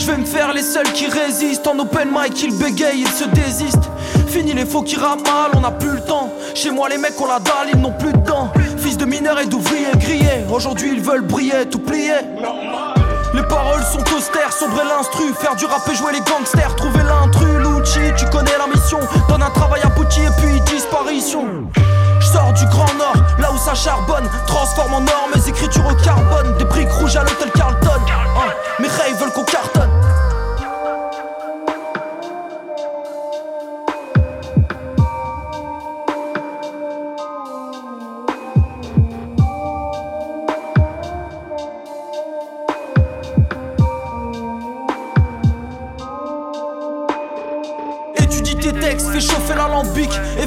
Je 0.00 0.06
vais 0.06 0.16
me 0.16 0.24
faire 0.24 0.54
les 0.54 0.62
seuls 0.62 0.90
qui 0.94 1.08
résistent. 1.08 1.66
En 1.66 1.78
open 1.78 2.08
mic, 2.10 2.42
ils 2.42 2.56
bégayent, 2.56 3.00
ils 3.00 3.06
se 3.06 3.24
désistent. 3.24 3.90
Fini 4.28 4.54
les 4.54 4.64
faux 4.64 4.80
qui 4.80 4.96
ramalent, 4.96 5.52
on 5.54 5.62
a 5.62 5.70
plus 5.70 5.90
le 5.90 6.00
temps. 6.00 6.32
Chez 6.54 6.70
moi, 6.70 6.88
les 6.88 6.96
mecs 6.96 7.20
ont 7.20 7.26
la 7.26 7.38
dalle, 7.38 7.68
ils 7.74 7.78
n'ont 7.78 7.92
plus 7.92 8.10
de 8.14 8.18
dents. 8.20 8.50
Fils 8.78 8.96
de 8.96 9.04
mineurs 9.04 9.38
et 9.38 9.44
d'ouvriers 9.44 9.92
grillés. 9.96 10.46
Aujourd'hui, 10.50 10.92
ils 10.94 11.02
veulent 11.02 11.26
briller, 11.26 11.66
tout 11.70 11.80
plier. 11.80 12.14
Les 13.34 13.42
paroles 13.42 13.82
sont 13.82 14.16
austères, 14.16 14.54
sombrer 14.54 14.84
l'instru, 14.88 15.34
faire 15.38 15.54
du 15.54 15.66
rap 15.66 15.82
et 15.92 15.94
jouer 15.94 16.12
les 16.14 16.20
gangsters, 16.20 16.74
trouver 16.76 17.02
l'intrus, 17.02 17.62
l'outil, 17.62 18.14
tu 18.16 18.24
connais 18.30 18.56
la 18.56 18.74
mission, 18.74 19.00
donne 19.28 19.42
un 19.42 19.50
travail 19.50 19.82
abouti 19.84 20.20
et 20.20 20.40
puis 20.40 20.60
disparition. 20.74 21.44
Sors 22.32 22.52
du 22.52 22.64
Grand 22.66 22.94
Nord, 22.94 23.16
là 23.38 23.50
où 23.52 23.58
ça 23.58 23.74
charbonne, 23.74 24.28
transforme 24.46 24.94
en 24.94 24.98
or 24.98 25.28
mes 25.34 25.48
écritures 25.48 25.86
au 25.86 25.94
carbone, 25.96 26.56
des 26.58 26.64
briques 26.64 26.92
rouges 26.92 27.16
à 27.16 27.24
l'hôtel 27.24 27.50
Carlton. 27.52 27.88
Hein, 28.08 28.52
mes 28.78 28.88
rêves 28.88 29.18
veulent 29.18 29.32
qu'on 29.32 29.44
cartonne. 29.44 29.99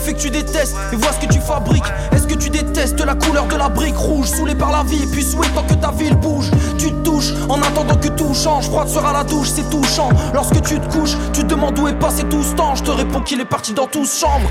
Effectue 0.04 0.30
des 0.30 0.44
tests 0.44 0.76
et 0.92 0.96
vois 0.96 1.12
ce 1.12 1.26
que 1.26 1.32
tu 1.32 1.39
fabriques. 1.39 1.84
Est-ce 2.12 2.28
que 2.28 2.36
tu 2.36 2.50
détestes 2.50 3.00
la 3.00 3.16
couleur 3.16 3.46
de 3.46 3.56
la 3.56 3.70
brique 3.70 3.98
rouge, 3.98 4.28
saoulé 4.28 4.56
par 4.56 4.72
la 4.72 4.84
vie, 4.84 5.06
puis 5.12 5.24
souhaitant 5.24 5.63
que 5.63 5.74
ta 5.74 5.92
ville 5.92 6.16
bouge 6.16 6.52
Tu 6.78 6.92
te 6.92 7.04
touches 7.04 7.34
en 7.50 7.62
attendant 7.62 7.96
que 7.96 8.10
tout 8.10 8.34
change. 8.34 8.66
Froide 8.66 8.89
sera 8.89 9.13
la 9.13 9.24
douche, 9.24 9.50
c'est 9.50 9.70
touchant. 9.70 10.10
Lorsque 10.34 10.62
tu 10.62 10.80
te 10.80 10.92
couches, 10.92 11.18
tu 11.34 11.42
te 11.42 11.48
demandes 11.48 11.78
où 11.80 11.88
est 11.88 11.98
passé 11.98 12.24
tout 12.26 12.44
ce 12.44 12.54
temps. 12.54 12.76
Je 12.76 12.84
te 12.84 12.92
réponds 12.92 13.22
qu'il 13.22 13.39
est 13.39 13.46
parti 13.46 13.74
dans 13.74 13.88
tous 13.88 14.20
chambres. 14.20 14.50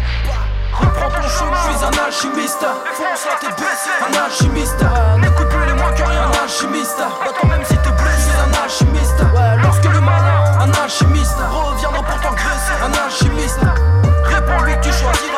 Reprends 0.73 1.11
ton 1.11 1.29
chemin, 1.29 1.57
je 1.69 1.77
suis 1.77 1.85
un 1.85 2.07
alchimiste. 2.07 2.67
Fonce 2.95 3.27
la 3.27 3.49
tête 3.49 3.59
baissée, 3.59 3.91
un 4.01 4.25
alchimiste. 4.25 4.85
N'écoute 5.21 5.49
plus 5.49 5.67
les 5.67 5.75
moins 5.75 5.93
que 5.93 6.03
rien, 6.03 6.23
un 6.23 6.45
alchimiste. 6.45 6.99
Attends, 6.99 7.49
même 7.49 7.65
si 7.65 7.75
t'es 7.77 8.03
blessé, 8.03 8.31
un 8.41 8.65
alchimiste. 8.65 9.23
Lorsque 9.63 9.85
le 9.85 10.01
malin, 10.01 10.61
un 10.61 10.83
alchimiste, 10.83 11.37
reviendra 11.51 12.03
pour 12.03 12.21
t'engraisser, 12.21 12.73
un 12.83 13.07
alchimiste. 13.07 13.92
choisis 15.01 15.32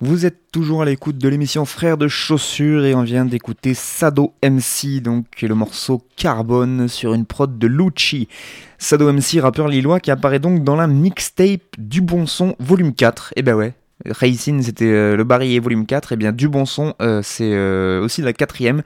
Vous 0.00 0.26
êtes 0.26 0.52
toujours 0.52 0.82
à 0.82 0.84
l'écoute 0.84 1.16
de 1.16 1.26
l'émission 1.26 1.64
Frères 1.64 1.96
de 1.96 2.06
chaussures 2.06 2.84
et 2.84 2.94
on 2.94 3.02
vient 3.02 3.24
d'écouter 3.24 3.72
Sado 3.72 4.34
MC, 4.42 5.00
donc 5.00 5.24
le 5.40 5.54
morceau 5.54 6.02
Carbone 6.16 6.86
sur 6.86 7.14
une 7.14 7.24
prod 7.24 7.56
de 7.56 7.66
Lucci. 7.66 8.28
Sado 8.76 9.10
MC, 9.10 9.40
rappeur 9.40 9.68
lillois 9.68 9.98
qui 10.00 10.10
apparaît 10.10 10.38
donc 10.38 10.62
dans 10.62 10.76
la 10.76 10.86
mixtape 10.86 11.62
du 11.78 12.02
bon 12.02 12.26
son 12.26 12.56
volume 12.58 12.92
4. 12.92 13.32
Et 13.36 13.40
eh 13.40 13.42
ben 13.42 13.54
ouais, 13.54 13.72
Racine 14.04 14.62
c'était 14.62 14.84
euh, 14.84 15.16
le 15.16 15.24
barillet 15.24 15.60
volume 15.60 15.86
4, 15.86 16.12
et 16.12 16.14
eh 16.14 16.16
bien 16.18 16.32
du 16.32 16.50
bon 16.50 16.66
son 16.66 16.92
euh, 17.00 17.22
c'est 17.22 17.54
euh, 17.54 18.02
aussi 18.02 18.20
la 18.20 18.34
quatrième. 18.34 18.82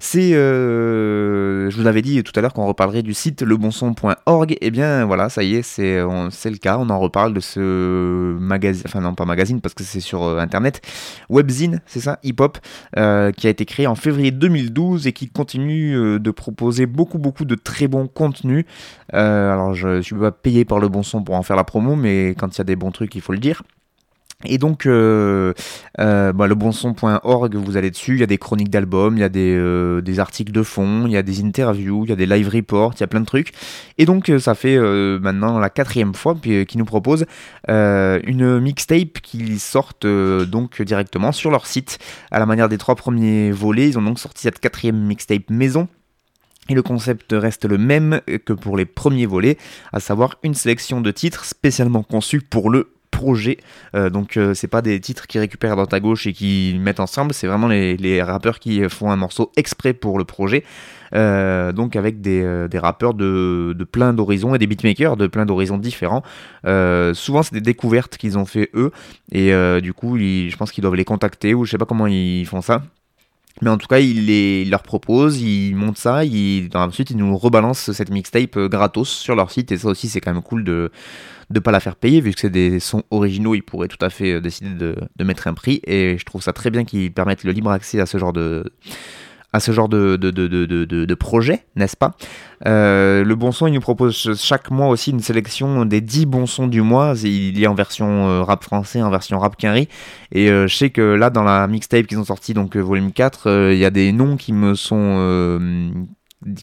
C'est, 0.00 0.32
euh, 0.34 1.70
je 1.70 1.76
vous 1.76 1.86
avais 1.86 2.02
dit 2.02 2.22
tout 2.22 2.32
à 2.36 2.40
l'heure 2.40 2.52
qu'on 2.52 2.66
reparlerait 2.66 3.02
du 3.02 3.14
site 3.14 3.42
lebonson.org. 3.42 4.52
Et 4.52 4.58
eh 4.60 4.70
bien 4.70 5.04
voilà, 5.04 5.28
ça 5.28 5.42
y 5.42 5.56
est, 5.56 5.62
c'est, 5.62 5.98
le 5.98 6.58
cas. 6.58 6.78
On 6.78 6.88
en 6.90 6.98
reparle 6.98 7.34
de 7.34 7.40
ce 7.40 8.36
magazine, 8.38 8.84
enfin 8.86 9.00
non 9.00 9.14
pas 9.14 9.24
magazine 9.24 9.60
parce 9.60 9.74
que 9.74 9.82
c'est 9.82 10.00
sur 10.00 10.22
euh, 10.22 10.38
internet, 10.38 10.80
webzine, 11.28 11.80
c'est 11.86 12.00
ça, 12.00 12.18
hip 12.22 12.36
hop, 12.38 12.58
euh, 12.96 13.32
qui 13.32 13.46
a 13.46 13.50
été 13.50 13.64
créé 13.64 13.86
en 13.86 13.94
février 13.94 14.30
2012 14.30 15.06
et 15.06 15.12
qui 15.12 15.28
continue 15.28 16.18
de 16.20 16.30
proposer 16.30 16.86
beaucoup 16.86 17.18
beaucoup 17.18 17.44
de 17.44 17.54
très 17.54 17.88
bons 17.88 18.06
contenus. 18.06 18.64
alors 19.12 19.74
je 19.74 20.00
suis 20.00 20.14
pas 20.14 20.32
payé 20.32 20.64
par 20.64 20.78
le 20.78 20.88
bon 20.88 21.02
son 21.02 21.22
pour 21.22 21.34
en 21.34 21.42
faire 21.42 21.56
la 21.56 21.64
promo, 21.64 21.96
mais 21.96 22.34
quand 22.38 22.54
il 22.56 22.58
y 22.58 22.60
a 22.60 22.64
des 22.64 22.76
bons 22.76 22.92
trucs, 22.92 23.14
il 23.14 23.20
faut 23.20 23.32
le 23.32 23.38
dire. 23.38 23.62
Et 24.44 24.58
donc, 24.58 24.86
euh, 24.86 25.52
euh, 25.98 26.32
bah, 26.32 26.46
lebonson.org, 26.46 27.56
vous 27.56 27.76
allez 27.76 27.90
dessus, 27.90 28.12
il 28.12 28.20
y 28.20 28.22
a 28.22 28.26
des 28.26 28.38
chroniques 28.38 28.70
d'albums, 28.70 29.16
il 29.16 29.20
y 29.20 29.24
a 29.24 29.28
des, 29.28 29.52
euh, 29.56 30.00
des, 30.00 30.20
articles 30.20 30.52
de 30.52 30.62
fond, 30.62 31.06
il 31.06 31.12
y 31.12 31.16
a 31.16 31.24
des 31.24 31.42
interviews, 31.42 32.04
il 32.04 32.10
y 32.10 32.12
a 32.12 32.16
des 32.16 32.26
live 32.26 32.48
reports, 32.48 32.92
il 32.94 33.00
y 33.00 33.02
a 33.02 33.08
plein 33.08 33.18
de 33.18 33.26
trucs. 33.26 33.52
Et 33.98 34.06
donc, 34.06 34.28
euh, 34.28 34.38
ça 34.38 34.54
fait 34.54 34.78
maintenant 35.18 35.58
la 35.58 35.70
quatrième 35.70 36.14
fois 36.14 36.36
puis, 36.40 36.66
qui 36.66 36.78
nous 36.78 36.84
propose 36.84 37.26
une 37.66 38.60
mixtape 38.60 39.18
qui 39.22 39.58
sortent 39.58 40.06
donc 40.06 40.82
directement 40.82 41.32
sur 41.32 41.50
leur 41.50 41.66
site. 41.66 41.98
À 42.30 42.38
la 42.38 42.46
manière 42.46 42.68
des 42.68 42.78
trois 42.78 42.94
premiers 42.94 43.50
volets, 43.50 43.88
ils 43.88 43.98
ont 43.98 44.02
donc 44.02 44.20
sorti 44.20 44.42
cette 44.42 44.60
quatrième 44.60 45.00
mixtape 45.00 45.50
maison. 45.50 45.88
Et 46.68 46.74
le 46.74 46.82
concept 46.82 47.32
reste 47.32 47.64
le 47.64 47.78
même 47.78 48.20
que 48.44 48.52
pour 48.52 48.76
les 48.76 48.84
premiers 48.84 49.26
volets, 49.26 49.58
à 49.92 49.98
savoir 49.98 50.36
une 50.44 50.54
sélection 50.54 51.00
de 51.00 51.10
titres 51.10 51.44
spécialement 51.44 52.04
conçus 52.04 52.40
pour 52.40 52.70
le 52.70 52.92
projet. 53.18 53.58
Euh, 53.96 54.10
donc 54.10 54.36
euh, 54.36 54.54
c'est 54.54 54.68
pas 54.68 54.80
des 54.80 55.00
titres 55.00 55.26
qui 55.26 55.40
récupèrent 55.40 55.74
dans 55.74 55.86
ta 55.86 55.98
gauche 55.98 56.28
et 56.28 56.32
qui 56.32 56.78
mettent 56.80 57.00
ensemble, 57.00 57.34
c'est 57.34 57.48
vraiment 57.48 57.66
les, 57.66 58.22
rappeurs 58.22 58.60
qui 58.60 58.88
font 58.88 59.10
un 59.10 59.16
morceau 59.16 59.50
exprès 59.56 59.92
pour 59.92 60.18
le 60.18 60.24
projet. 60.24 60.62
Euh, 61.14 61.72
donc 61.72 61.96
avec 61.96 62.20
des, 62.20 62.78
rappeurs 62.78 63.14
de, 63.14 63.74
de 63.76 63.84
plein 63.84 64.12
d'horizons 64.12 64.54
et 64.54 64.58
des 64.58 64.66
beatmakers 64.66 65.16
de 65.16 65.26
plein 65.26 65.46
d'horizons 65.46 65.78
différents. 65.78 66.22
souvent 67.14 67.42
c'est 67.42 67.54
des 67.54 67.66
découvertes 67.72 68.16
qu'ils 68.18 68.36
ont 68.38 68.44
fait 68.44 68.70
eux 68.74 68.92
et 69.32 69.52
du 69.80 69.92
coup 69.92 70.18
je 70.18 70.56
pense 70.56 70.70
qu'ils 70.70 70.82
doivent 70.82 71.00
les 71.02 71.04
contacter 71.04 71.54
ou 71.54 71.64
je 71.64 71.70
sais 71.72 71.78
pas 71.78 71.86
comment 71.86 72.06
ils 72.06 72.46
font 72.46 72.62
ça. 72.62 72.82
Mais 73.60 73.70
en 73.70 73.76
tout 73.76 73.88
cas, 73.88 73.98
ils, 73.98 74.26
les, 74.26 74.64
leur 74.64 74.82
proposent, 74.82 75.40
ils 75.40 75.74
montent 75.74 75.98
ça, 75.98 76.24
ils, 76.24 76.68
ensuite 76.74 77.10
ils 77.10 77.16
nous 77.16 77.36
rebalancent 77.36 77.90
cette 77.90 78.10
mixtape 78.10 78.56
gratos 78.56 79.08
sur 79.08 79.34
leur 79.34 79.50
site 79.50 79.72
et 79.72 79.78
ça 79.78 79.88
aussi 79.88 80.08
c'est 80.08 80.20
quand 80.20 80.32
même 80.32 80.42
cool 80.42 80.62
de 80.62 80.92
de 81.50 81.60
pas 81.60 81.70
la 81.70 81.80
faire 81.80 81.96
payer, 81.96 82.20
vu 82.20 82.32
que 82.32 82.40
c'est 82.40 82.50
des 82.50 82.78
sons 82.78 83.02
originaux, 83.10 83.54
ils 83.54 83.62
pourraient 83.62 83.88
tout 83.88 84.04
à 84.04 84.10
fait 84.10 84.32
euh, 84.34 84.40
décider 84.40 84.70
de, 84.70 85.24
mettre 85.24 85.46
un 85.46 85.54
prix. 85.54 85.80
Et 85.86 86.18
je 86.18 86.24
trouve 86.24 86.42
ça 86.42 86.52
très 86.52 86.70
bien 86.70 86.84
qu'ils 86.84 87.12
permettent 87.12 87.44
le 87.44 87.52
libre 87.52 87.70
accès 87.70 88.00
à 88.00 88.06
ce 88.06 88.18
genre 88.18 88.32
de 88.32 88.64
à 89.52 89.60
ce 89.60 89.72
genre 89.72 89.88
de, 89.88 90.16
de, 90.16 90.30
de, 90.30 91.14
projet, 91.14 91.64
n'est-ce 91.74 91.96
pas? 91.96 92.12
Euh, 92.66 93.24
Le 93.24 93.34
bon 93.34 93.50
son, 93.50 93.66
il 93.66 93.72
nous 93.72 93.80
propose 93.80 94.36
chaque 94.36 94.70
mois 94.70 94.88
aussi 94.88 95.10
une 95.10 95.20
sélection 95.20 95.86
des 95.86 96.00
10 96.00 96.26
bons 96.26 96.46
sons 96.46 96.66
du 96.66 96.82
mois. 96.82 97.14
Il 97.22 97.58
y 97.58 97.64
a 97.64 97.70
en 97.70 97.74
version 97.74 98.28
euh, 98.28 98.42
rap 98.42 98.62
français, 98.62 99.00
en 99.00 99.10
version 99.10 99.38
rap 99.38 99.56
quinri. 99.56 99.88
Et 100.32 100.48
je 100.48 100.74
sais 100.74 100.90
que 100.90 101.00
là, 101.00 101.30
dans 101.30 101.44
la 101.44 101.66
mixtape 101.66 102.06
qu'ils 102.06 102.18
ont 102.18 102.24
sorti, 102.24 102.52
donc 102.52 102.76
volume 102.76 103.12
4, 103.12 103.72
il 103.72 103.78
y 103.78 103.84
a 103.84 103.90
des 103.90 104.12
noms 104.12 104.36
qui 104.36 104.52
me 104.52 104.74
sont 104.74 106.06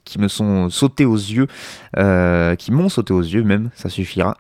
qui 0.06 0.20
me 0.20 0.28
sont 0.28 0.70
sautés 0.70 1.06
aux 1.06 1.16
yeux, 1.16 1.48
qui 1.96 2.72
m'ont 2.72 2.90
sauté 2.90 3.14
aux 3.14 3.22
yeux 3.22 3.44
même, 3.44 3.72
ça 3.76 3.90
suffira 3.90 4.38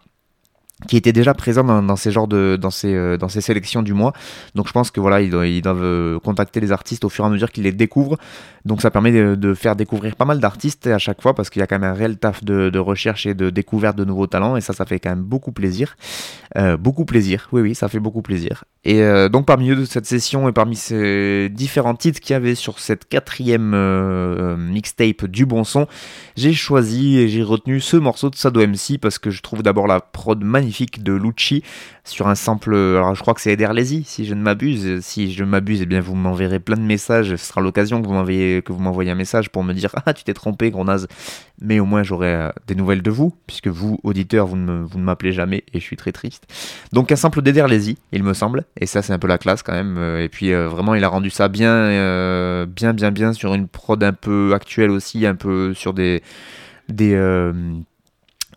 qui 0.87 0.97
était 0.97 1.13
déjà 1.13 1.33
présent 1.33 1.63
dans, 1.63 1.95
ces 1.95 2.11
genres 2.11 2.27
de 2.27 2.57
dans 2.59 2.69
ces 2.69 2.93
euh, 2.93 3.17
dans 3.17 3.29
ces 3.29 3.41
sélections 3.41 3.81
du 3.81 3.93
mois. 3.93 4.13
Donc 4.55 4.67
je 4.67 4.73
pense 4.73 4.91
que 4.91 4.99
voilà 4.99 5.21
ils 5.21 5.29
doivent, 5.61 5.83
euh, 5.83 6.19
contacter 6.19 6.59
les 6.59 6.71
artistes 6.71 7.05
au 7.05 7.09
fur 7.09 7.23
et 7.25 7.27
à 7.27 7.31
mesure 7.31 7.51
qu'ils 7.51 7.63
les 7.63 7.71
découvrent. 7.71 8.17
Donc 8.65 8.81
ça 8.81 8.91
permet 8.91 9.11
de, 9.11 9.53
faire 9.53 9.75
découvrir 9.75 10.15
pas 10.15 10.25
mal 10.25 10.39
d'artistes 10.39 10.87
à 10.87 10.97
chaque 10.97 11.21
fois 11.21 11.35
parce 11.35 11.49
qu'il 11.49 11.59
y 11.59 11.63
a 11.63 11.67
quand 11.67 11.77
même 11.77 11.89
un 11.89 11.93
réel 11.93 12.17
taf 12.17 12.43
de, 12.43 12.77
recherche 12.79 13.25
et 13.25 13.33
de 13.33 13.49
découverte 13.49 13.97
de 13.97 14.05
nouveaux 14.05 14.27
talents 14.27 14.57
et 14.57 14.61
ça 14.61 14.73
ça 14.73 14.85
fait 14.85 14.99
quand 14.99 15.09
même 15.09 15.23
beaucoup 15.23 15.51
plaisir. 15.51 15.95
Euh, 16.57 16.77
beaucoup 16.77 17.05
plaisir. 17.05 17.47
Oui 17.51 17.61
oui 17.61 17.75
ça 17.75 17.87
fait 17.87 17.99
beaucoup 17.99 18.21
plaisir. 18.21 18.63
Et 18.83 19.01
donc 19.29 19.47
parmi 19.47 19.71
eux 19.71 19.75
de 19.75 19.85
cette 19.85 20.05
session 20.05 20.47
et 20.47 20.51
parmi 20.51 20.75
ces 20.75 21.49
différents 21.49 21.95
titres 21.95 22.19
qu'il 22.19 22.33
y 22.33 22.37
avait 22.37 22.53
sur 22.53 22.79
cette 22.79 23.07
quatrième 23.07 23.75
mixtape 24.57 25.25
du 25.25 25.47
bon 25.47 25.63
son 25.63 25.87
j'ai 26.35 26.53
choisi 26.53 27.17
et 27.17 27.27
j'ai 27.27 27.43
retenu 27.43 27.79
ce 27.79 27.97
morceau 27.97 28.29
de 28.29 28.35
Sado 28.35 28.65
MC 28.65 28.99
parce 29.01 29.17
que 29.17 29.31
je 29.31 29.41
trouve 29.41 29.63
d'abord 29.63 29.87
la 29.87 30.01
prod 30.01 30.43
magnifique 30.43 30.74
de 30.83 31.13
Lucci 31.13 31.63
sur 32.03 32.27
un 32.27 32.35
sample. 32.35 32.75
Alors 32.75 33.15
je 33.15 33.21
crois 33.21 33.33
que 33.33 33.41
c'est 33.41 33.51
Eder 33.51 33.69
Lazy, 33.73 34.03
si 34.05 34.25
je 34.25 34.33
ne 34.33 34.41
m'abuse. 34.41 34.99
Si 35.01 35.33
je 35.33 35.43
m'abuse, 35.43 35.81
eh 35.81 35.85
bien 35.85 36.01
vous 36.01 36.15
m'enverrez 36.15 36.59
plein 36.59 36.75
de 36.75 36.81
messages. 36.81 37.35
Ce 37.35 37.45
sera 37.45 37.61
l'occasion 37.61 38.01
que 38.01 38.07
vous 38.07 38.13
m'envoyez 38.13 38.61
que 38.61 38.73
vous 38.73 38.79
m'envoyez 38.79 39.11
un 39.11 39.15
message 39.15 39.49
pour 39.49 39.63
me 39.63 39.73
dire 39.73 39.91
ah 40.05 40.13
tu 40.13 40.23
t'es 40.23 40.33
trompé, 40.33 40.71
Grenaz. 40.71 41.07
Mais 41.61 41.79
au 41.79 41.85
moins 41.85 42.03
j'aurai 42.03 42.33
euh, 42.33 42.49
des 42.67 42.75
nouvelles 42.75 43.01
de 43.01 43.11
vous, 43.11 43.33
puisque 43.47 43.67
vous 43.67 43.99
auditeurs 44.03 44.47
vous 44.47 44.57
ne, 44.57 44.83
vous 44.83 44.99
ne 44.99 45.03
m'appelez 45.03 45.31
jamais 45.31 45.63
et 45.73 45.79
je 45.79 45.85
suis 45.85 45.97
très 45.97 46.11
triste. 46.11 46.45
Donc 46.91 47.11
un 47.11 47.15
sample 47.15 47.41
d'Eder 47.41 47.65
Lazy, 47.67 47.97
il 48.11 48.23
me 48.23 48.33
semble, 48.33 48.65
et 48.79 48.85
ça 48.85 49.01
c'est 49.01 49.13
un 49.13 49.19
peu 49.19 49.27
la 49.27 49.37
classe 49.37 49.63
quand 49.63 49.73
même. 49.73 49.97
Euh, 49.97 50.23
et 50.23 50.29
puis 50.29 50.51
euh, 50.51 50.67
vraiment 50.67 50.95
il 50.95 51.03
a 51.03 51.07
rendu 51.07 51.29
ça 51.29 51.47
bien, 51.47 52.65
bien, 52.65 52.93
bien, 52.93 53.11
bien 53.11 53.33
sur 53.33 53.53
une 53.53 53.67
prod 53.67 54.03
un 54.03 54.13
peu 54.13 54.53
actuelle 54.53 54.91
aussi, 54.91 55.25
un 55.25 55.35
peu 55.35 55.73
sur 55.73 55.93
des 55.93 56.21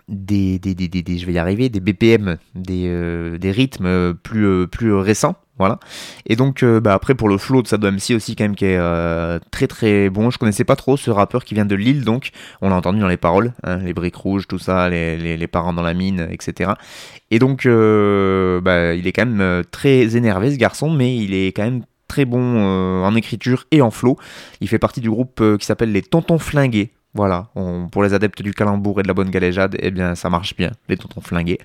des, 0.09 0.59
des, 0.59 0.75
des, 0.75 0.89
des, 0.89 1.19
je 1.19 1.27
vais 1.27 1.35
y 1.35 1.39
arriver, 1.39 1.69
des 1.69 1.81
BPM, 1.81 2.39
des, 2.55 2.85
euh, 2.87 3.39
des 3.39 3.51
rythmes 3.51 4.15
plus, 4.15 4.47
euh, 4.47 4.67
plus 4.67 4.93
récents. 4.95 5.37
Voilà. 5.59 5.81
Et 6.27 6.37
donc, 6.37 6.63
euh, 6.63 6.81
bah, 6.81 6.95
après, 6.95 7.15
pour 7.15 7.29
le 7.29 7.37
flow 7.37 7.63
de 7.63 7.67
Sado 7.67 7.91
MC 7.91 8.15
aussi, 8.15 8.37
quand 8.37 8.45
même, 8.45 8.55
qui 8.55 8.65
est 8.65 9.41
très 9.51 9.67
très 9.67 10.09
bon. 10.09 10.31
Je 10.31 10.39
connaissais 10.39 10.65
pas 10.65 10.77
trop 10.77 10.97
ce 10.97 11.11
rappeur 11.11 11.45
qui 11.45 11.55
vient 11.55 11.65
de 11.65 11.75
Lille, 11.75 12.05
donc 12.05 12.31
on 12.63 12.71
l'a 12.71 12.77
entendu 12.77 13.01
dans 13.01 13.09
les 13.09 13.17
paroles, 13.17 13.53
hein, 13.65 13.79
les 13.79 13.93
briques 13.93 14.17
rouges, 14.17 14.47
tout 14.47 14.61
ça, 14.61 14.89
les, 14.89 15.17
les, 15.17 15.37
les, 15.37 15.47
parents 15.49 15.73
dans 15.73 15.83
la 15.83 15.95
mine, 15.95 16.29
etc. 16.31 16.73
Et 17.33 17.41
donc, 17.41 17.65
bah, 17.65 18.95
il 18.95 19.07
est 19.07 19.13
quand 19.13 19.27
même 19.27 19.65
très 19.73 20.17
énervé, 20.17 20.53
ce 20.53 20.57
garçon, 20.57 20.91
mais 20.91 21.17
il 21.17 21.35
est 21.35 21.49
quand 21.49 21.65
même 21.65 21.83
très 22.07 22.25
bon 22.25 23.05
en 23.05 23.15
écriture 23.17 23.67
et 23.73 23.83
en 23.83 23.91
flow. 23.91 24.17
Il 24.61 24.69
fait 24.69 24.79
partie 24.79 25.01
du 25.01 25.11
groupe 25.11 25.43
qui 25.59 25.67
s'appelle 25.67 25.91
les 25.91 26.03
Tontons 26.03 26.39
Flingués. 26.39 26.93
Voilà, 27.19 27.49
pour 27.91 28.05
les 28.05 28.15
adeptes 28.15 28.43
du 28.43 28.55
calembour 28.55 29.01
et 29.01 29.03
de 29.03 29.09
la 29.09 29.13
bonne 29.13 29.31
galéjade, 29.31 29.77
eh 29.81 29.91
bien 29.91 30.15
ça 30.15 30.31
marche 30.31 30.55
bien, 30.55 30.71
les 30.89 30.97
tontons 30.97 31.21
flingués. 31.21 31.59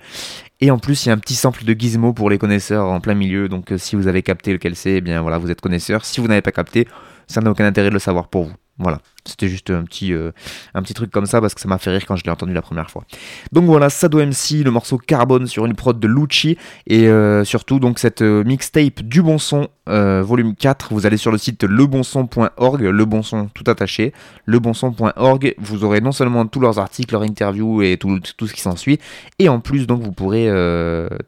Et 0.60 0.72
en 0.72 0.78
plus, 0.80 1.06
il 1.06 1.10
y 1.10 1.12
a 1.12 1.14
un 1.14 1.18
petit 1.18 1.36
sample 1.36 1.64
de 1.64 1.74
Gizmo 1.74 2.12
pour 2.12 2.28
les 2.28 2.38
connaisseurs 2.38 2.86
en 2.86 2.98
plein 2.98 3.14
milieu, 3.14 3.48
donc 3.48 3.70
euh, 3.70 3.78
si 3.78 3.94
vous 3.94 4.08
avez 4.08 4.24
capté 4.24 4.52
lequel 4.52 4.74
c'est, 4.74 4.94
eh 4.94 5.00
bien 5.00 5.22
voilà, 5.22 5.38
vous 5.38 5.52
êtes 5.52 5.60
connaisseur. 5.60 6.04
Si 6.04 6.20
vous 6.20 6.26
n'avez 6.26 6.42
pas 6.42 6.50
capté, 6.50 6.88
ça 7.28 7.40
n'a 7.40 7.52
aucun 7.52 7.66
intérêt 7.66 7.90
de 7.90 7.94
le 7.94 8.00
savoir 8.00 8.26
pour 8.26 8.46
vous. 8.46 8.54
Voilà, 8.78 8.98
c'était 9.24 9.46
juste 9.46 9.70
un 9.70 9.84
petit, 9.84 10.12
euh, 10.12 10.32
un 10.74 10.82
petit 10.82 10.94
truc 10.94 11.12
comme 11.12 11.26
ça 11.26 11.40
parce 11.40 11.54
que 11.54 11.60
ça 11.60 11.68
m'a 11.68 11.78
fait 11.78 11.90
rire 11.90 12.04
quand 12.06 12.16
je 12.16 12.24
l'ai 12.24 12.30
entendu 12.32 12.52
la 12.52 12.60
première 12.60 12.90
fois. 12.90 13.04
Donc 13.52 13.66
voilà, 13.66 13.88
Sado 13.88 14.18
MC, 14.18 14.64
le 14.64 14.72
morceau 14.72 14.98
Carbone 14.98 15.46
sur 15.46 15.64
une 15.64 15.74
prod 15.74 16.00
de 16.00 16.08
Lucci 16.08 16.58
et 16.88 17.06
euh, 17.06 17.44
surtout 17.44 17.78
donc 17.78 18.00
cette 18.00 18.22
euh, 18.22 18.42
mixtape 18.42 19.02
du 19.02 19.22
bon 19.22 19.38
son 19.38 19.68
volume 19.86 20.56
4. 20.56 20.92
Vous 20.92 21.06
allez 21.06 21.18
sur 21.18 21.30
le 21.30 21.38
site 21.38 21.62
lebonson.org, 21.62 22.80
le 22.80 23.48
tout 23.52 23.70
attaché, 23.70 24.12
lebonson.org. 24.46 25.54
Vous 25.58 25.84
aurez 25.84 26.00
non 26.00 26.10
seulement 26.10 26.46
tous 26.46 26.58
leurs 26.58 26.78
articles, 26.78 27.12
leurs 27.12 27.22
interviews 27.22 27.82
et 27.82 27.98
tout, 27.98 28.18
tout 28.36 28.46
ce 28.46 28.54
qui 28.54 28.62
s'ensuit, 28.62 28.98
et 29.38 29.50
en 29.50 29.60
plus 29.60 29.86
donc 29.86 30.02
vous 30.02 30.12
pourrez 30.12 30.50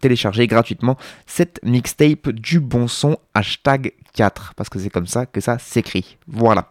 télécharger 0.01 0.47
gratuitement 0.47 0.97
cette 1.27 1.61
mixtape 1.65 2.31
du 2.31 2.59
bon 2.61 2.89
son 2.89 3.19
hashtag 3.35 3.93
4 4.17 4.55
parce 4.57 4.69
que 4.69 4.81
c'est 4.81 4.91
comme 4.91 5.07
ça 5.07 5.27
que 5.27 5.41
ça 5.41 5.59
s'écrit. 5.59 6.19
Voilà 6.27 6.69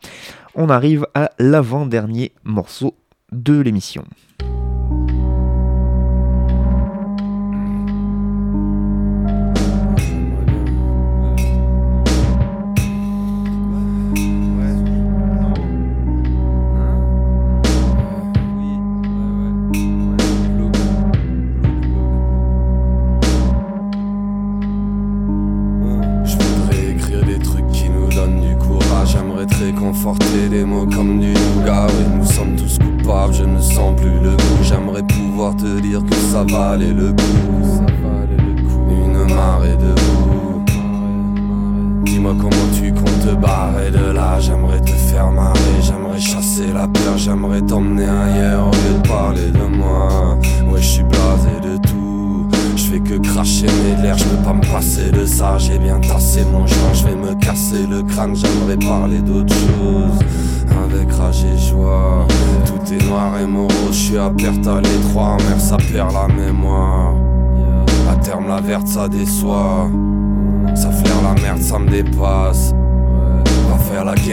on 0.55 0.69
arrive 0.69 1.05
à 1.13 1.31
l'avant-dernier 1.37 2.31
morceau 2.43 2.95
de 3.31 3.59
l'émission. 3.59 4.05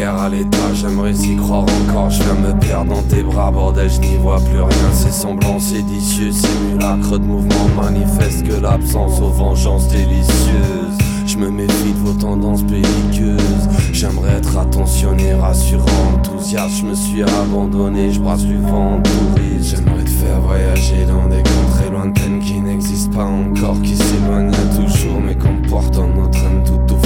À 0.05 0.29
l'état, 0.29 0.75
j'aimerais 0.75 1.13
y 1.13 1.37
croire 1.37 1.65
encore. 1.83 2.11
Je 2.11 2.23
viens 2.23 2.35
me 2.35 2.59
perdre 2.59 2.95
dans 2.95 3.03
tes 3.03 3.23
bras, 3.23 3.51
bordel, 3.51 3.91
je 3.91 4.01
n'y 4.01 4.17
vois 4.17 4.41
plus 4.41 4.61
rien. 4.61 4.93
C'est 4.93 5.13
semblant, 5.13 5.59
séditieux, 5.59 6.33
simulacre 6.33 7.19
de 7.19 7.25
mouvement 7.25 7.69
manifeste 7.81 8.47
que 8.47 8.61
l'absence 8.61 9.21
aux 9.21 9.31
vengeances 9.31 9.89
délicieuses. 9.89 10.99
Je 11.27 11.39
me 11.39 11.51
méfie 11.51 11.93
de 11.93 11.99
vos 11.99 12.13
tendances 12.13 12.65
belliqueuses. 12.65 13.69
J'aimerais 13.93 14.33
être 14.33 14.59
attentionné, 14.59 15.35
rassurant, 15.35 15.87
enthousiaste. 16.15 16.79
Je 16.81 16.85
me 16.85 16.95
suis 16.95 17.23
abandonné, 17.23 18.13
je 18.13 18.21
brasse 18.21 18.45
du 18.45 18.59
vent 18.59 19.01
touriste. 19.03 19.77
J'aimerais 19.77 20.05
te 20.05 20.11
faire 20.11 20.41
voyager 20.41 21.07
dans 21.07 21.29
des 21.29 21.43
contrées 21.43 21.91
lointaines 21.91 22.41
qui 22.41 22.61
n'existent 22.61 23.17
pas 23.17 23.25
encore, 23.25 23.81
qui 23.83 23.97
s'éloignent 23.97 24.51
toujours, 24.75 25.21
mais 25.25 25.37
qu'on 25.37 25.57
porte 25.69 25.97
en 25.97 26.09
nos 26.09 26.29
traîne 26.29 26.65
tout 26.65 26.95
au 26.95 26.99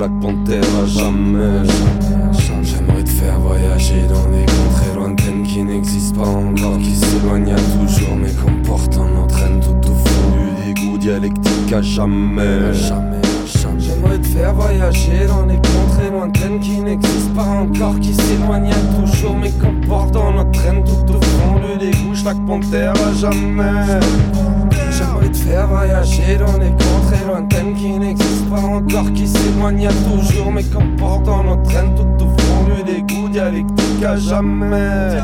à 0.00 0.86
jamais. 0.86 1.66
J'aimerais 2.62 3.02
te 3.02 3.08
faire 3.10 3.40
voyager 3.40 4.06
dans 4.08 4.30
des 4.30 4.46
contrées 4.46 4.94
lointaines 4.94 5.42
qui 5.42 5.62
n'existent 5.62 6.22
pas 6.22 6.28
encore, 6.28 6.78
qui 6.78 6.94
s'éloignent 6.94 7.56
toujours, 7.56 8.16
mais 8.16 8.30
qu'on 8.32 8.62
porte 8.62 8.96
en 8.96 9.08
nos 9.08 9.26
traîne 9.26 9.60
tout 9.60 9.90
au 9.90 9.94
fond 9.94 10.36
du 10.36 10.74
dégoût. 10.74 10.98
Dialectique 10.98 11.72
à 11.72 11.82
jamais. 11.82 12.72
J'aimerais 13.78 14.18
te 14.18 14.26
faire 14.26 14.54
voyager 14.54 15.26
dans 15.26 15.44
des 15.44 15.56
contrées 15.56 16.10
lointaines 16.12 16.60
qui 16.60 16.80
n'existent 16.80 17.34
pas 17.34 17.42
encore, 17.42 17.98
qui 17.98 18.14
s'éloignent 18.14 18.70
toujours, 19.00 19.36
mais 19.36 19.50
qu'on 19.50 19.74
porte 19.86 20.14
en 20.16 20.32
notre 20.32 20.52
traîne 20.52 20.84
tout 20.84 21.12
au 21.12 21.20
fond 21.20 21.58
du 21.58 21.78
dégoût. 21.78 22.14
Chaque 22.14 22.44
panthère 22.46 22.92
à 22.92 23.14
jamais. 23.14 24.00
Faire 25.48 25.66
voyager 25.66 26.36
dans 26.36 26.58
des 26.58 26.68
contrées 26.68 27.24
lointaines 27.26 27.74
qui 27.74 27.88
n'existent 27.92 28.50
pas 28.54 28.60
encore, 28.60 29.10
qui 29.14 29.26
s'éloignent 29.26 29.88
toujours, 30.04 30.52
mais 30.52 30.62
qu'on 30.62 30.94
porte 30.98 31.26
en 31.26 31.42
notre 31.42 31.62
traîne 31.62 31.94
tout 31.94 32.24
au 32.24 32.28
fond 32.28 32.64
du 32.64 32.82
dégoût. 32.82 33.30
Dialectique 33.30 34.04
à 34.04 34.16
jamais. 34.16 35.16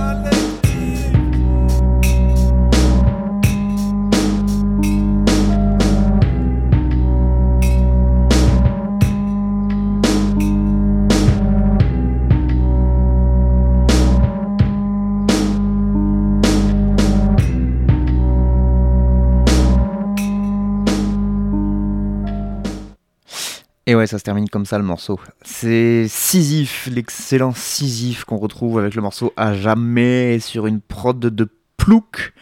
Et 23.95 23.97
ouais, 23.97 24.07
ça 24.09 24.19
se 24.19 24.25
termine 24.25 24.49
comme 24.49 24.67
ça 24.67 24.77
le 24.77 24.83
morceau. 24.83 25.21
C'est 25.43 26.09
Sisyphe, 26.09 26.89
l'excellent 26.91 27.53
Sisyphe 27.55 28.25
qu'on 28.25 28.39
retrouve 28.39 28.81
avec 28.81 28.97
le 28.97 29.03
morceau 29.03 29.33
à 29.37 29.55
jamais 29.55 30.41
sur 30.41 30.67
une 30.67 30.81
prod 30.81 31.21
de 31.21 31.49
Plouk. 31.77 32.33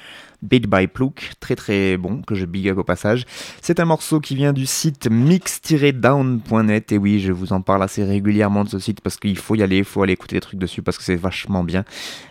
Beat 0.40 0.66
by 0.66 0.86
Plouk, 0.86 1.32
très 1.40 1.54
très 1.54 1.98
bon, 1.98 2.22
que 2.22 2.34
je 2.34 2.46
big 2.46 2.70
up 2.70 2.78
au 2.78 2.84
passage. 2.84 3.26
C'est 3.60 3.80
un 3.80 3.84
morceau 3.84 4.18
qui 4.18 4.34
vient 4.34 4.54
du 4.54 4.64
site 4.64 5.10
mix-down.net, 5.10 6.90
et 6.90 6.96
oui, 6.96 7.20
je 7.20 7.32
vous 7.32 7.52
en 7.52 7.60
parle 7.60 7.82
assez 7.82 8.02
régulièrement 8.02 8.64
de 8.64 8.70
ce 8.70 8.78
site 8.78 9.02
parce 9.02 9.18
qu'il 9.18 9.36
faut 9.36 9.54
y 9.54 9.62
aller, 9.62 9.76
il 9.76 9.84
faut 9.84 10.02
aller 10.02 10.14
écouter 10.14 10.36
des 10.36 10.40
trucs 10.40 10.58
dessus 10.58 10.80
parce 10.80 10.96
que 10.96 11.04
c'est 11.04 11.16
vachement 11.16 11.64
bien. 11.64 11.84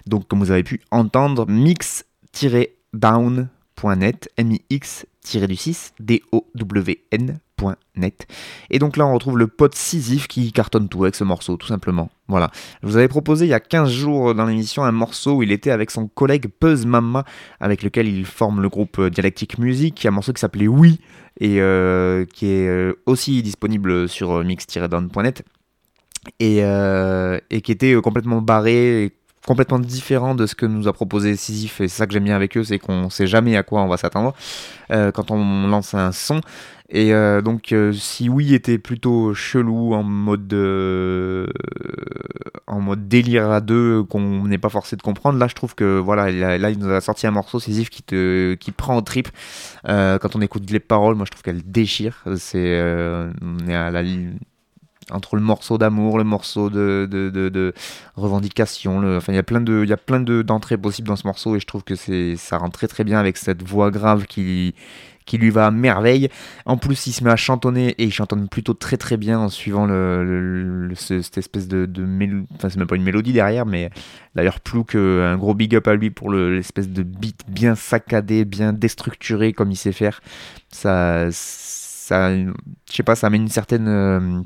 Donc, 0.08 0.28
comme 0.28 0.40
vous 0.40 0.50
avez 0.50 0.64
pu 0.64 0.82
entendre, 0.90 1.46
mix-down.net, 1.48 4.30
M-I-X-du-6, 5.24 5.92
D-O-W-N 6.00 7.40
net. 7.96 8.28
Et 8.70 8.80
donc 8.80 8.98
là, 8.98 9.06
on 9.06 9.14
retrouve 9.14 9.38
le 9.38 9.48
pote 9.48 9.76
Sisyphe 9.76 10.28
qui 10.28 10.52
cartonne 10.52 10.90
tout 10.90 11.04
avec 11.04 11.16
ce 11.16 11.24
morceau, 11.24 11.58
tout 11.58 11.68
simplement. 11.68 12.10
Voilà. 12.28 12.50
Je 12.82 12.88
vous 12.88 12.98
avais 12.98 13.08
proposé 13.08 13.46
il 13.46 13.50
y 13.50 13.54
a 13.54 13.60
15 13.60 13.90
jours 13.90 14.36
dans 14.36 14.46
l'émission 14.46 14.84
un 14.84 14.92
morceau 14.92 15.38
où 15.38 15.44
il 15.44 15.52
était 15.52 15.72
avec 15.72 15.92
son 15.92 16.08
collègue 16.08 16.48
Puzz 16.48 16.86
Mama, 16.86 17.24
avec 17.60 17.84
lequel 17.84 18.08
il 18.08 18.26
forme 18.26 18.62
le 18.62 18.70
groupe 18.70 19.02
Dialectic 19.02 19.58
Music, 19.58 20.06
un 20.06 20.12
morceau 20.12 20.34
qui 20.34 20.40
s'appelait 20.40 20.68
Oui, 20.68 21.00
et 21.40 21.62
euh, 21.62 22.26
qui 22.26 22.48
est 22.48 22.68
euh, 22.68 22.94
aussi 23.06 23.42
disponible 23.44 24.08
sur 24.08 24.44
mix-down.net, 24.44 25.44
et, 26.40 26.64
euh, 26.64 27.40
et 27.50 27.62
qui 27.62 27.72
était 27.72 27.96
complètement 28.02 28.42
barré. 28.42 29.12
Complètement 29.46 29.80
différent 29.80 30.36
de 30.36 30.46
ce 30.46 30.56
que 30.56 30.66
nous 30.66 30.88
a 30.88 30.94
proposé 30.94 31.36
Sisyphe 31.36 31.82
et 31.82 31.88
c'est 31.88 31.98
ça 31.98 32.08
que 32.08 32.14
j'aime 32.14 32.26
bien 32.26 32.36
avec 32.36 32.58
eux 32.58 32.64
c'est 32.64 32.80
qu'on 32.80 33.10
sait 33.10 33.28
jamais 33.28 33.58
à 33.58 33.64
quoi 33.64 33.82
on 33.82 33.88
va 33.88 33.98
s'attendre 33.98 34.34
quand 34.90 35.32
on 35.32 35.68
lance 35.68 35.94
un 35.94 36.12
son 36.12 36.42
et 36.94 37.14
euh, 37.14 37.42
donc, 37.42 37.72
euh, 37.72 37.94
si 37.94 38.28
oui 38.28 38.54
était 38.54 38.78
plutôt 38.78 39.34
chelou 39.34 39.94
en 39.94 40.04
mode 40.04 40.54
euh, 40.54 41.48
en 42.68 42.82
mode 42.82 43.08
délire 43.08 43.50
à 43.50 43.62
deux 43.62 44.04
qu'on 44.04 44.46
n'est 44.46 44.58
pas 44.58 44.68
forcé 44.68 44.98
de 44.98 45.02
comprendre, 45.02 45.40
là 45.40 45.48
je 45.48 45.56
trouve 45.56 45.74
que 45.74 46.00
voilà, 46.00 46.30
là 46.58 46.70
il 46.70 46.80
nous 46.80 46.92
a 46.92 47.00
sorti 47.00 47.26
un 47.28 47.32
morceau 47.32 47.62
Sisyphe 47.62 47.90
qui 47.90 48.04
te 48.04 48.56
qui 48.56 48.72
prend 48.72 48.98
en 48.98 49.02
trip. 49.02 49.30
quand 49.86 50.36
on 50.36 50.42
écoute 50.42 50.70
les 50.70 50.82
paroles, 50.82 51.16
moi 51.16 51.26
je 51.26 51.32
trouve 51.32 51.44
qu'elles 51.44 51.64
déchirent. 51.64 52.24
C'est 52.36 52.82
on 53.42 53.68
est 53.70 53.76
à 53.76 53.90
la 53.90 54.04
entre 55.12 55.36
le 55.36 55.42
morceau 55.42 55.78
d'amour, 55.78 56.18
le 56.18 56.24
morceau 56.24 56.70
de, 56.70 57.08
de, 57.10 57.74
revendication, 58.16 59.18
enfin 59.18 59.34
il 59.34 59.36
y 59.36 59.40
a 59.40 59.44
plein 59.44 59.62
de 59.62 60.42
d'entrées 60.42 60.78
possibles 60.78 61.08
dans 61.08 61.16
ce 61.16 61.28
morceau 61.28 61.56
et 61.56 61.60
je 61.60 61.66
trouve 61.66 61.84
que 61.84 61.96
ça 61.96 62.58
rentre 62.58 62.78
très 62.78 62.88
très 62.88 63.04
bien 63.04 63.20
avec 63.20 63.38
cette 63.38 63.64
voix 63.68 63.92
grave 63.92 64.26
qui 64.26 64.74
qui 65.26 65.38
lui 65.38 65.50
va 65.50 65.68
à 65.68 65.72
merveille. 65.72 66.30
En 66.66 66.78
plus, 66.78 67.08
il 67.08 67.14
se 67.14 67.24
met 67.24 67.32
à 67.32 67.36
chantonner 67.36 67.90
et 67.98 68.04
il 68.04 68.12
chantonne 68.12 68.48
plutôt 68.50 68.74
très 68.74 68.98
très 68.98 69.18
bien 69.18 69.40
en 69.40 69.50
suivant 69.50 69.86
le, 69.86 70.92
cette 70.96 71.38
espèce 71.38 71.68
de, 71.68 71.86
de 71.86 72.04
mélodie. 72.04 72.48
Enfin, 72.56 72.70
c'est 72.70 72.78
même 72.78 72.88
pas 72.88 72.96
une 72.96 73.04
mélodie 73.04 73.34
derrière, 73.34 73.66
mais 73.66 73.90
d'ailleurs, 74.36 74.60
plus 74.60 74.84
qu'un 74.84 75.38
gros 75.38 75.54
big 75.54 75.76
up 75.76 75.88
à 75.88 75.96
lui 75.96 76.10
pour 76.10 76.32
l'espèce 76.34 76.90
de 76.90 77.04
beat 77.04 77.44
bien 77.48 77.76
saccadé, 77.76 78.46
bien 78.46 78.74
déstructuré 78.74 79.54
comme 79.54 79.72
il 79.72 79.78
sait 79.78 79.94
faire. 79.94 80.22
Ça, 80.70 81.28
ça 81.32 82.36
je 82.36 82.52
sais 82.90 83.04
pas, 83.04 83.16
ça 83.16 83.30
met 83.30 83.38
une 83.38 83.48
certaine. 83.48 84.44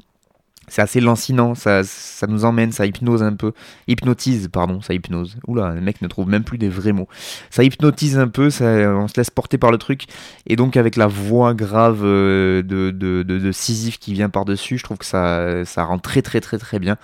C'est 0.68 0.82
assez 0.82 0.99
lancinant, 0.99 1.55
ça, 1.55 1.84
ça 1.84 2.28
nous 2.28 2.45
emmène, 2.45 2.72
ça 2.72 2.86
hypnose 2.86 3.24
un 3.24 3.34
peu, 3.34 3.53
hypnotise, 3.88 4.49
pardon, 4.51 4.82
ça 4.82 4.93
hypnose. 4.93 5.38
Oula, 5.47 5.74
le 5.74 5.82
mec 5.82 6.01
ne 6.01 6.07
trouve 6.07 6.28
même 6.28 6.43
plus 6.43 6.57
des 6.57 6.70
vrais 6.70 6.91
mots. 6.91 7.07
Ça 7.49 7.63
hypnotise 7.63 8.18
un 8.18 8.28
peu, 8.28 8.47
on 8.47 9.07
se 9.07 9.13
laisse 9.18 9.30
porter 9.30 9.57
par 9.57 9.72
le 9.72 9.78
truc, 9.78 10.05
et 10.47 10.55
donc 10.55 10.78
avec 10.78 10.95
la 10.95 11.07
voix 11.07 11.53
grave 11.53 12.01
euh, 12.03 12.61
de, 12.61 12.91
de, 12.91 13.24
de, 13.24 13.39
de 13.39 13.51
Sisyphe 13.51 13.99
qui 13.99 14.13
vient 14.13 14.30
par-dessus, 14.30 14.78
je 14.78 14.84
trouve 14.84 14.97
que 14.97 15.05
ça, 15.05 15.66
ça 15.66 15.84
rend 15.84 15.99
très 15.99 16.22
très 16.22 16.41
très 16.41 16.57
très 16.57 16.80
bien. 16.80 16.97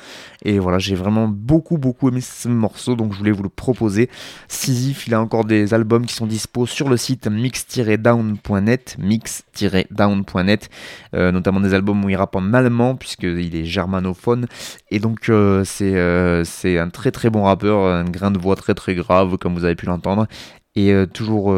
Et 0.43 0.59
voilà, 0.59 0.80
j'ai 0.80 0.95
vraiment 0.95 1.28
beaucoup 1.28 1.78
beaucoup 1.78 2.09
aimé 2.09 2.22
ce 2.22 2.47
morceau, 2.47 2.95
donc 2.95 3.14
je 3.14 3.18
voulais 3.18 3.32
vous 3.32 3.43
le 3.43 3.49
proposer. 3.49 4.09
Sisyphe, 4.47 5.07
il 5.07 5.14
a 5.14 5.22
encore 5.22 5.45
des 5.45 5.74
albums 5.74 6.05
qui 6.05 6.16
sont 6.16 6.26
dispo 6.26 6.66
sur 6.66 6.89
le 6.89 6.97
site 6.97 7.28
mix-down.net, 7.28 8.95
mix-down.net, 8.99 10.70
euh, 11.14 11.32
notamment 11.32 11.59
des 11.59 11.74
albums 11.74 12.03
où 12.03 12.09
il 12.09 12.16
rappe 12.16 12.36
en 12.36 12.53
allemand, 12.53 12.95
puisque 12.95 13.26
il 13.52 13.60
est 13.60 13.66
germanophone 13.66 14.47
et 14.89 14.99
donc 14.99 15.30
euh, 15.30 15.64
c'est 15.64 15.95
euh, 15.95 16.43
c'est 16.43 16.78
un 16.78 16.89
très 16.89 17.12
très 17.12 17.30
bon 17.30 17.43
rappeur, 17.43 17.86
un 17.86 18.06
grain 18.06 18.32
de 18.32 18.39
voix 18.39 18.56
très 18.56 18.74
très 18.74 18.95
grave 18.95 19.38
comme 19.38 19.54
vous 19.54 19.66
avez 19.66 19.76
pu 19.76 19.86
l'entendre 19.86 20.28
et 20.76 20.93
euh, 20.93 21.06
toujours, 21.06 21.54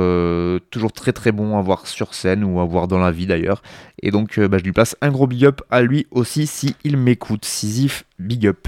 toujours 0.71 0.91
très 0.91 1.13
très 1.13 1.31
bon 1.31 1.57
à 1.57 1.61
voir 1.61 1.85
sur 1.85 2.15
scène 2.15 2.43
ou 2.43 2.59
à 2.59 2.65
voir 2.65 2.87
dans 2.87 2.97
la 2.97 3.11
vie 3.11 3.27
d'ailleurs. 3.27 3.61
Et 4.01 4.09
donc 4.09 4.39
bah, 4.39 4.57
je 4.57 4.63
lui 4.63 4.71
place 4.71 4.95
un 5.01 5.11
gros 5.11 5.27
big 5.27 5.45
up 5.45 5.61
à 5.69 5.81
lui 5.81 6.07
aussi 6.11 6.47
si 6.47 6.75
il 6.83 6.97
m'écoute. 6.97 7.45
Sisyphe, 7.45 8.05
big 8.17 8.47
up. 8.47 8.67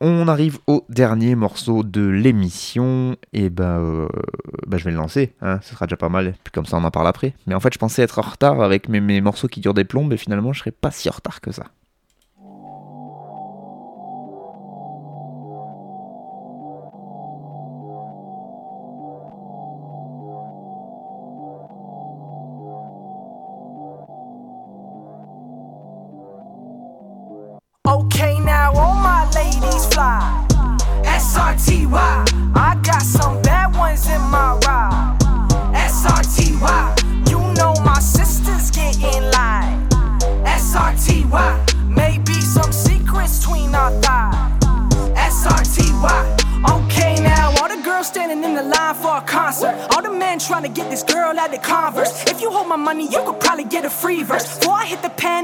On 0.00 0.28
arrive 0.28 0.58
au 0.66 0.84
dernier 0.88 1.34
morceau 1.34 1.82
de 1.82 2.06
l'émission 2.06 3.16
et 3.32 3.48
ben 3.48 4.08
bah, 4.66 4.76
je 4.76 4.84
vais 4.84 4.90
le 4.90 4.96
lancer, 4.96 5.32
hein, 5.40 5.60
ce 5.62 5.70
sera 5.70 5.86
déjà 5.86 5.96
pas 5.96 6.08
mal, 6.08 6.34
puis 6.44 6.52
comme 6.52 6.66
ça 6.66 6.76
on 6.76 6.84
en 6.84 6.90
parle 6.90 7.08
après. 7.08 7.34
Mais 7.46 7.54
en 7.54 7.60
fait 7.60 7.72
je 7.72 7.78
pensais 7.78 8.02
être 8.02 8.18
en 8.18 8.22
retard 8.22 8.60
avec 8.60 8.88
mes, 8.88 9.00
mes 9.00 9.20
morceaux 9.20 9.48
qui 9.48 9.60
durent 9.60 9.74
des 9.74 9.84
plombes 9.84 10.12
et 10.12 10.16
finalement 10.16 10.52
je 10.52 10.60
serai 10.60 10.72
pas 10.72 10.90
si 10.90 11.08
en 11.08 11.12
retard 11.12 11.40
que 11.40 11.52
ça. 11.52 11.64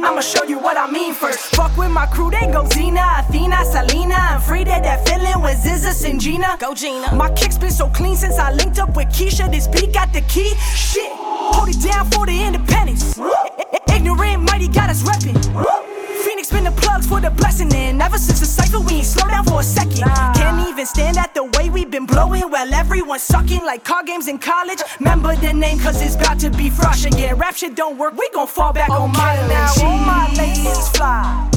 I'ma 0.02 0.20
show 0.20 0.44
you 0.44 0.58
what 0.58 0.78
I 0.78 0.90
mean 0.90 1.12
first. 1.12 1.54
Fuck 1.54 1.76
with 1.76 1.90
my 1.90 2.06
crew, 2.06 2.30
they 2.30 2.46
go 2.50 2.66
Zena, 2.68 3.04
Athena, 3.18 3.64
Selena. 3.64 4.14
I'm 4.14 4.40
free 4.40 4.64
that 4.64 4.82
that 4.82 5.06
feeling 5.06 5.42
with 5.42 5.58
Zizza 5.58 6.08
and 6.08 6.20
Gina. 6.20 6.56
Go 6.58 6.74
Gina. 6.74 7.14
My 7.14 7.30
kicks 7.32 7.58
been 7.58 7.70
so 7.70 7.88
clean 7.88 8.16
since 8.16 8.38
I 8.38 8.52
linked 8.52 8.78
up 8.78 8.96
with 8.96 9.08
Keisha. 9.08 9.50
This 9.50 9.68
beat 9.68 9.92
got 9.92 10.12
the 10.12 10.22
key. 10.22 10.54
Shit, 10.74 11.12
hold 11.12 11.68
it 11.68 11.80
down 11.82 12.10
for 12.10 12.24
the 12.24 12.42
independence. 12.42 13.18
Ignorant, 13.94 14.42
mighty 14.50 14.68
got 14.68 14.88
us 14.88 15.02
reppin'. 15.02 15.89
Been 16.50 16.64
the 16.64 16.72
plugs 16.72 17.06
for 17.06 17.20
the 17.20 17.30
blessing, 17.30 17.72
and 17.74 18.02
ever 18.02 18.18
since 18.18 18.40
the 18.40 18.46
cypher, 18.46 18.80
we 18.80 18.94
ain't 18.94 19.06
slow 19.06 19.28
down 19.28 19.44
for 19.44 19.60
a 19.60 19.62
second. 19.62 20.02
Can't 20.34 20.68
even 20.68 20.84
stand 20.84 21.16
at 21.16 21.32
the 21.32 21.44
way 21.44 21.70
we've 21.70 21.90
been 21.90 22.06
blowing, 22.06 22.42
while 22.50 22.74
everyone's 22.74 23.22
sucking 23.22 23.64
like 23.64 23.84
car 23.84 24.02
games 24.02 24.26
in 24.26 24.38
college. 24.38 24.80
Remember 24.98 25.36
the 25.36 25.52
name, 25.52 25.78
cause 25.78 26.02
it's 26.02 26.16
about 26.16 26.40
to 26.40 26.50
be 26.50 26.68
fresh 26.68 27.04
again. 27.04 27.36
Rap 27.36 27.54
shit 27.54 27.76
don't 27.76 27.96
work, 27.98 28.16
we 28.16 28.28
gon' 28.30 28.48
fall 28.48 28.72
back 28.72 28.90
on 28.90 29.12
my 29.12 29.36
now. 29.46 29.72
All 29.84 29.98
my 29.98 30.32
ladies 30.36 30.88
fly. 30.88 31.48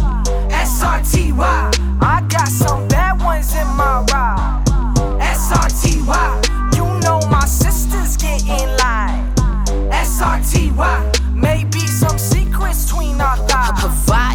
SRTY. 0.50 2.00
I 2.02 2.22
got 2.30 2.48
some 2.48 2.88
bad 2.88 3.20
ones 3.20 3.52
in 3.56 3.68
my 3.76 4.06
ride. 4.12 4.64
SRTY. 5.20 6.76
You 6.76 6.86
know 7.00 7.20
my 7.32 7.46
sisters 7.46 8.16
get 8.16 8.44
in 8.44 8.78
line. 8.78 9.34
SRTY. 9.90 11.34
Maybe 11.34 11.80
some 11.80 12.20
secrets 12.20 12.86
between 12.86 13.20
our 13.20 13.38
thighs. 13.38 14.33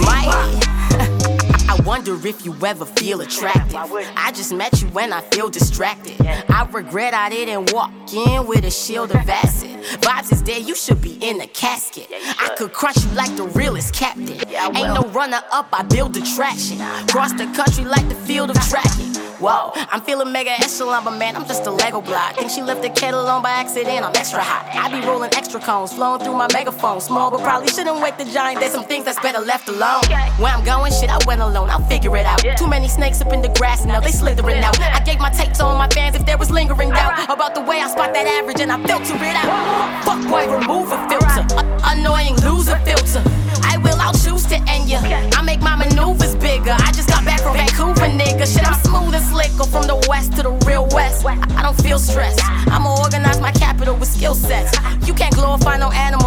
I 1.70 1.80
wonder 1.84 2.14
if 2.26 2.44
you 2.44 2.54
ever 2.64 2.84
feel 2.84 3.20
attracted. 3.20 3.74
I 3.76 4.32
just 4.32 4.52
met 4.52 4.80
you 4.82 4.88
when 4.88 5.12
I 5.12 5.20
feel 5.20 5.48
distracted. 5.48 6.20
I 6.20 6.68
regret 6.72 7.14
I 7.14 7.30
didn't 7.30 7.72
walk 7.72 7.92
in 8.12 8.46
with 8.46 8.64
a 8.64 8.70
shield 8.70 9.10
of 9.10 9.28
acid. 9.28 9.70
Vibes 10.00 10.32
is 10.32 10.42
dead, 10.42 10.62
you 10.62 10.74
should 10.74 11.00
be 11.00 11.14
in 11.22 11.40
a 11.40 11.46
casket. 11.46 12.08
I 12.10 12.54
could 12.56 12.72
crush 12.72 13.02
you 13.04 13.10
like 13.12 13.34
the 13.36 13.44
realest 13.44 13.94
captain. 13.94 14.28
Ain't 14.76 14.94
no 14.94 15.02
runner 15.12 15.42
up, 15.52 15.68
I 15.72 15.82
build 15.82 16.16
attraction. 16.16 16.78
Cross 17.08 17.34
the 17.34 17.46
country 17.54 17.84
like 17.84 18.08
the 18.08 18.14
field 18.14 18.50
of 18.50 18.56
tracking. 18.68 19.09
Whoa, 19.40 19.72
I'm 19.74 20.02
feeling 20.02 20.30
mega 20.32 20.50
echelon, 20.50 21.02
but 21.02 21.16
man, 21.16 21.34
I'm 21.34 21.46
just 21.46 21.64
a 21.64 21.70
Lego 21.70 22.02
block. 22.02 22.36
Think 22.36 22.50
she 22.50 22.60
left 22.60 22.82
the 22.82 22.90
kettle 22.90 23.26
on 23.26 23.42
by 23.42 23.48
accident, 23.48 24.04
I'm 24.04 24.14
extra 24.14 24.42
hot. 24.42 24.68
I 24.76 24.92
be 24.92 25.00
rolling 25.06 25.32
extra 25.32 25.58
cones, 25.58 25.94
flowing 25.94 26.20
through 26.20 26.36
my 26.36 26.46
megaphone. 26.52 27.00
Small, 27.00 27.30
but 27.30 27.40
probably 27.40 27.68
shouldn't 27.68 28.02
wake 28.02 28.18
the 28.18 28.26
giant. 28.26 28.60
There's 28.60 28.72
some 28.72 28.84
things 28.84 29.06
that's 29.06 29.18
better 29.20 29.40
left 29.40 29.66
alone. 29.70 30.02
Where 30.36 30.52
I'm 30.52 30.62
going, 30.62 30.92
shit, 30.92 31.08
I 31.08 31.16
went 31.24 31.40
alone, 31.40 31.70
I'll 31.70 31.86
figure 31.88 32.14
it 32.18 32.26
out. 32.26 32.44
Too 32.58 32.68
many 32.68 32.86
snakes 32.86 33.22
up 33.22 33.32
in 33.32 33.40
the 33.40 33.48
grass, 33.56 33.86
now 33.86 33.98
they 33.98 34.10
slithering 34.10 34.62
out. 34.62 34.78
I 34.78 35.00
gave 35.00 35.18
my 35.18 35.30
tapes 35.30 35.58
on 35.58 35.78
my 35.78 35.88
fans 35.88 36.16
if 36.16 36.26
there 36.26 36.36
was 36.36 36.50
lingering 36.50 36.90
doubt 36.90 37.24
about 37.30 37.54
the 37.54 37.62
way 37.62 37.80
I 37.80 37.88
spot 37.88 38.12
that 38.12 38.26
average 38.26 38.60
and 38.60 38.70
I 38.70 38.76
filter 38.86 39.14
it 39.16 39.36
out. 39.40 40.04
Fuck 40.04 40.20
boy, 40.28 40.52
remove 40.52 40.92
a 40.92 41.00
filter. 41.08 41.48
A- 41.56 41.96
annoying 41.96 42.36
loser 42.44 42.76
filter. 42.84 43.22
I 43.64 43.78
will, 43.78 43.96
I'll 43.96 44.12
choose 44.12 44.44
to 44.52 44.56
end 44.68 44.90
ya. 44.90 45.00
I 45.02 45.40
make 45.42 45.60
my 45.62 45.76
maneuvers 45.76 46.36
bigger. 46.36 46.76
I 46.76 46.92
just 46.92 47.09
Vancouver, 47.52 48.06
nigga. 48.06 48.46
Shit, 48.46 48.66
I'm 48.66 48.78
smooth 48.80 49.14
and 49.14 49.24
slick. 49.24 49.50
Go 49.56 49.64
from 49.64 49.86
the 49.86 49.96
west 50.08 50.36
to 50.36 50.42
the 50.42 50.50
real 50.66 50.86
west. 50.92 51.24
I 51.26 51.62
don't 51.62 51.76
feel 51.80 51.98
stressed. 51.98 52.40
I'ma 52.68 53.00
organize 53.00 53.40
my 53.40 53.52
capital 53.52 53.94
with 53.96 54.08
skill 54.08 54.34
sets. 54.34 54.76
You 55.06 55.14
can't 55.14 55.34
glorify 55.34 55.76
no 55.76 55.90
animal, 55.90 56.19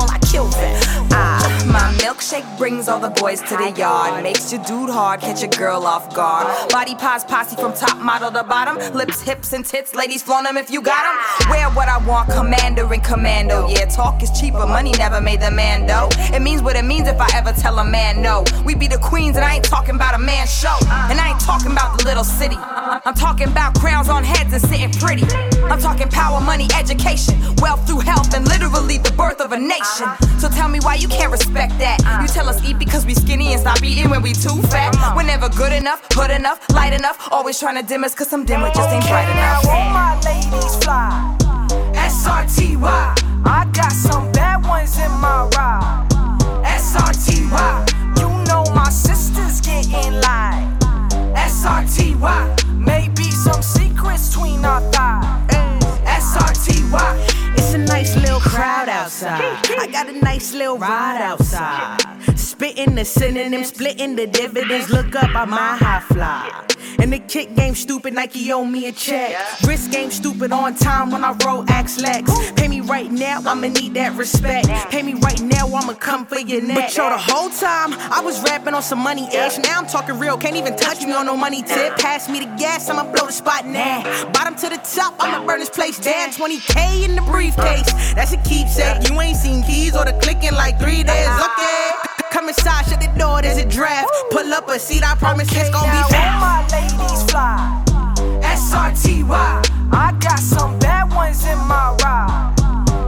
brings 2.63 2.87
all 2.87 2.97
the 2.97 3.09
boys 3.09 3.41
to 3.41 3.57
the 3.57 3.71
yard. 3.71 4.23
Makes 4.23 4.53
your 4.53 4.63
dude 4.63 4.89
hard, 4.89 5.19
catch 5.19 5.43
a 5.43 5.49
girl 5.49 5.85
off 5.85 6.15
guard. 6.15 6.47
Body 6.69 6.95
pause 6.95 7.25
posse 7.25 7.57
from 7.57 7.73
top 7.73 7.97
model 7.97 8.31
to 8.31 8.41
bottom. 8.41 8.77
Lips, 8.95 9.19
hips, 9.21 9.51
and 9.51 9.65
tits. 9.65 9.93
Ladies, 9.93 10.23
flaunt 10.23 10.47
them 10.47 10.55
if 10.55 10.71
you 10.71 10.81
got 10.81 11.03
them. 11.03 11.49
Wear 11.51 11.69
what 11.71 11.89
I 11.89 11.97
want, 12.07 12.29
commander 12.31 12.85
and 12.93 13.03
commando. 13.03 13.67
Yeah, 13.67 13.83
talk 13.87 14.23
is 14.23 14.31
cheaper, 14.39 14.65
money 14.65 14.91
never 14.91 15.19
made 15.19 15.41
the 15.41 15.51
man 15.51 15.85
though. 15.85 16.07
It 16.33 16.41
means 16.41 16.61
what 16.61 16.77
it 16.77 16.85
means 16.85 17.09
if 17.09 17.19
I 17.19 17.27
ever 17.35 17.51
tell 17.51 17.79
a 17.79 17.83
man 17.83 18.21
no. 18.21 18.45
We 18.63 18.75
be 18.75 18.87
the 18.87 18.97
queens, 18.97 19.35
and 19.35 19.43
I 19.43 19.55
ain't 19.55 19.65
talking 19.65 19.95
about 19.95 20.15
a 20.15 20.19
man 20.19 20.47
show. 20.47 20.77
And 21.11 21.19
I 21.19 21.31
ain't 21.31 21.41
talking 21.41 21.73
about 21.73 21.99
the 21.99 22.05
little 22.05 22.23
city. 22.23 22.55
I'm 22.57 23.13
talking 23.13 23.49
about 23.49 23.75
crowns 23.75 24.07
on 24.07 24.23
heads 24.23 24.53
and 24.53 24.61
sitting 24.61 24.91
pretty. 25.01 25.25
I'm 25.65 25.79
talking 25.79 26.07
power, 26.07 26.39
money, 26.39 26.69
education, 26.79 27.35
wealth 27.57 27.85
through 27.85 28.07
health, 28.07 28.33
and 28.33 28.47
literally 28.47 28.99
the 28.99 29.11
birth 29.11 29.41
of 29.41 29.51
a 29.51 29.59
nation. 29.59 30.07
So 30.39 30.47
tell 30.47 30.69
me 30.69 30.79
why 30.79 30.95
you 30.95 31.09
can't 31.09 31.31
respect 31.31 31.77
that. 31.79 31.99
You 32.21 32.27
tell 32.27 32.47
eat 32.63 32.77
because 32.77 33.05
we 33.05 33.13
skinny 33.13 33.53
and 33.53 33.61
stop 33.61 33.81
eating 33.83 34.09
when 34.09 34.21
we 34.21 34.33
too 34.33 34.61
fat. 34.63 34.91
We're 35.15 35.23
never 35.23 35.49
good 35.49 35.71
enough, 35.71 36.05
hood 36.11 36.31
enough, 36.31 36.59
light 36.69 36.93
enough. 36.93 37.29
Always 37.31 37.59
trying 37.59 37.81
to 37.81 37.87
dim 37.87 38.03
us 38.03 38.13
cause 38.13 38.29
some 38.29 38.45
dimmer 38.45 38.69
just 38.73 38.89
ain't 38.89 39.05
bright 39.05 39.29
enough. 39.29 39.65
All 39.67 39.89
my 39.89 40.19
ladies 40.21 40.75
fly. 40.83 41.37
SRTY. 41.93 43.45
I 43.45 43.65
got 43.73 43.91
some 43.91 44.31
bad 44.31 44.65
ones 44.65 44.97
in 44.97 45.11
my 45.11 45.49
ride. 45.55 46.07
SRTY. 46.65 48.19
You 48.19 48.29
know 48.47 48.63
my 48.73 48.89
sisters 48.89 49.61
getting 49.61 49.91
in 50.05 50.21
line. 50.21 50.77
SRTY. 51.35 52.77
Maybe 52.77 53.31
some 53.31 53.61
secrets 53.61 54.29
between 54.29 54.65
our 54.65 54.81
thighs. 54.91 55.49
SRTY. 56.05 57.22
Crowd 58.53 58.89
outside. 58.89 59.41
I 59.79 59.87
got 59.87 60.07
a 60.07 60.13
nice 60.13 60.53
little 60.53 60.77
ride 60.77 61.21
outside. 61.21 61.99
Spitting 62.37 62.95
the 62.95 63.03
synonym, 63.03 63.63
splitting 63.63 64.15
the 64.15 64.27
dividends. 64.27 64.89
Look 64.89 65.15
up, 65.15 65.35
I'm 65.35 65.49
my 65.49 65.75
high 65.75 66.01
fly. 66.01 66.73
And 66.99 67.11
the 67.11 67.19
kick 67.19 67.55
game 67.55 67.75
stupid, 67.75 68.13
Nike 68.13 68.51
owe 68.51 68.63
me 68.63 68.87
a 68.87 68.91
check. 68.91 69.35
Wrist 69.65 69.91
game 69.91 70.11
stupid 70.11 70.51
on 70.51 70.75
time 70.75 71.09
when 71.09 71.23
I 71.23 71.35
roll 71.45 71.65
X 71.69 71.99
Lex. 71.99 72.51
Pay 72.51 72.67
me 72.67 72.81
right 72.81 73.11
now, 73.11 73.41
I'ma 73.45 73.67
need 73.67 73.95
that 73.95 74.15
respect. 74.15 74.67
Pay 74.91 75.01
me 75.01 75.13
right 75.15 75.41
now, 75.41 75.67
I'ma 75.67 75.93
come 75.93 76.25
for 76.25 76.39
your 76.39 76.61
neck. 76.61 76.77
But 76.77 76.95
yo, 76.95 77.09
the 77.09 77.17
whole 77.17 77.49
time 77.49 77.93
I 78.11 78.21
was 78.23 78.41
rapping 78.43 78.73
on 78.73 78.83
some 78.83 78.99
money 78.99 79.27
ish. 79.33 79.57
Now 79.57 79.79
I'm 79.79 79.87
talking 79.87 80.19
real, 80.19 80.37
can't 80.37 80.55
even 80.55 80.75
touch 80.75 81.03
me 81.03 81.13
on 81.13 81.25
no 81.25 81.35
money 81.35 81.63
tip. 81.63 81.97
Pass 81.97 82.29
me 82.29 82.39
the 82.39 82.55
gas, 82.57 82.89
I'ma 82.89 83.11
blow 83.11 83.25
the 83.25 83.33
spot 83.33 83.65
now. 83.65 84.03
Bottom 84.31 84.55
to 84.55 84.69
the 84.69 84.77
top, 84.77 85.15
I'ma 85.19 85.45
burn 85.45 85.59
this 85.59 85.69
place 85.69 85.99
down. 85.99 86.29
20k 86.29 87.09
in 87.09 87.15
the 87.15 87.21
briefcase, 87.23 87.91
that's 88.13 88.33
a 88.33 88.37
keepsake. 88.43 89.09
You 89.09 89.19
ain't 89.21 89.37
seen 89.37 89.63
keys 89.63 89.95
or 89.95 90.05
the 90.05 90.13
clicking 90.21 90.53
like 90.53 90.79
three 90.79 91.03
days. 91.03 91.27
Okay. 91.27 91.91
Come 92.31 92.47
inside, 92.49 92.85
shut 92.85 92.99
the 92.99 93.11
door, 93.17 93.41
there's 93.41 93.57
a 93.57 93.65
draft. 93.65 94.09
Pull 94.31 94.53
up 94.53 94.67
a 94.69 94.79
seat, 94.79 95.03
I 95.03 95.15
promise 95.15 95.47
it's 95.51 95.69
gonna 95.69 95.87
now 95.87 96.07
be 96.07 96.13
fast. 96.13 96.71
my 96.71 96.79
ladies 96.79 97.23
fly. 97.31 97.83
SRTY. 98.41 99.69
I 99.91 100.11
got 100.19 100.39
some 100.39 100.79
bad 100.79 101.13
ones 101.13 101.45
in 101.45 101.57
my 101.59 101.95
ride. 102.03 102.55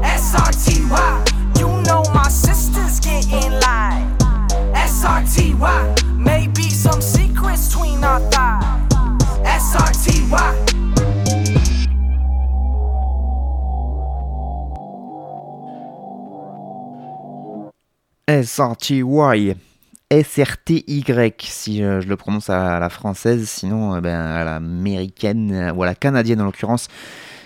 SRTY. 0.04 1.60
You 1.60 1.68
know 1.84 2.04
my 2.14 2.30
sisters 2.30 3.00
get 3.00 3.26
in 3.32 3.60
line. 3.60 4.16
SRTY. 4.74 6.18
Maybe 6.18 6.70
some 6.70 7.02
secrets 7.02 7.74
between 7.74 8.04
our 8.04 8.20
thighs. 8.32 8.94
SRTY. 9.44 10.65
SRTY. 18.30 19.56
S-R-T-Y, 20.12 21.42
si 21.42 21.84
euh, 21.84 22.00
je 22.00 22.08
le 22.08 22.16
prononce 22.16 22.50
à 22.52 22.80
la 22.80 22.90
française, 22.90 23.50
sinon 23.50 23.96
euh, 23.96 24.02
ben, 24.02 24.20
à 24.20 24.44
l'américaine, 24.44 25.52
euh, 25.52 25.74
ou 25.74 25.82
à 25.82 25.88
la 25.88 25.96
canadienne 25.96 26.42
en 26.42 26.46
l'occurrence, 26.46 26.90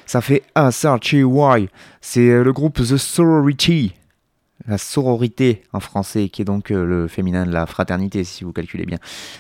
ça 0.06 0.20
fait 0.20 0.44
S-R-T-Y. 0.56 1.70
C'est 2.02 2.44
le 2.44 2.52
groupe 2.52 2.76
The 2.76 2.98
Sorority, 2.98 3.94
la 4.68 4.78
sororité 4.78 5.64
en 5.72 5.80
français, 5.80 6.28
qui 6.28 6.42
est 6.42 6.46
donc 6.46 6.70
le 6.70 7.08
féminin 7.08 7.46
de 7.46 7.52
la 7.52 7.66
fraternité, 7.66 8.26
si 8.26 8.44
vous 8.44 8.52
calculez 8.52 8.86
bien. 8.86 8.98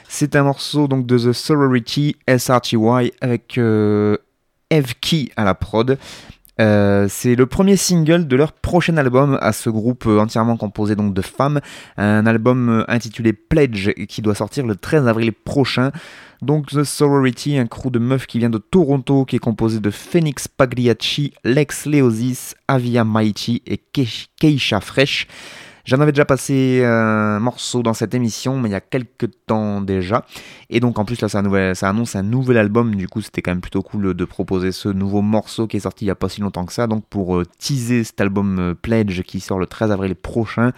C'est 0.07 0.35
un 0.37 0.43
morceau 0.43 0.87
donc 0.87 1.05
de 1.05 1.17
The 1.17 1.33
Sorority, 1.33 2.15
S-R-T-Y, 2.25 3.11
avec 3.19 3.57
euh, 3.57 4.17
Eve 4.69 4.95
Key 5.01 5.29
à 5.35 5.43
la 5.43 5.55
prod. 5.55 5.97
Euh, 6.59 7.07
c'est 7.09 7.35
le 7.35 7.45
premier 7.45 7.77
single 7.77 8.27
de 8.27 8.35
leur 8.35 8.51
prochain 8.51 8.97
album 8.97 9.37
à 9.41 9.53
ce 9.53 9.69
groupe 9.69 10.05
euh, 10.07 10.19
entièrement 10.19 10.57
composé 10.57 10.95
donc 10.95 11.13
de 11.13 11.21
femmes, 11.21 11.61
un 11.97 12.25
album 12.25 12.69
euh, 12.69 12.83
intitulé 12.89 13.31
Pledge 13.33 13.91
qui 14.07 14.21
doit 14.21 14.35
sortir 14.35 14.65
le 14.65 14.75
13 14.75 15.07
avril 15.07 15.31
prochain. 15.31 15.91
Donc 16.41 16.67
The 16.67 16.83
Sorority, 16.83 17.57
un 17.57 17.67
crew 17.67 17.89
de 17.91 17.99
meufs 17.99 18.25
qui 18.27 18.39
vient 18.39 18.49
de 18.49 18.57
Toronto, 18.57 19.25
qui 19.25 19.35
est 19.37 19.39
composé 19.39 19.79
de 19.79 19.89
Phoenix 19.89 20.47
Pagliacci, 20.47 21.33
Lex 21.43 21.85
Leosis, 21.85 22.55
Avia 22.67 23.03
Maichi 23.03 23.61
et 23.65 23.79
Keish- 23.93 24.27
Keisha 24.39 24.79
Fresh. 24.79 25.27
J'en 25.85 25.99
avais 25.99 26.11
déjà 26.11 26.25
passé 26.25 26.83
un 26.85 27.39
morceau 27.39 27.83
dans 27.83 27.93
cette 27.93 28.13
émission, 28.13 28.59
mais 28.59 28.69
il 28.69 28.71
y 28.73 28.75
a 28.75 28.81
quelques 28.81 29.29
temps 29.45 29.81
déjà. 29.81 30.25
Et 30.69 30.79
donc 30.79 30.99
en 30.99 31.05
plus 31.05 31.21
là, 31.21 31.29
ça, 31.29 31.39
annonce 31.89 32.15
un 32.15 32.23
nouvel 32.23 32.57
album. 32.57 32.95
Du 32.95 33.07
coup, 33.07 33.21
c'était 33.21 33.41
quand 33.41 33.51
même 33.51 33.61
plutôt 33.61 33.81
cool 33.81 34.13
de 34.13 34.25
proposer 34.25 34.71
ce 34.71 34.89
nouveau 34.89 35.21
morceau 35.21 35.67
qui 35.67 35.77
est 35.77 35.81
sorti 35.81 36.05
il 36.05 36.07
n'y 36.07 36.11
a 36.11 36.15
pas 36.15 36.29
si 36.29 36.41
longtemps 36.41 36.65
que 36.65 36.73
ça. 36.73 36.87
Donc 36.87 37.05
pour 37.09 37.37
euh, 37.37 37.45
teaser 37.57 38.03
cet 38.03 38.21
album 38.21 38.59
euh, 38.59 38.75
Pledge 38.75 39.21
qui 39.23 39.39
sort 39.39 39.59
le 39.59 39.65
13 39.65 39.91
avril 39.91 40.15
prochain. 40.15 40.71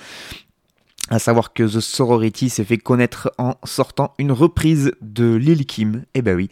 À 1.12 1.20
savoir 1.20 1.52
que 1.52 1.64
The 1.64 1.82
Sorority 1.82 2.50
s'est 2.50 2.64
fait 2.64 2.78
connaître 2.78 3.34
en 3.38 3.56
sortant 3.66 4.14
une 4.18 4.32
reprise 4.32 4.94
de 5.02 5.36
Lil 5.36 5.66
Kim. 5.66 6.06
Eh 6.14 6.22
ben 6.22 6.38
oui, 6.38 6.50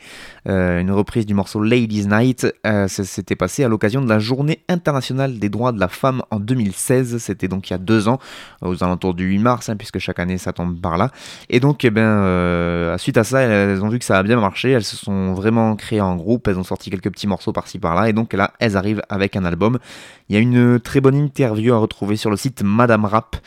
euh, 0.49 0.82
une 0.82 0.91
reprise 0.91 1.26
du 1.26 1.34
morceau 1.34 1.64
Ladies 1.64 2.07
Night. 2.07 2.45
Euh, 2.68 2.89
ça 2.89 3.05
s'était 3.05 3.38
passé 3.38 3.64
à 3.64 3.70
l'occasion 3.70 4.01
de 4.01 4.10
la 4.10 4.20
Journée 4.20 4.66
internationale 4.68 5.39
des 5.39 5.47
droits 5.47 5.72
de 5.72 5.80
la 5.80 5.88
femme 5.88 6.24
en 6.30 6.41
2016. 6.41 7.20
C'était 7.20 7.47
donc 7.47 7.70
il 7.70 7.72
y 7.72 7.74
a 7.74 7.78
deux 7.78 8.10
ans, 8.10 8.20
aux 8.62 8.84
alentours 8.84 9.14
du 9.14 9.28
8 9.28 9.39
mars, 9.39 9.70
hein, 9.70 9.78
puisque 9.78 9.99
chaque 9.99 10.20
année 10.20 10.38
ça 10.38 10.51
tombe 10.51 10.82
par 10.82 10.97
là. 10.97 11.10
Et 11.49 11.62
donc, 11.62 11.86
eh 11.86 11.89
ben, 11.89 12.01
euh, 12.01 12.97
suite 12.97 13.16
à 13.16 13.24
ça, 13.24 13.39
elles 13.39 13.82
ont 13.82 13.88
vu 13.88 13.97
que 13.97 14.03
ça 14.03 14.18
a 14.18 14.24
bien 14.24 14.38
marché. 14.41 14.72
Elles 14.72 14.84
se 14.84 14.97
sont 14.97 15.36
vraiment 15.36 15.78
créées 15.78 16.01
en 16.01 16.18
groupe. 16.18 16.49
Elles 16.49 16.60
ont 16.60 16.66
sorti 16.66 16.89
quelques 16.89 17.12
petits 17.12 17.28
morceaux 17.28 17.53
par-ci 17.53 17.80
par-là. 17.80 18.10
Et 18.10 18.14
donc 18.14 18.34
là, 18.34 18.51
elles 18.60 18.76
arrivent 18.76 19.03
avec 19.07 19.38
un 19.38 19.45
album. 19.45 19.80
Il 20.28 20.36
y 20.36 20.38
a 20.38 20.41
une 20.41 20.82
très 20.82 20.99
bonne 20.99 21.16
interview 21.16 21.74
à 21.74 21.78
retrouver 21.78 22.18
sur 22.18 22.30
le 22.30 22.36
site 22.36 22.62
Madame 22.62 23.05
Rap. 23.05 23.38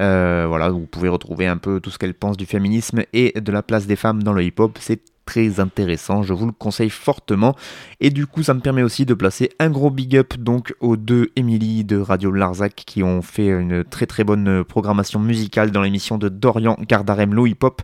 Euh, 0.00 0.46
voilà, 0.48 0.70
vous 0.70 0.86
pouvez 0.86 1.08
retrouver 1.08 1.46
un 1.46 1.56
peu 1.56 1.80
tout 1.80 1.90
ce 1.90 1.98
qu'elle 1.98 2.14
pense 2.14 2.36
du 2.36 2.46
féminisme 2.46 3.02
et 3.12 3.38
de 3.40 3.52
la 3.52 3.62
place 3.62 3.86
des 3.86 3.96
femmes 3.96 4.22
dans 4.22 4.32
le 4.32 4.42
hip-hop. 4.42 4.78
C'est 4.80 5.00
très 5.28 5.60
intéressant, 5.60 6.22
je 6.22 6.32
vous 6.32 6.46
le 6.46 6.52
conseille 6.52 6.88
fortement. 6.88 7.54
Et 8.00 8.08
du 8.08 8.26
coup, 8.26 8.42
ça 8.42 8.54
me 8.54 8.60
permet 8.60 8.82
aussi 8.82 9.04
de 9.04 9.12
placer 9.12 9.50
un 9.58 9.68
gros 9.68 9.90
big 9.90 10.16
up 10.16 10.34
donc 10.38 10.74
aux 10.80 10.96
deux 10.96 11.28
Emily 11.36 11.84
de 11.84 11.98
Radio 11.98 12.30
Larzac 12.30 12.74
qui 12.74 13.02
ont 13.02 13.20
fait 13.20 13.48
une 13.48 13.84
très 13.84 14.06
très 14.06 14.24
bonne 14.24 14.64
programmation 14.64 15.20
musicale 15.20 15.70
dans 15.70 15.82
l'émission 15.82 16.16
de 16.16 16.30
Dorian 16.30 16.78
Gardarem 16.80 17.34
Low 17.34 17.46
Hip 17.46 17.58
Hop. 17.60 17.82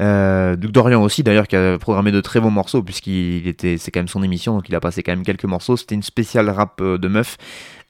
Euh, 0.00 0.56
Dorian 0.56 1.02
aussi 1.02 1.22
d'ailleurs 1.22 1.48
qui 1.48 1.56
a 1.56 1.76
programmé 1.78 2.12
de 2.12 2.22
très 2.22 2.40
bons 2.40 2.50
morceaux 2.50 2.82
puisqu'il 2.82 3.46
était, 3.46 3.76
c'est 3.76 3.90
quand 3.90 4.00
même 4.00 4.08
son 4.08 4.22
émission 4.22 4.54
donc 4.54 4.66
il 4.70 4.74
a 4.74 4.80
passé 4.80 5.02
quand 5.02 5.12
même 5.12 5.24
quelques 5.24 5.44
morceaux. 5.44 5.76
C'était 5.76 5.96
une 5.96 6.02
spéciale 6.02 6.48
rap 6.48 6.80
euh, 6.80 6.96
de 6.96 7.08
meuf. 7.08 7.36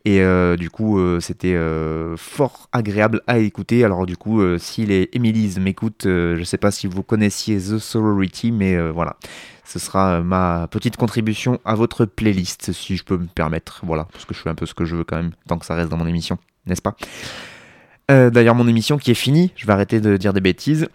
Et 0.06 0.20
euh, 0.20 0.56
du 0.56 0.70
coup, 0.70 1.00
euh, 1.00 1.18
c'était 1.18 1.56
euh, 1.56 2.16
fort 2.16 2.68
agréable 2.70 3.22
à 3.26 3.38
écouter. 3.38 3.82
Alors 3.82 4.06
du 4.06 4.16
coup, 4.16 4.40
si 4.56 4.86
les 4.86 5.10
Emily's 5.12 5.58
m'écoutent, 5.58 6.04
je 6.04 6.38
ne 6.38 6.44
sais 6.44 6.58
pas 6.58 6.70
si 6.70 6.86
vous 6.86 7.02
connaissiez 7.02 7.58
The 7.58 7.78
Sorority, 7.78 8.52
mais 8.52 8.78
voilà, 8.90 9.16
ce 9.64 9.80
sera 9.80 10.22
ma 10.22 10.68
petite 10.70 10.96
contribution 10.96 11.58
à 11.64 11.74
votre 11.74 12.04
playlist, 12.04 12.72
si 12.72 12.96
je 12.96 13.02
peux 13.02 13.18
me 13.18 13.26
permettre. 13.26 13.80
Voilà, 13.82 14.06
parce 14.12 14.24
que 14.24 14.32
je 14.32 14.38
fais 14.38 14.48
un 14.48 14.54
peu 14.54 14.64
ce 14.64 14.74
que 14.74 14.84
je 14.84 14.94
veux 14.94 15.02
quand 15.02 15.16
même, 15.16 15.32
tant 15.48 15.58
que 15.58 15.66
ça 15.66 15.74
reste 15.74 15.90
dans 15.90 15.96
mon 15.96 16.06
émission, 16.06 16.38
n'est-ce 16.66 16.82
pas? 16.82 16.96
D'ailleurs, 18.08 18.54
mon 18.54 18.68
émission 18.68 18.98
qui 18.98 19.10
est 19.10 19.14
finie, 19.14 19.50
je 19.56 19.66
vais 19.66 19.72
arrêter 19.72 20.00
de 20.00 20.16
dire 20.16 20.32
des 20.32 20.40
bêtises. 20.40 20.88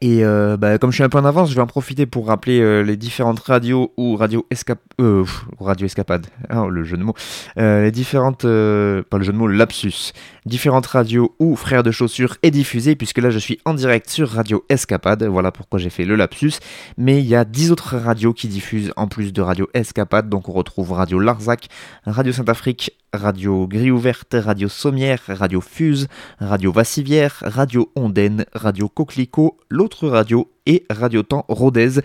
Et 0.00 0.24
euh, 0.24 0.56
bah, 0.56 0.78
comme 0.78 0.90
je 0.90 0.96
suis 0.96 1.04
un 1.04 1.08
peu 1.08 1.18
en 1.18 1.24
avance, 1.24 1.50
je 1.50 1.54
vais 1.54 1.60
en 1.60 1.66
profiter 1.66 2.06
pour 2.06 2.26
rappeler 2.26 2.60
euh, 2.60 2.82
les 2.82 2.96
différentes 2.96 3.40
radios 3.40 3.92
ou 3.96 4.16
radio, 4.16 4.46
escap 4.50 4.78
euh, 5.00 5.24
radio 5.60 5.86
escapade, 5.86 6.26
oh, 6.54 6.68
le 6.68 6.84
jeu 6.84 6.96
de 6.96 7.02
mots, 7.02 7.14
les 7.56 7.90
différentes, 7.90 8.42
pas 8.42 9.18
le 9.18 9.22
jeu 9.22 9.32
de 9.32 9.38
mots, 9.38 9.48
lapsus, 9.48 10.12
différentes 10.46 10.86
radios 10.86 11.34
où 11.38 11.56
Frères 11.56 11.82
de 11.82 11.90
Chaussures 11.90 12.36
est 12.42 12.50
diffusé, 12.50 12.96
puisque 12.96 13.18
là 13.18 13.30
je 13.30 13.38
suis 13.38 13.58
en 13.64 13.74
direct 13.74 14.10
sur 14.10 14.28
Radio 14.30 14.64
Escapade, 14.68 15.22
voilà 15.24 15.52
pourquoi 15.52 15.78
j'ai 15.78 15.90
fait 15.90 16.04
le 16.04 16.16
lapsus, 16.16 16.54
mais 16.96 17.20
il 17.20 17.26
y 17.26 17.34
a 17.34 17.44
10 17.44 17.72
autres 17.72 17.96
radios 17.96 18.32
qui 18.32 18.48
diffusent 18.48 18.92
en 18.96 19.06
plus 19.06 19.32
de 19.32 19.42
Radio 19.42 19.68
Escapade, 19.74 20.28
donc 20.28 20.48
on 20.48 20.52
retrouve 20.52 20.92
Radio 20.92 21.18
Larzac, 21.18 21.68
Radio 22.06 22.32
Saint-Afrique, 22.32 22.98
Radio 23.12 23.66
Grille 23.66 23.90
Ouverte, 23.90 24.34
Radio 24.38 24.68
Sommière, 24.68 25.20
Radio 25.28 25.60
Fuse, 25.60 26.08
Radio 26.40 26.72
Vassivière, 26.72 27.42
Radio 27.42 27.92
Ondaine, 27.94 28.46
Radio 28.54 28.88
Coquelicot, 28.88 29.58
l'autre 29.68 30.08
radio 30.08 30.50
et 30.66 30.84
Radio 30.90 31.22
Temps 31.22 31.44
Rodez. 31.48 32.00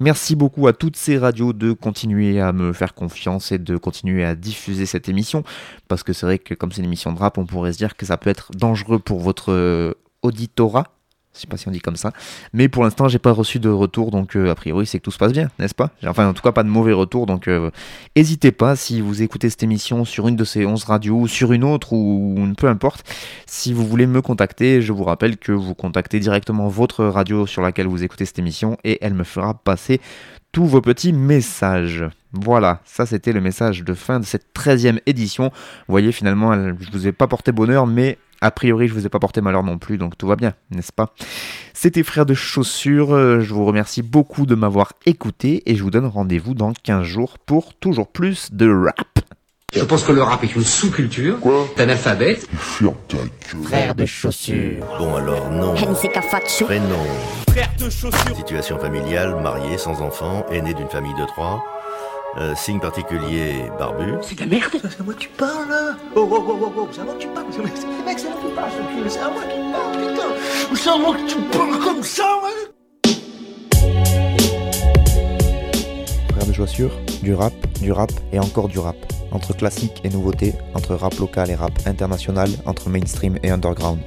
Merci 0.00 0.36
beaucoup 0.36 0.66
à 0.66 0.72
toutes 0.72 0.96
ces 0.96 1.18
radios 1.18 1.52
de 1.52 1.72
continuer 1.72 2.40
à 2.40 2.52
me 2.52 2.72
faire 2.72 2.94
confiance 2.94 3.52
et 3.52 3.58
de 3.58 3.76
continuer 3.76 4.24
à 4.24 4.34
diffuser 4.34 4.86
cette 4.86 5.08
émission, 5.08 5.44
parce 5.88 6.02
que 6.02 6.12
c'est 6.12 6.26
vrai 6.26 6.38
que 6.38 6.54
comme 6.54 6.72
c'est 6.72 6.80
une 6.80 6.86
émission 6.86 7.12
de 7.12 7.18
rap, 7.18 7.38
on 7.38 7.46
pourrait 7.46 7.72
se 7.72 7.78
dire 7.78 7.96
que 7.96 8.06
ça 8.06 8.16
peut 8.16 8.30
être 8.30 8.52
dangereux 8.52 8.98
pour 8.98 9.20
votre 9.20 9.96
auditorat, 10.22 10.86
je 11.34 11.40
sais 11.40 11.46
pas 11.46 11.56
si 11.56 11.66
on 11.66 11.70
dit 11.70 11.80
comme 11.80 11.96
ça. 11.96 12.12
Mais 12.52 12.68
pour 12.68 12.84
l'instant, 12.84 13.08
j'ai 13.08 13.18
pas 13.18 13.32
reçu 13.32 13.58
de 13.58 13.70
retour, 13.70 14.10
donc 14.10 14.36
euh, 14.36 14.50
a 14.50 14.54
priori, 14.54 14.86
c'est 14.86 14.98
que 14.98 15.04
tout 15.04 15.10
se 15.10 15.18
passe 15.18 15.32
bien, 15.32 15.48
n'est-ce 15.58 15.74
pas? 15.74 15.90
Enfin, 16.06 16.28
en 16.28 16.34
tout 16.34 16.42
cas, 16.42 16.52
pas 16.52 16.62
de 16.62 16.68
mauvais 16.68 16.92
retour, 16.92 17.26
donc 17.26 17.48
n'hésitez 18.16 18.48
euh, 18.48 18.52
pas, 18.52 18.76
si 18.76 19.00
vous 19.00 19.22
écoutez 19.22 19.48
cette 19.48 19.62
émission 19.62 20.04
sur 20.04 20.28
une 20.28 20.36
de 20.36 20.44
ces 20.44 20.66
11 20.66 20.84
radios, 20.84 21.20
ou 21.20 21.28
sur 21.28 21.52
une 21.52 21.64
autre, 21.64 21.94
ou, 21.94 22.36
peu 22.58 22.68
importe, 22.68 23.04
si 23.46 23.72
vous 23.72 23.86
voulez 23.86 24.06
me 24.06 24.20
contacter, 24.20 24.82
je 24.82 24.92
vous 24.92 25.04
rappelle 25.04 25.38
que 25.38 25.52
vous 25.52 25.74
contactez 25.74 26.20
directement 26.20 26.68
votre 26.68 27.04
radio 27.04 27.46
sur 27.46 27.62
laquelle 27.62 27.86
vous 27.86 28.04
écoutez 28.04 28.26
cette 28.26 28.38
émission, 28.38 28.76
et 28.84 28.98
elle 29.00 29.14
me 29.14 29.24
fera 29.24 29.54
passer 29.54 30.00
tous 30.52 30.66
vos 30.66 30.82
petits 30.82 31.14
messages. 31.14 32.04
Voilà, 32.34 32.80
ça 32.84 33.06
c'était 33.06 33.32
le 33.32 33.40
message 33.40 33.84
de 33.84 33.94
fin 33.94 34.20
de 34.20 34.24
cette 34.26 34.46
13e 34.54 35.00
édition. 35.06 35.44
Vous 35.44 35.92
voyez, 35.92 36.12
finalement, 36.12 36.52
je 36.54 36.90
vous 36.92 37.06
ai 37.06 37.12
pas 37.12 37.26
porté 37.26 37.52
bonheur, 37.52 37.86
mais 37.86 38.18
a 38.42 38.50
priori, 38.50 38.88
je 38.88 38.92
vous 38.92 39.06
ai 39.06 39.08
pas 39.08 39.20
porté 39.20 39.40
malheur 39.40 39.62
non 39.62 39.78
plus, 39.78 39.96
donc 39.96 40.18
tout 40.18 40.26
va 40.26 40.36
bien, 40.36 40.52
n'est-ce 40.70 40.92
pas? 40.92 41.14
C'était 41.72 42.02
Frère 42.02 42.26
de 42.26 42.34
Chaussures, 42.34 43.14
euh, 43.14 43.40
je 43.40 43.54
vous 43.54 43.64
remercie 43.64 44.02
beaucoup 44.02 44.46
de 44.46 44.54
m'avoir 44.54 44.92
écouté 45.06 45.62
et 45.66 45.76
je 45.76 45.82
vous 45.82 45.90
donne 45.90 46.06
rendez-vous 46.06 46.54
dans 46.54 46.72
15 46.72 47.04
jours 47.04 47.38
pour 47.38 47.74
toujours 47.74 48.08
plus 48.08 48.52
de 48.52 48.68
rap. 48.68 49.20
Je 49.72 49.84
pense 49.84 50.04
que 50.04 50.12
le 50.12 50.22
rap 50.22 50.44
est 50.44 50.54
une 50.54 50.64
sous-culture. 50.64 51.40
Quoi? 51.40 51.66
T'es 51.76 51.82
analphabète. 51.82 52.46
Frère 53.64 53.94
de 53.94 54.04
chaussures. 54.04 54.84
Bon 54.98 55.14
alors 55.14 55.50
non. 55.50 55.74
Prénom. 55.74 56.96
Frère 57.48 57.70
de 57.78 57.88
chaussures. 57.88 58.36
Situation 58.36 58.78
familiale, 58.78 59.40
marié, 59.42 59.78
sans 59.78 60.02
enfant, 60.02 60.44
aîné 60.50 60.74
d'une 60.74 60.88
famille 60.88 61.14
de 61.14 61.24
trois. 61.26 61.64
Euh, 62.38 62.54
signe 62.54 62.80
particulier, 62.80 63.70
barbu. 63.78 64.14
C'est 64.22 64.36
de 64.36 64.40
la 64.40 64.46
merde 64.46 64.72
C'est 64.72 65.00
à 65.00 65.02
moi 65.04 65.12
que 65.12 65.18
tu 65.18 65.28
parles 65.28 65.68
là 65.68 65.96
Oh 66.16 66.26
oh 66.30 66.44
oh 66.48 66.58
oh 66.62 66.72
oh, 66.78 66.88
c'est 66.90 67.02
à 67.02 67.04
moi 67.04 67.12
que 67.14 67.18
tu 67.18 67.28
parles 67.28 67.44
Mec, 68.06 68.18
c'est 68.18 68.26
à 68.26 68.30
moi 68.30 68.40
que 68.40 68.48
tu 68.48 68.54
parles 68.54 68.70
ce 68.70 68.78
cul, 68.78 69.10
c'est 69.10 69.20
à 69.20 69.28
moi 69.28 69.42
qui 69.42 69.58
parle, 69.70 69.92
putain 70.00 70.74
C'est 70.74 70.88
à 70.88 70.96
moi 70.96 71.14
que 71.14 71.26
tu 71.28 71.36
parles 71.56 71.78
comme 71.84 72.02
ça, 72.02 72.24
mec 72.42 72.72
Frère 76.32 76.46
de 76.46 76.52
chaussures, 76.54 76.98
du 77.22 77.34
rap, 77.34 77.52
du 77.82 77.92
rap 77.92 78.10
et 78.32 78.38
encore 78.38 78.68
du 78.68 78.78
rap. 78.78 78.96
Entre 79.30 79.54
classique 79.54 80.00
et 80.02 80.08
nouveauté, 80.08 80.54
entre 80.74 80.94
rap 80.94 81.14
local 81.18 81.50
et 81.50 81.54
rap 81.54 81.72
international, 81.84 82.48
entre 82.64 82.88
mainstream 82.88 83.38
et 83.42 83.50
underground. 83.50 84.00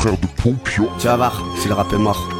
Frère 0.00 0.16
de 0.16 0.26
Pompion. 0.42 0.88
Tu 0.98 1.08
vas 1.08 1.16
voir, 1.16 1.44
si 1.58 1.68
le 1.68 1.74
rap 1.74 1.92
est 1.92 1.98
mort. 1.98 2.39